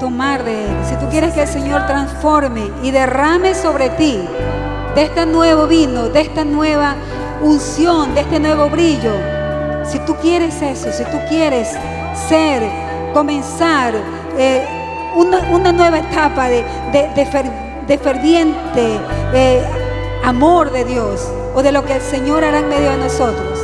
tomar 0.00 0.44
de 0.44 0.64
Él, 0.64 0.70
si 0.88 0.94
tú 0.96 1.08
quieres 1.10 1.32
que 1.34 1.42
el 1.42 1.48
Señor 1.48 1.86
transforme 1.86 2.70
y 2.82 2.90
derrame 2.90 3.54
sobre 3.54 3.88
ti 3.90 4.18
de 4.94 5.02
este 5.02 5.26
nuevo 5.26 5.66
vino, 5.66 6.08
de 6.08 6.20
esta 6.20 6.44
nueva 6.44 6.94
unción, 7.42 8.14
de 8.14 8.20
este 8.22 8.38
nuevo 8.40 8.68
brillo, 8.68 9.12
si 9.84 9.98
tú 10.00 10.14
quieres 10.16 10.60
eso, 10.62 10.92
si 10.92 11.04
tú 11.04 11.18
quieres 11.28 11.68
ser 12.28 12.62
comenzar 13.12 13.94
eh, 14.38 14.64
una, 15.16 15.38
una 15.50 15.72
nueva 15.72 15.98
etapa 15.98 16.48
de, 16.48 16.64
de- 16.92 17.08
de 17.14 17.64
de 17.86 17.98
ferviente 17.98 18.98
eh, 19.34 19.62
amor 20.24 20.72
de 20.72 20.84
Dios 20.84 21.30
o 21.54 21.62
de 21.62 21.70
lo 21.70 21.84
que 21.84 21.96
el 21.96 22.00
Señor 22.00 22.44
hará 22.44 22.60
en 22.60 22.68
medio 22.68 22.90
de 22.92 22.96
nosotros, 22.96 23.60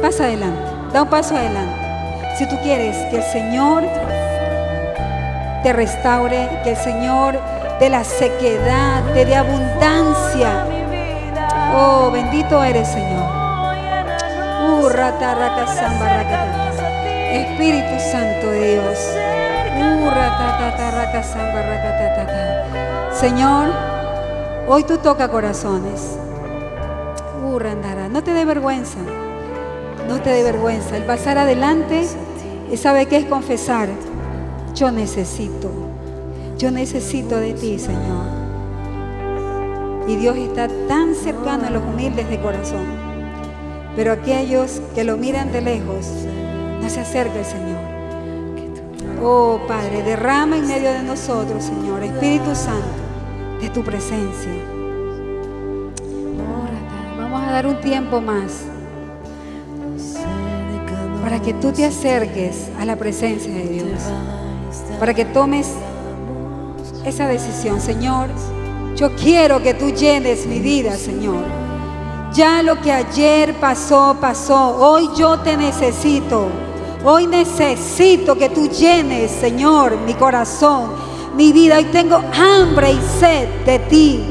pasa 0.00 0.24
adelante, 0.24 0.62
da 0.92 1.02
un 1.02 1.10
paso 1.10 1.36
adelante. 1.36 2.36
Si 2.38 2.48
tú 2.48 2.56
quieres 2.62 2.96
que 3.10 3.16
el 3.16 3.24
Señor 3.24 3.82
te 5.64 5.72
restaure, 5.72 6.48
que 6.62 6.70
el 6.70 6.76
Señor 6.76 7.40
de 7.80 7.90
la 7.90 8.04
sequedad, 8.04 9.02
te 9.12 9.24
dé 9.24 9.34
abundancia. 9.34 10.64
Oh, 11.74 12.10
bendito 12.12 12.62
eres, 12.62 12.86
Señor. 12.86 13.26
Uh, 14.68 14.88
rata, 14.88 15.34
raca, 15.34 15.66
samba. 15.66 16.22
Espíritu 17.32 17.98
Santo 18.12 18.50
de 18.52 18.74
Dios. 18.74 18.98
Uh, 19.78 20.10
rata, 20.10 20.58
ta, 20.58 20.76
ta, 20.76 20.90
raca, 20.92 21.22
samba. 21.24 21.58
Señor, 23.12 23.97
hoy 24.68 24.84
tú 24.84 24.98
toca 24.98 25.28
corazones. 25.28 26.16
Uh, 27.44 27.58
randara. 27.58 28.08
No 28.08 28.22
te 28.22 28.32
dé 28.32 28.44
vergüenza. 28.44 28.98
No 30.06 30.20
te 30.20 30.30
dé 30.30 30.42
vergüenza. 30.42 30.96
El 30.96 31.04
pasar 31.04 31.38
adelante, 31.38 32.06
sabe 32.76 33.06
qué 33.06 33.16
es 33.16 33.24
confesar. 33.24 33.88
Yo 34.74 34.90
necesito. 34.90 35.70
Yo 36.58 36.70
necesito 36.70 37.36
de 37.36 37.54
ti, 37.54 37.78
Señor. 37.78 38.38
Y 40.06 40.16
Dios 40.16 40.36
está 40.36 40.68
tan 40.88 41.14
cercano 41.14 41.66
a 41.66 41.70
los 41.70 41.82
humildes 41.82 42.28
de 42.28 42.40
corazón. 42.40 42.86
Pero 43.96 44.12
aquellos 44.12 44.80
que 44.94 45.04
lo 45.04 45.16
miran 45.16 45.52
de 45.52 45.60
lejos, 45.60 46.06
no 46.80 46.88
se 46.88 47.00
acerca 47.00 47.38
el 47.38 47.44
Señor. 47.44 47.78
Oh 49.22 49.60
Padre, 49.66 50.02
derrama 50.02 50.56
en 50.56 50.68
medio 50.68 50.92
de 50.92 51.02
nosotros, 51.02 51.64
Señor, 51.64 52.02
Espíritu 52.04 52.54
Santo, 52.54 53.07
de 53.60 53.70
tu 53.70 53.82
presencia. 53.82 54.52
Vamos 57.18 57.42
a 57.42 57.52
dar 57.52 57.66
un 57.66 57.80
tiempo 57.80 58.20
más 58.20 58.64
para 61.22 61.42
que 61.42 61.52
tú 61.54 61.72
te 61.72 61.84
acerques 61.84 62.68
a 62.78 62.84
la 62.84 62.96
presencia 62.96 63.52
de 63.52 63.68
Dios, 63.68 64.00
para 64.98 65.12
que 65.12 65.24
tomes 65.24 65.74
esa 67.04 67.26
decisión, 67.26 67.80
Señor. 67.80 68.30
Yo 68.96 69.14
quiero 69.14 69.62
que 69.62 69.74
tú 69.74 69.90
llenes 69.90 70.46
mi 70.46 70.58
vida, 70.58 70.96
Señor. 70.96 71.44
Ya 72.32 72.62
lo 72.62 72.80
que 72.80 72.92
ayer 72.92 73.54
pasó, 73.54 74.16
pasó. 74.20 74.76
Hoy 74.76 75.08
yo 75.16 75.38
te 75.40 75.56
necesito. 75.56 76.48
Hoy 77.04 77.26
necesito 77.26 78.36
que 78.36 78.48
tú 78.48 78.68
llenes, 78.68 79.30
Señor, 79.30 79.96
mi 79.98 80.14
corazón, 80.14 80.90
mi 81.34 81.52
vida. 81.52 81.76
Hoy 81.76 81.84
tengo 81.84 82.22
hambre 82.34 82.92
y 82.92 83.00
sed 83.20 83.48
de 83.64 83.78
ti. 83.78 84.24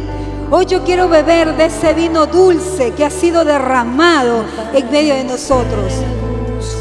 Hoy 0.49 0.65
yo 0.65 0.83
quiero 0.83 1.09
beber 1.09 1.55
de 1.57 1.65
ese 1.65 1.93
vino 1.93 2.25
dulce 2.25 2.91
que 2.91 3.03
ha 3.03 3.09
sido 3.09 3.43
derramado 3.43 4.45
en 4.73 4.89
medio 4.91 5.15
de 5.15 5.25
nosotros. 5.25 5.93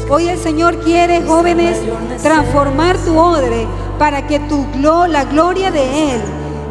Hoy 0.09 0.29
el 0.29 0.37
Señor 0.37 0.79
quiere, 0.79 1.21
jóvenes, 1.21 1.77
transformar 2.21 2.97
tu 2.97 3.17
odre 3.17 3.67
para 3.99 4.25
que 4.25 4.39
tu 4.39 4.65
la 5.09 5.25
gloria 5.25 5.69
de 5.69 6.13
Él 6.13 6.21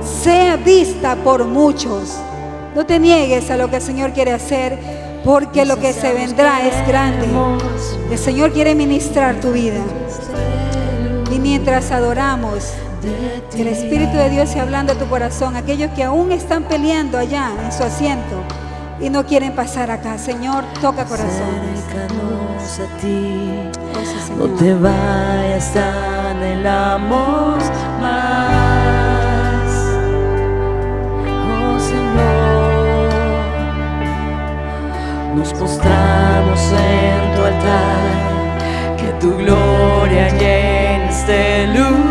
sea 0.03 0.57
vista 0.57 1.17
por 1.17 1.45
muchos. 1.45 2.15
No 2.75 2.87
te 2.87 2.99
niegues 2.99 3.51
a 3.51 3.57
lo 3.57 3.69
que 3.69 3.77
el 3.77 3.83
Señor 3.83 4.13
quiere 4.13 4.33
hacer, 4.33 4.79
porque 5.25 5.65
lo 5.65 5.77
que 5.79 5.93
se 5.93 6.13
vendrá 6.13 6.67
es 6.67 6.87
grande. 6.87 7.27
El 8.11 8.19
Señor 8.19 8.53
quiere 8.53 8.75
ministrar 8.75 9.41
tu 9.41 9.53
vida. 9.53 9.81
Y 11.31 11.39
mientras 11.39 11.91
adoramos, 11.91 12.73
que 13.55 13.63
el 13.63 13.69
Espíritu 13.69 14.17
de 14.17 14.31
Dios 14.31 14.49
sea 14.51 14.63
hablando 14.63 14.93
a 14.93 14.97
tu 14.97 15.07
corazón, 15.07 15.57
aquellos 15.57 15.91
que 15.93 16.05
aún 16.05 16.33
están 16.33 16.65
peleando 16.65 17.19
allá 17.19 17.51
en 17.65 17.73
su 17.73 17.83
asiento 17.83 18.43
y 19.01 19.11
no 19.11 19.27
quieren 19.27 19.55
pasar 19.55 19.91
acá, 19.91 20.19
Señor, 20.19 20.65
toca 20.81 21.05
corazones. 21.05 21.85
Acércanos 21.85 22.81
a 22.81 22.87
ti. 23.01 23.71
Sí, 24.05 24.33
No 24.39 24.47
te 24.57 24.75
vayas, 24.75 25.77
anhelamos 25.77 27.65
más. 28.01 28.47
Oh 31.29 31.79
Señor, 31.79 33.11
nos 35.37 35.53
postramos 35.55 36.73
en 36.73 37.35
tu 37.35 37.43
altar, 37.45 38.97
que 38.97 39.13
tu 39.21 39.37
gloria 39.37 40.29
llene 40.31 40.76
este 41.27 41.67
lugar. 41.67 42.07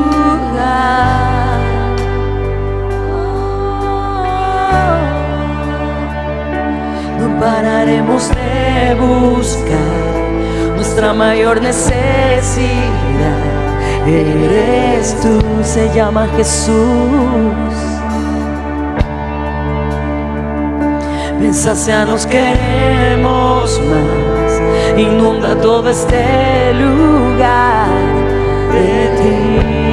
No 7.19 7.39
pararemos 7.39 8.29
de 8.29 8.95
buscar 8.95 9.77
nuestra 10.75 11.13
mayor 11.13 11.61
necesidad. 11.61 12.75
Eres 14.05 15.15
tú, 15.21 15.39
se 15.63 15.89
llama 15.95 16.27
Jesús. 16.35 16.73
Ven, 21.39 22.07
nos 22.07 22.25
queremos 22.25 23.79
más. 23.79 24.97
Inunda 24.97 25.55
todo 25.61 25.89
este 25.89 26.73
lugar 26.73 28.04
de 28.75 29.84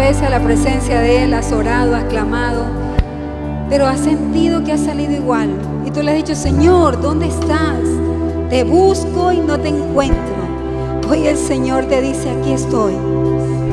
veces 0.00 0.22
a 0.22 0.30
la 0.30 0.40
presencia 0.40 0.98
de 0.98 1.24
Él, 1.24 1.34
has 1.34 1.52
orado, 1.52 1.94
has 1.94 2.04
clamado, 2.04 2.64
pero 3.68 3.86
has 3.86 4.00
sentido 4.00 4.64
que 4.64 4.72
has 4.72 4.80
salido 4.80 5.12
igual. 5.12 5.50
Y 5.84 5.90
tú 5.90 6.02
le 6.02 6.12
has 6.12 6.16
dicho, 6.16 6.34
Señor, 6.34 7.02
¿dónde 7.02 7.26
estás? 7.26 7.78
Te 8.48 8.64
busco 8.64 9.30
y 9.30 9.40
no 9.40 9.60
te 9.60 9.68
encuentro. 9.68 10.40
Hoy 11.06 11.26
el 11.26 11.36
Señor 11.36 11.84
te 11.84 12.00
dice, 12.00 12.30
aquí 12.30 12.52
estoy. 12.52 12.94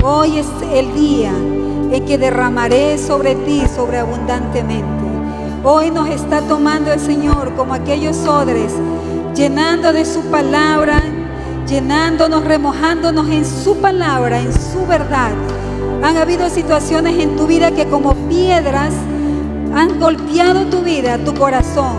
Hoy 0.03 0.39
es 0.39 0.47
el 0.73 0.93
día 0.93 1.32
en 1.32 2.05
que 2.05 2.17
derramaré 2.17 2.97
sobre 2.97 3.36
ti 3.36 3.63
sobreabundantemente. 3.73 5.05
Hoy 5.63 5.91
nos 5.91 6.09
está 6.09 6.41
tomando 6.41 6.91
el 6.91 6.99
Señor 6.99 7.53
como 7.55 7.73
aquellos 7.73 8.17
odres, 8.28 8.73
llenando 9.34 9.93
de 9.93 10.03
su 10.03 10.19
palabra, 10.23 11.01
llenándonos, 11.69 12.43
remojándonos 12.43 13.30
en 13.30 13.45
su 13.45 13.78
palabra, 13.78 14.39
en 14.39 14.51
su 14.51 14.86
verdad. 14.86 15.32
Han 16.07 16.15
habido 16.15 16.49
situaciones 16.49 17.21
en 17.21 17.35
tu 17.35 17.47
vida 17.47 17.71
que 17.71 17.85
como 17.85 18.15
piedras 18.29 18.93
han 19.75 19.99
golpeado 19.99 20.67
tu 20.67 20.79
vida, 20.79 21.17
tu 21.17 21.33
corazón. 21.33 21.97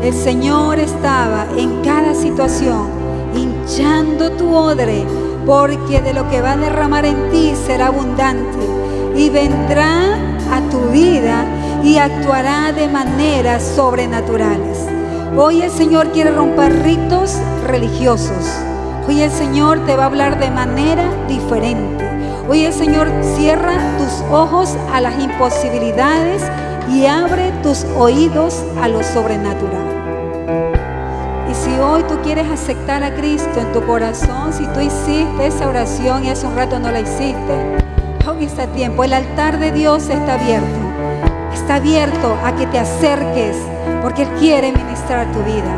El 0.00 0.14
Señor 0.14 0.78
estaba 0.78 1.48
en 1.56 1.82
cada 1.82 2.14
situación 2.14 2.86
hinchando 3.34 4.30
tu 4.30 4.54
odre, 4.54 5.04
porque 5.44 6.00
de 6.00 6.14
lo 6.14 6.30
que 6.30 6.40
va 6.40 6.52
a 6.52 6.56
derramar 6.56 7.04
en 7.04 7.30
ti 7.32 7.54
será 7.66 7.88
abundante 7.88 8.64
y 9.16 9.28
vendrá 9.28 10.14
a 10.52 10.60
tu 10.70 10.78
vida 10.92 11.44
y 11.82 11.96
actuará 11.96 12.70
de 12.70 12.86
maneras 12.86 13.64
sobrenaturales. 13.74 14.86
Hoy 15.36 15.62
el 15.62 15.70
Señor 15.72 16.12
quiere 16.12 16.30
romper 16.30 16.80
ritos 16.84 17.38
religiosos. 17.66 18.46
Hoy 19.08 19.20
el 19.20 19.32
Señor 19.32 19.84
te 19.84 19.96
va 19.96 20.04
a 20.04 20.06
hablar 20.06 20.38
de 20.38 20.48
manera 20.52 21.10
diferente. 21.26 22.11
Hoy 22.48 22.64
el 22.64 22.72
Señor 22.72 23.08
cierra 23.36 23.74
tus 23.98 24.20
ojos 24.32 24.76
a 24.92 25.00
las 25.00 25.18
imposibilidades 25.22 26.42
y 26.90 27.06
abre 27.06 27.52
tus 27.62 27.84
oídos 27.96 28.64
a 28.82 28.88
lo 28.88 29.02
sobrenatural. 29.04 29.92
Y 31.48 31.54
si 31.54 31.78
hoy 31.78 32.02
tú 32.04 32.18
quieres 32.22 32.50
aceptar 32.50 33.04
a 33.04 33.14
Cristo 33.14 33.60
en 33.60 33.72
tu 33.72 33.86
corazón, 33.86 34.52
si 34.52 34.66
tú 34.66 34.80
hiciste 34.80 35.46
esa 35.46 35.68
oración 35.68 36.24
y 36.24 36.30
hace 36.30 36.46
un 36.46 36.56
rato 36.56 36.80
no 36.80 36.90
la 36.90 37.00
hiciste, 37.00 37.78
hoy 38.28 38.44
está 38.44 38.66
tiempo. 38.66 39.04
El 39.04 39.12
altar 39.12 39.60
de 39.60 39.70
Dios 39.70 40.08
está 40.08 40.34
abierto. 40.34 40.66
Está 41.54 41.76
abierto 41.76 42.36
a 42.44 42.56
que 42.56 42.66
te 42.66 42.80
acerques 42.80 43.56
porque 44.02 44.22
Él 44.22 44.28
quiere 44.40 44.72
ministrar 44.72 45.30
tu 45.30 45.42
vida. 45.44 45.76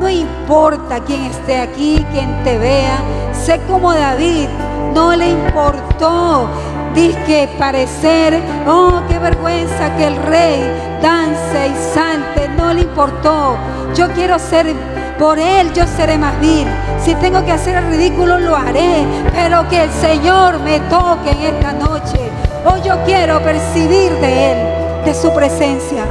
No 0.00 0.08
importa 0.08 0.98
quién 1.04 1.26
esté 1.26 1.58
aquí, 1.58 2.04
quién 2.12 2.42
te 2.42 2.58
vea. 2.58 2.98
Sé 3.32 3.60
como 3.68 3.92
David, 3.92 4.48
no 4.94 5.14
le 5.16 5.30
importó. 5.30 6.48
Dice 6.94 7.48
parecer, 7.58 8.40
oh, 8.66 9.02
qué 9.08 9.18
vergüenza 9.18 9.94
que 9.96 10.06
el 10.08 10.16
rey 10.16 10.98
dance 11.00 11.68
y 11.68 11.94
salte, 11.94 12.48
no 12.56 12.72
le 12.72 12.82
importó. 12.82 13.56
Yo 13.94 14.08
quiero 14.12 14.38
ser 14.38 14.74
por 15.20 15.38
Él 15.38 15.70
yo 15.74 15.86
seré 15.86 16.16
más 16.16 16.40
vil. 16.40 16.66
Si 17.04 17.14
tengo 17.16 17.44
que 17.44 17.52
hacer 17.52 17.76
el 17.76 17.88
ridículo, 17.88 18.38
lo 18.38 18.56
haré. 18.56 19.04
Pero 19.34 19.68
que 19.68 19.82
el 19.82 19.90
Señor 19.92 20.58
me 20.60 20.80
toque 20.80 21.30
en 21.30 21.54
esta 21.54 21.72
noche. 21.72 22.30
Hoy 22.64 22.80
yo 22.82 22.96
quiero 23.04 23.38
percibir 23.42 24.12
de 24.12 24.52
Él, 24.52 25.04
de 25.04 25.12
su 25.12 25.30
presencia. 25.34 26.04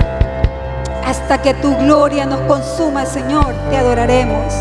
Hasta 1.03 1.41
que 1.41 1.55
tu 1.55 1.75
gloria 1.77 2.27
nos 2.27 2.41
consuma, 2.41 3.03
Señor, 3.07 3.55
te 3.71 3.77
adoraremos. 3.77 4.53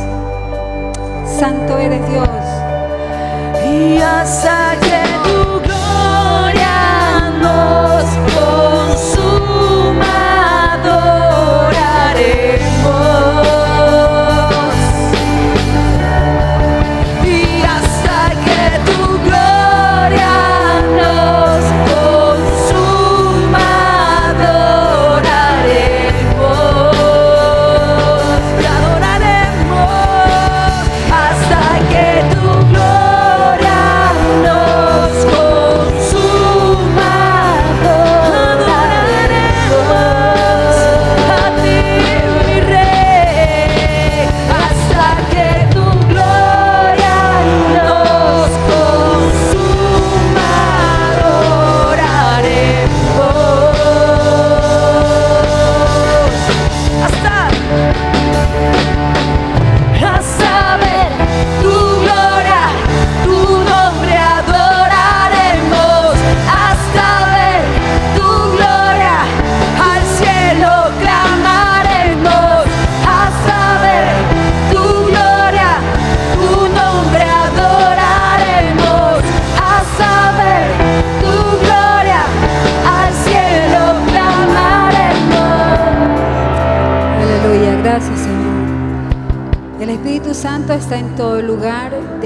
Santo 1.38 1.76
eres 1.76 2.08
Dios. 2.08 2.47
Y 3.70 4.00
hasta 4.00 4.76
que 4.80 5.02
tu 5.24 5.60
gloria 5.60 7.30
nos 7.38 7.87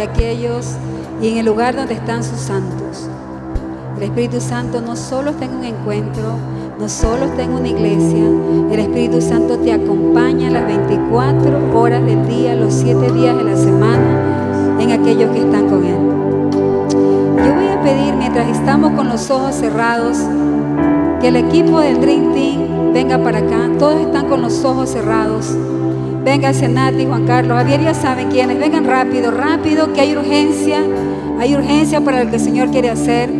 aquellos 0.02 0.76
y 1.20 1.28
en 1.28 1.38
el 1.38 1.46
lugar 1.46 1.76
donde 1.76 1.94
están 1.94 2.22
sus 2.24 2.38
santos. 2.38 3.08
El 3.96 4.04
Espíritu 4.04 4.40
Santo 4.40 4.80
no 4.80 4.96
solo 4.96 5.30
está 5.30 5.44
en 5.44 5.54
un 5.54 5.64
encuentro, 5.64 6.36
no 6.78 6.88
solo 6.88 7.26
está 7.26 7.44
en 7.44 7.52
una 7.52 7.68
iglesia, 7.68 8.24
el 8.72 8.80
Espíritu 8.80 9.20
Santo 9.20 9.58
te 9.58 9.72
acompaña 9.72 10.50
las 10.50 10.66
24 10.66 11.78
horas 11.78 12.04
del 12.04 12.26
día, 12.26 12.54
los 12.54 12.74
7 12.74 13.12
días 13.12 13.36
de 13.36 13.44
la 13.44 13.56
semana, 13.56 14.78
en 14.80 14.90
aquellos 14.90 15.30
que 15.30 15.42
están 15.42 15.68
con 15.68 15.84
Él. 15.84 16.12
Yo 17.46 17.54
voy 17.54 17.68
a 17.68 17.80
pedir, 17.82 18.14
mientras 18.14 18.48
estamos 18.48 18.92
con 18.92 19.08
los 19.08 19.30
ojos 19.30 19.54
cerrados, 19.54 20.18
que 21.20 21.28
el 21.28 21.36
equipo 21.36 21.78
del 21.78 22.00
Dream 22.00 22.32
Team 22.34 22.92
venga 22.92 23.18
para 23.18 23.38
acá. 23.38 23.70
Todos 23.78 24.00
están 24.00 24.28
con 24.28 24.42
los 24.42 24.64
ojos 24.64 24.90
cerrados. 24.90 25.56
Venga 26.24 26.52
Senati, 26.52 27.04
Juan 27.04 27.26
Carlos, 27.26 27.56
Javier, 27.58 27.82
ya 27.82 27.94
saben 27.94 28.30
quiénes. 28.30 28.58
Vengan 28.58 28.84
rápido, 28.84 29.30
rápido, 29.30 29.92
que 29.92 30.00
hay 30.00 30.16
urgencia. 30.16 30.80
Hay 31.40 31.54
urgencia 31.54 32.00
para 32.00 32.22
lo 32.22 32.30
que 32.30 32.36
el 32.36 32.42
Señor 32.42 32.70
quiere 32.70 32.90
hacer. 32.90 33.30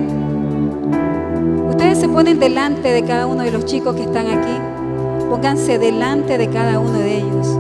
Ustedes 1.69 1.99
se 1.99 2.09
ponen 2.09 2.41
delante 2.41 2.89
de 2.89 3.05
cada 3.05 3.27
uno 3.27 3.43
de 3.45 3.53
los 3.53 3.67
chicos 3.67 3.95
que 3.95 4.03
están 4.03 4.27
aquí. 4.27 4.59
Pónganse 5.31 5.79
delante 5.79 6.39
de 6.39 6.49
cada 6.49 6.81
uno 6.81 6.99
de 6.99 7.19
ellos. 7.19 7.57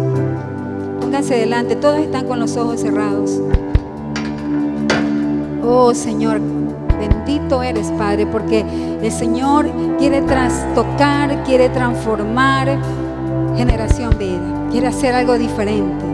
Pónganse 1.00 1.36
delante. 1.36 1.76
Todos 1.76 2.00
están 2.00 2.26
con 2.26 2.40
los 2.40 2.56
ojos 2.56 2.80
cerrados. 2.80 3.40
Oh 5.64 5.94
Señor, 5.94 6.40
bendito 6.98 7.62
eres 7.62 7.92
Padre, 7.92 8.26
porque 8.26 8.64
el 9.00 9.12
Señor 9.12 9.70
quiere 9.98 10.20
trastocar, 10.22 11.44
quiere 11.44 11.68
transformar 11.68 12.78
generación 13.56 14.10
vida, 14.18 14.61
quiere 14.72 14.88
hacer 14.88 15.14
algo 15.14 15.38
diferente. 15.38 16.04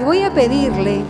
Y 0.00 0.04
voy 0.04 0.22
a 0.22 0.32
pedirle 0.32 1.02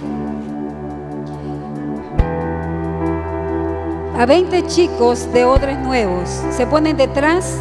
a 4.18 4.26
20 4.26 4.66
chicos 4.66 5.32
de 5.32 5.44
odres 5.44 5.78
nuevos, 5.78 6.28
se 6.50 6.66
ponen 6.66 6.96
detrás 6.96 7.56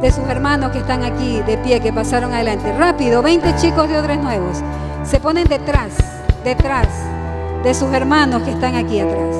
de 0.00 0.12
sus 0.12 0.24
hermanos 0.28 0.70
que 0.70 0.78
están 0.78 1.02
aquí 1.02 1.40
de 1.46 1.56
pie, 1.58 1.80
que 1.80 1.92
pasaron 1.92 2.32
adelante. 2.32 2.72
Rápido, 2.72 3.22
20 3.22 3.56
chicos 3.56 3.88
de 3.88 3.98
odres 3.98 4.20
nuevos, 4.20 4.58
se 5.02 5.18
ponen 5.18 5.48
detrás, 5.48 5.96
detrás 6.44 6.88
de 7.64 7.74
sus 7.74 7.92
hermanos 7.92 8.42
que 8.42 8.50
están 8.50 8.76
aquí 8.76 9.00
atrás. 9.00 9.34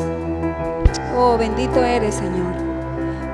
Oh, 1.16 1.36
bendito 1.38 1.84
eres, 1.84 2.14
Señor. 2.14 2.65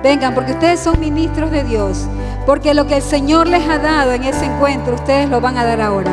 Vengan, 0.03 0.35
porque 0.35 0.53
ustedes 0.53 0.81
son 0.81 0.99
ministros 0.99 1.51
de 1.51 1.63
Dios. 1.63 2.07
Porque 2.45 2.75
lo 2.75 2.87
que 2.87 2.97
el 2.97 3.03
Señor 3.03 3.47
les 3.47 3.69
ha 3.69 3.79
dado 3.79 4.13
en 4.13 4.25
ese 4.25 4.47
encuentro, 4.47 4.97
ustedes 4.97 5.29
lo 5.29 5.41
van 5.41 5.57
a 5.59 5.65
dar 5.65 5.81
ahora. 5.81 6.11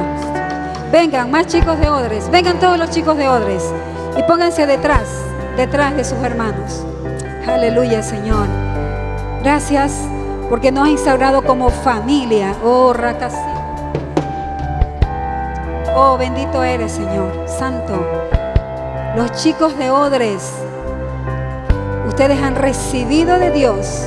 Vengan, 0.91 1.31
más 1.31 1.47
chicos 1.47 1.79
de 1.79 1.89
Odres. 1.89 2.29
Vengan 2.29 2.59
todos 2.59 2.77
los 2.77 2.91
chicos 2.91 3.17
de 3.17 3.27
Odres. 3.27 3.63
Y 4.15 4.23
pónganse 4.23 4.67
detrás, 4.67 5.07
detrás 5.57 5.95
de 5.95 6.03
sus 6.03 6.19
hermanos. 6.19 6.85
Aleluya, 7.47 8.03
Señor. 8.03 8.45
Gracias 9.43 9.91
porque 10.49 10.71
nos 10.71 10.85
has 10.85 10.91
instaurado 10.91 11.43
como 11.43 11.69
familia. 11.69 12.55
Oh, 12.63 12.93
Racasí. 12.93 13.37
Oh, 15.95 16.15
bendito 16.17 16.63
eres, 16.63 16.91
Señor. 16.91 17.45
Santo. 17.47 18.05
Los 19.15 19.31
chicos 19.31 19.77
de 19.77 19.89
Odres 19.89 20.53
ustedes 22.19 22.43
han 22.43 22.55
recibido 22.55 23.39
de 23.39 23.49
Dios 23.49 24.03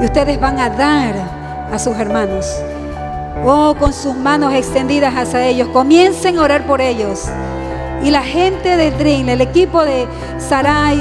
y 0.00 0.06
ustedes 0.06 0.40
van 0.40 0.58
a 0.58 0.70
dar 0.70 1.14
a 1.72 1.78
sus 1.78 1.96
hermanos. 1.96 2.52
Oh, 3.44 3.76
con 3.78 3.92
sus 3.92 4.16
manos 4.16 4.52
extendidas 4.52 5.14
hacia 5.14 5.46
ellos. 5.46 5.68
Comiencen 5.68 6.36
a 6.36 6.42
orar 6.42 6.66
por 6.66 6.80
ellos. 6.80 7.28
Y 8.02 8.10
la 8.10 8.24
gente 8.24 8.76
de 8.76 8.90
Dream, 8.90 9.28
el 9.28 9.40
equipo 9.40 9.84
de 9.84 10.08
Sarai, 10.36 10.98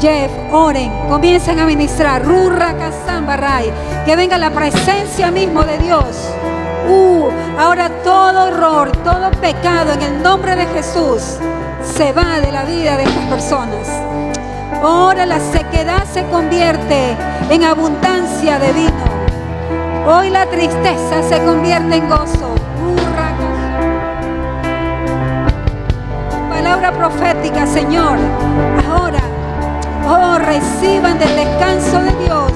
Jeff, 0.00 0.30
oren. 0.52 0.92
Comiencen 1.08 1.58
a 1.58 1.66
ministrar. 1.66 2.24
Rurra 2.24 2.76
Baray. 3.26 3.72
Que 4.04 4.14
venga 4.14 4.38
la 4.38 4.52
presencia 4.52 5.32
mismo 5.32 5.64
de 5.64 5.78
Dios. 5.78 6.06
Uh, 6.88 7.28
ahora 7.58 7.90
todo 8.04 8.46
error, 8.46 8.92
todo 9.02 9.32
pecado 9.40 9.94
en 9.94 10.02
el 10.02 10.22
nombre 10.22 10.54
de 10.54 10.66
Jesús 10.66 11.38
se 11.82 12.12
va 12.12 12.38
de 12.38 12.52
la 12.52 12.62
vida 12.62 12.96
de 12.96 13.02
estas 13.02 13.26
personas. 13.26 14.11
Ahora 14.82 15.26
la 15.26 15.38
sequedad 15.38 16.04
se 16.12 16.24
convierte 16.24 17.16
en 17.50 17.62
abundancia 17.62 18.58
de 18.58 18.72
vino. 18.72 19.04
Hoy 20.08 20.28
la 20.28 20.44
tristeza 20.46 21.22
se 21.22 21.38
convierte 21.44 21.96
en 21.96 22.08
gozo. 22.08 22.52
Palabra 26.48 26.90
profética, 26.90 27.64
Señor. 27.64 28.18
Ahora, 28.90 29.20
oh, 30.08 30.38
reciban 30.38 31.16
del 31.16 31.36
descanso 31.36 32.02
de 32.02 32.24
Dios. 32.24 32.52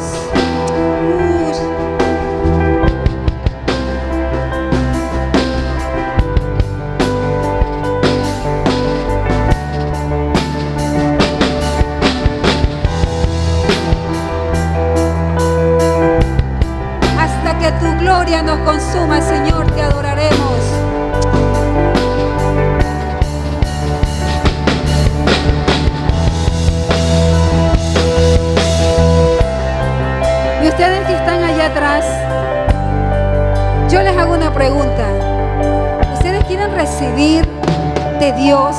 Dios 38.46 38.76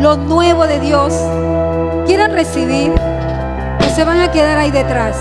lo 0.00 0.16
nuevo 0.16 0.66
de 0.66 0.80
Dios? 0.80 1.14
¿Quieren 2.06 2.32
recibir? 2.32 2.90
¿O 3.78 3.94
se 3.94 4.02
van 4.02 4.20
a 4.20 4.32
quedar 4.32 4.58
ahí 4.58 4.72
detrás? 4.72 5.16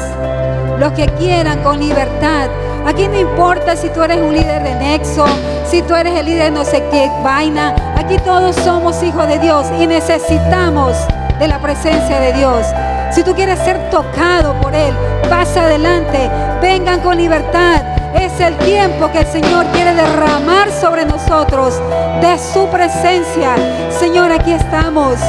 Los 0.80 0.94
que 0.94 1.06
quieran 1.20 1.62
con 1.62 1.80
libertad. 1.80 2.50
Aquí 2.84 3.08
no 3.08 3.20
importa 3.20 3.76
si 3.76 3.90
tú 3.90 4.02
eres 4.02 4.18
un 4.18 4.34
líder 4.34 4.64
de 4.64 4.74
Nexo, 4.74 5.26
si 5.68 5.84
tú 5.84 5.96
eres 5.96 6.16
el 6.16 6.26
líder 6.26 6.46
de 6.46 6.52
no 6.52 6.66
sé 6.66 6.84
qué 6.90 7.12
vaina. 7.24 7.76
Aquí 7.96 8.18
todos 8.26 8.56
somos 8.56 9.04
hijos 9.04 9.28
de 9.28 9.38
Dios 9.38 9.68
y 9.80 9.86
necesitamos 9.86 10.98
de 11.38 11.48
la 11.48 11.60
presencia 11.60 12.20
de 12.20 12.34
Dios. 12.34 12.66
Si 13.12 13.22
tú 13.22 13.36
quieres 13.36 13.60
ser 13.60 13.92
tocado 13.92 14.60
por 14.62 14.74
Él, 14.74 14.96
pasa 15.30 15.66
adelante. 15.66 16.28
Vengan 16.60 17.02
con 17.02 17.18
libertad. 17.18 17.93
Es 18.34 18.40
el 18.40 18.58
tiempo 18.58 19.12
que 19.12 19.20
el 19.20 19.28
Señor 19.28 19.64
quiere 19.68 19.94
derramar 19.94 20.72
sobre 20.72 21.06
nosotros 21.06 21.80
de 22.20 22.40
su 22.40 22.68
presencia. 22.68 23.56
Señor, 23.92 24.32
aquí 24.32 24.54
estamos. 24.54 25.20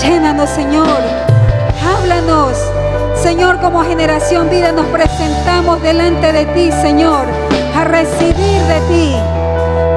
Llénanos, 0.00 0.48
Señor. 0.50 1.00
Háblanos. 1.84 2.56
Señor, 3.20 3.60
como 3.60 3.82
generación 3.82 4.48
vida 4.48 4.70
nos 4.70 4.86
presentamos 4.86 5.82
delante 5.82 6.32
de 6.32 6.46
ti, 6.46 6.70
Señor, 6.70 7.26
a 7.76 7.82
recibir 7.82 8.62
de 8.62 8.80
ti. 8.88 9.16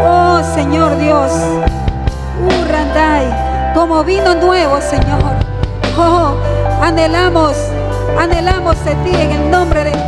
Oh, 0.03 0.41
Señor 0.55 0.97
Dios. 0.97 1.31
Uh, 2.41 2.71
Randai, 2.71 3.73
como 3.75 4.03
vino 4.03 4.33
nuevo, 4.33 4.81
Señor. 4.81 5.35
Oh, 5.95 6.35
anhelamos, 6.81 7.55
anhelamos 8.19 8.83
de 8.83 8.95
ti 8.95 9.11
en 9.13 9.31
el 9.33 9.51
nombre 9.51 9.83
de 9.83 10.02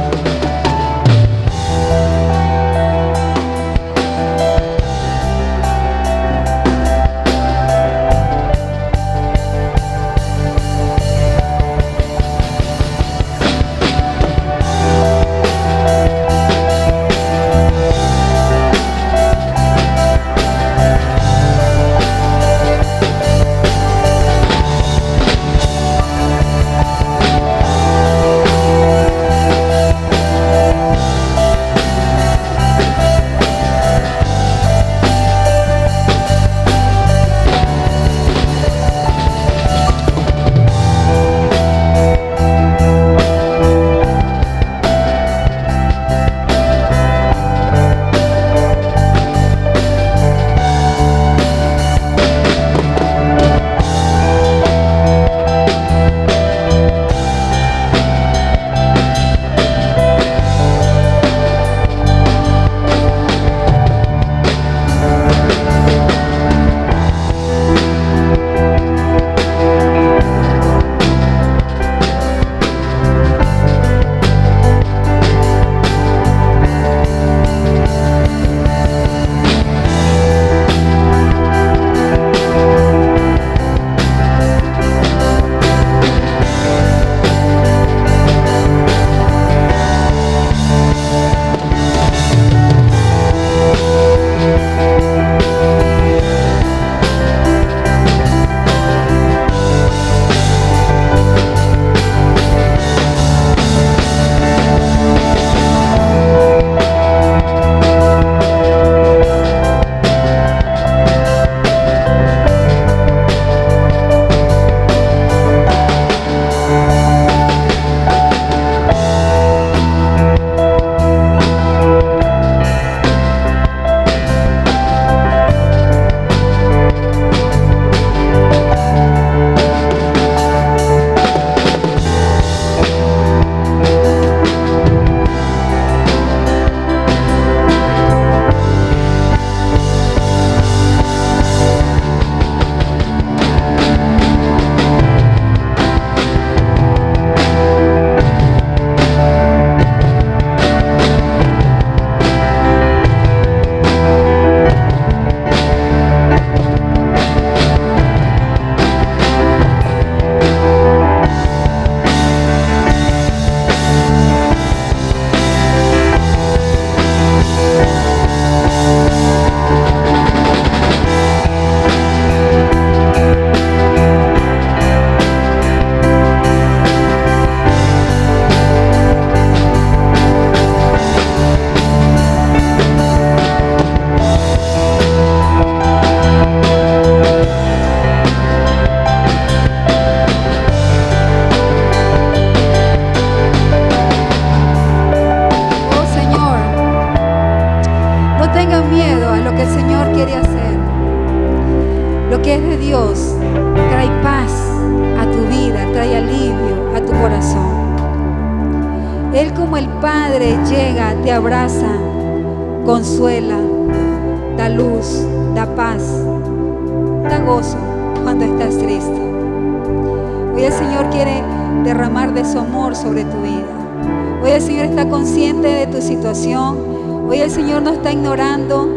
Hoy 226.36 227.40
el 227.40 227.50
Señor 227.50 227.82
no 227.82 227.92
está 227.92 228.12
ignorando 228.12 228.90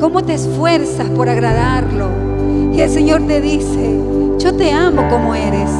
cómo 0.00 0.24
te 0.24 0.34
esfuerzas 0.34 1.08
por 1.10 1.28
agradarlo. 1.28 2.08
Y 2.72 2.80
el 2.80 2.90
Señor 2.90 3.22
te 3.28 3.40
dice, 3.40 4.00
yo 4.38 4.56
te 4.56 4.72
amo 4.72 5.08
como 5.08 5.36
eres. 5.36 5.70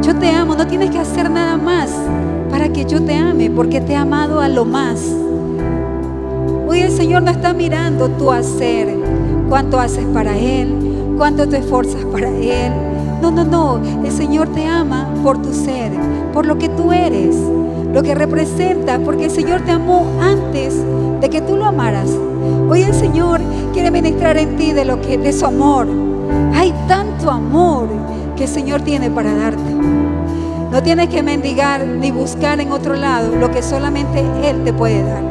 Yo 0.00 0.16
te 0.16 0.30
amo, 0.30 0.54
no 0.54 0.66
tienes 0.66 0.90
que 0.90 0.98
hacer 0.98 1.30
nada 1.30 1.58
más 1.58 1.90
para 2.50 2.70
que 2.70 2.86
yo 2.86 3.02
te 3.02 3.14
ame, 3.14 3.50
porque 3.50 3.82
te 3.82 3.92
he 3.92 3.96
amado 3.96 4.40
a 4.40 4.48
lo 4.48 4.64
más. 4.64 5.02
Hoy 6.66 6.80
el 6.80 6.90
Señor 6.90 7.22
no 7.22 7.30
está 7.30 7.52
mirando 7.52 8.08
tu 8.08 8.32
hacer, 8.32 8.96
cuánto 9.50 9.78
haces 9.78 10.06
para 10.06 10.38
Él, 10.38 10.74
cuánto 11.18 11.46
te 11.46 11.58
esfuerzas 11.58 12.02
para 12.06 12.30
Él. 12.30 12.72
No, 13.20 13.30
no, 13.30 13.44
no, 13.44 13.78
el 14.02 14.10
Señor 14.10 14.48
te 14.48 14.64
ama 14.64 15.06
por 15.22 15.42
tu 15.42 15.52
ser, 15.52 15.92
por 16.32 16.46
lo 16.46 16.56
que 16.56 16.70
tú 16.70 16.92
eres, 16.92 17.36
lo 17.92 18.02
que 18.02 18.14
representa, 18.14 18.98
porque 18.98 19.26
el 19.26 19.30
Señor 19.30 19.62
te 19.62 19.72
amó 19.72 20.06
antes 20.20 20.74
de 21.20 21.28
que 21.28 21.40
tú 21.40 21.56
lo 21.56 21.64
amaras. 21.64 22.08
Hoy 22.68 22.82
el 22.82 22.94
Señor 22.94 23.40
quiere 23.72 23.90
ministrar 23.90 24.36
en 24.36 24.56
ti 24.56 24.72
de 24.72 24.84
lo 24.84 25.00
que 25.00 25.18
de 25.18 25.32
su 25.32 25.44
amor. 25.44 25.88
Hay 26.54 26.72
tanto 26.86 27.30
amor 27.30 27.88
que 28.36 28.44
el 28.44 28.50
Señor 28.50 28.82
tiene 28.82 29.10
para 29.10 29.34
darte. 29.34 29.74
No 30.70 30.82
tienes 30.82 31.08
que 31.08 31.22
mendigar 31.22 31.84
ni 31.84 32.12
buscar 32.12 32.60
en 32.60 32.70
otro 32.70 32.94
lado 32.94 33.34
lo 33.34 33.50
que 33.50 33.60
solamente 33.60 34.24
Él 34.44 34.62
te 34.64 34.72
puede 34.72 35.02
dar. 35.02 35.22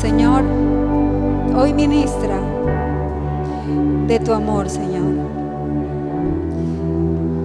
Señor, 0.00 0.42
hoy 1.56 1.72
ministra 1.72 2.40
de 4.08 4.20
tu 4.20 4.32
amor, 4.32 4.68
Señor. 4.68 5.04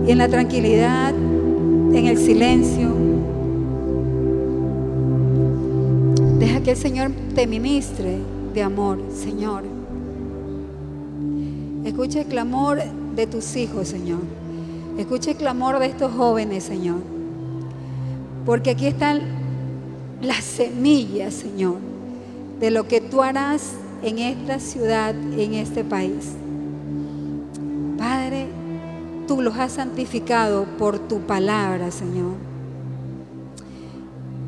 Y 0.07 0.11
en 0.11 0.17
la 0.17 0.27
tranquilidad, 0.27 1.10
en 1.93 2.05
el 2.05 2.17
silencio, 2.17 2.89
deja 6.39 6.61
que 6.61 6.71
el 6.71 6.77
Señor 6.77 7.11
te 7.35 7.47
ministre 7.47 8.17
de 8.53 8.63
amor, 8.63 8.99
Señor. 9.13 9.63
Escucha 11.85 12.21
el 12.21 12.27
clamor 12.27 12.79
de 13.15 13.27
tus 13.27 13.55
hijos, 13.55 13.89
Señor. 13.89 14.19
Escucha 14.97 15.31
el 15.31 15.37
clamor 15.37 15.79
de 15.79 15.87
estos 15.87 16.13
jóvenes, 16.13 16.63
Señor. 16.63 16.99
Porque 18.45 18.71
aquí 18.71 18.87
están 18.87 19.21
las 20.21 20.43
semillas, 20.43 21.33
Señor, 21.33 21.77
de 22.59 22.71
lo 22.71 22.87
que 22.87 23.01
tú 23.01 23.21
harás 23.21 23.73
en 24.03 24.19
esta 24.19 24.59
ciudad, 24.59 25.15
en 25.37 25.55
este 25.55 25.83
país. 25.83 26.35
Tú 29.31 29.41
los 29.41 29.55
has 29.55 29.71
santificado 29.71 30.65
por 30.77 30.99
tu 30.99 31.21
palabra, 31.21 31.89
Señor. 31.89 32.33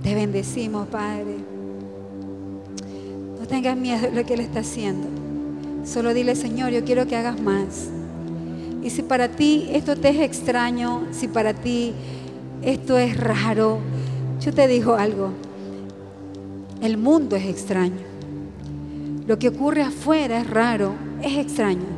Te 0.03 0.13
bendecimos, 0.13 0.89
Padre. 0.89 1.37
No 3.39 3.47
tengas 3.47 3.77
miedo 3.77 4.01
de 4.01 4.11
lo 4.11 4.25
que 4.25 4.33
Él 4.33 4.41
está 4.41 4.59
haciendo. 4.59 5.07
Solo 5.85 6.13
dile, 6.13 6.35
Señor, 6.35 6.71
yo 6.71 6.83
quiero 6.83 7.07
que 7.07 7.15
hagas 7.15 7.39
más. 7.39 7.91
Y 8.83 8.89
si 8.89 9.03
para 9.03 9.29
ti 9.29 9.69
esto 9.71 9.95
te 9.95 10.09
es 10.09 10.19
extraño, 10.19 11.03
si 11.11 11.29
para 11.29 11.53
ti 11.53 11.93
esto 12.61 12.97
es 12.97 13.15
raro, 13.15 13.79
yo 14.41 14.53
te 14.53 14.67
digo 14.67 14.95
algo. 14.95 15.29
El 16.81 16.97
mundo 16.97 17.37
es 17.37 17.45
extraño. 17.45 18.03
Lo 19.27 19.39
que 19.39 19.47
ocurre 19.47 19.81
afuera 19.81 20.41
es 20.41 20.49
raro, 20.49 20.91
es 21.21 21.37
extraño. 21.37 21.92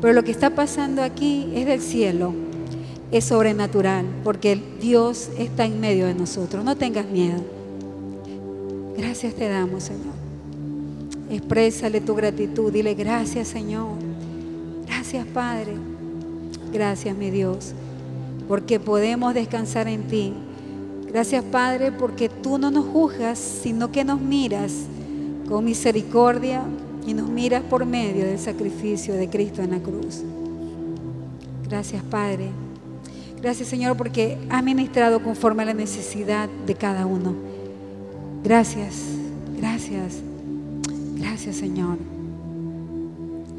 Pero 0.00 0.12
lo 0.12 0.24
que 0.24 0.30
está 0.30 0.50
pasando 0.50 1.02
aquí 1.02 1.50
es 1.54 1.66
del 1.66 1.80
cielo, 1.80 2.32
es 3.10 3.24
sobrenatural, 3.24 4.04
porque 4.24 4.60
Dios 4.80 5.30
está 5.38 5.64
en 5.64 5.80
medio 5.80 6.06
de 6.06 6.14
nosotros. 6.14 6.64
No 6.64 6.76
tengas 6.76 7.06
miedo. 7.06 7.42
Gracias 8.96 9.34
te 9.34 9.48
damos, 9.48 9.84
Señor. 9.84 10.14
Exprésale 11.30 12.00
tu 12.00 12.14
gratitud. 12.14 12.72
Dile 12.72 12.94
gracias, 12.94 13.48
Señor. 13.48 13.92
Gracias, 14.86 15.26
Padre. 15.26 15.74
Gracias, 16.72 17.16
mi 17.16 17.30
Dios, 17.30 17.72
porque 18.48 18.78
podemos 18.80 19.34
descansar 19.34 19.88
en 19.88 20.02
ti. 20.08 20.32
Gracias, 21.08 21.44
Padre, 21.44 21.92
porque 21.92 22.28
tú 22.28 22.58
no 22.58 22.70
nos 22.70 22.84
juzgas, 22.86 23.38
sino 23.38 23.90
que 23.90 24.04
nos 24.04 24.20
miras 24.20 24.72
con 25.48 25.64
misericordia 25.64 26.62
y 27.06 27.14
nos 27.14 27.28
miras 27.28 27.62
por 27.62 27.86
medio 27.86 28.24
del 28.24 28.38
sacrificio 28.38 29.14
de 29.14 29.30
Cristo 29.30 29.62
en 29.62 29.70
la 29.70 29.78
cruz. 29.78 30.22
Gracias, 31.68 32.02
Padre. 32.02 32.48
Gracias, 33.40 33.68
Señor, 33.68 33.96
porque 33.96 34.38
has 34.50 34.62
ministrado 34.64 35.22
conforme 35.22 35.62
a 35.62 35.66
la 35.66 35.74
necesidad 35.74 36.48
de 36.66 36.74
cada 36.74 37.06
uno. 37.06 37.34
Gracias, 38.42 39.04
gracias, 39.56 40.16
gracias, 41.16 41.56
Señor. 41.56 41.98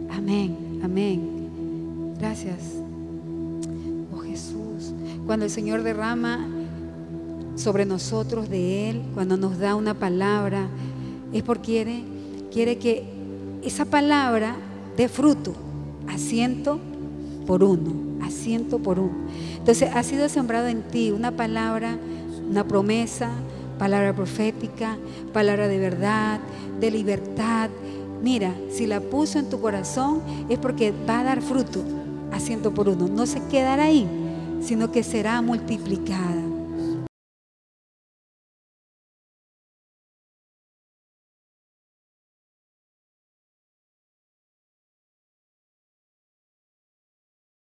Amén, 0.09 0.81
amén. 0.83 2.15
Gracias. 2.19 2.57
Oh 4.13 4.19
Jesús, 4.19 4.93
cuando 5.25 5.45
el 5.45 5.51
Señor 5.51 5.83
derrama 5.83 6.47
sobre 7.55 7.85
nosotros 7.85 8.49
de 8.49 8.89
Él, 8.89 9.01
cuando 9.13 9.37
nos 9.37 9.57
da 9.57 9.75
una 9.75 9.93
palabra, 9.93 10.67
es 11.31 11.43
porque 11.43 11.63
quiere, 11.63 12.03
quiere 12.51 12.77
que 12.77 13.16
esa 13.67 13.85
palabra 13.85 14.55
dé 14.95 15.09
fruto, 15.09 15.53
asiento 16.07 16.79
por 17.45 17.63
uno, 17.63 18.25
asiento 18.25 18.79
por 18.79 18.99
uno. 18.99 19.27
Entonces 19.57 19.89
ha 19.93 20.03
sido 20.03 20.29
sembrado 20.29 20.67
en 20.67 20.83
ti 20.83 21.11
una 21.11 21.31
palabra, 21.31 21.97
una 22.49 22.65
promesa, 22.65 23.29
palabra 23.77 24.13
profética, 24.13 24.97
palabra 25.33 25.67
de 25.67 25.77
verdad, 25.79 26.39
de 26.79 26.91
libertad. 26.91 27.69
Mira, 28.23 28.53
si 28.71 28.87
la 28.87 29.01
puso 29.01 29.37
en 29.37 29.49
tu 29.49 29.59
corazón 29.59 30.21
es 30.49 30.57
porque 30.57 30.93
va 31.07 31.19
a 31.19 31.23
dar 31.23 31.41
fruto, 31.41 31.83
asiento 32.31 32.73
por 32.73 32.89
uno. 32.89 33.07
No 33.07 33.25
se 33.25 33.43
quedará 33.47 33.83
ahí, 33.83 34.07
sino 34.61 34.91
que 34.91 35.03
será 35.03 35.41
multiplicada. 35.41 36.56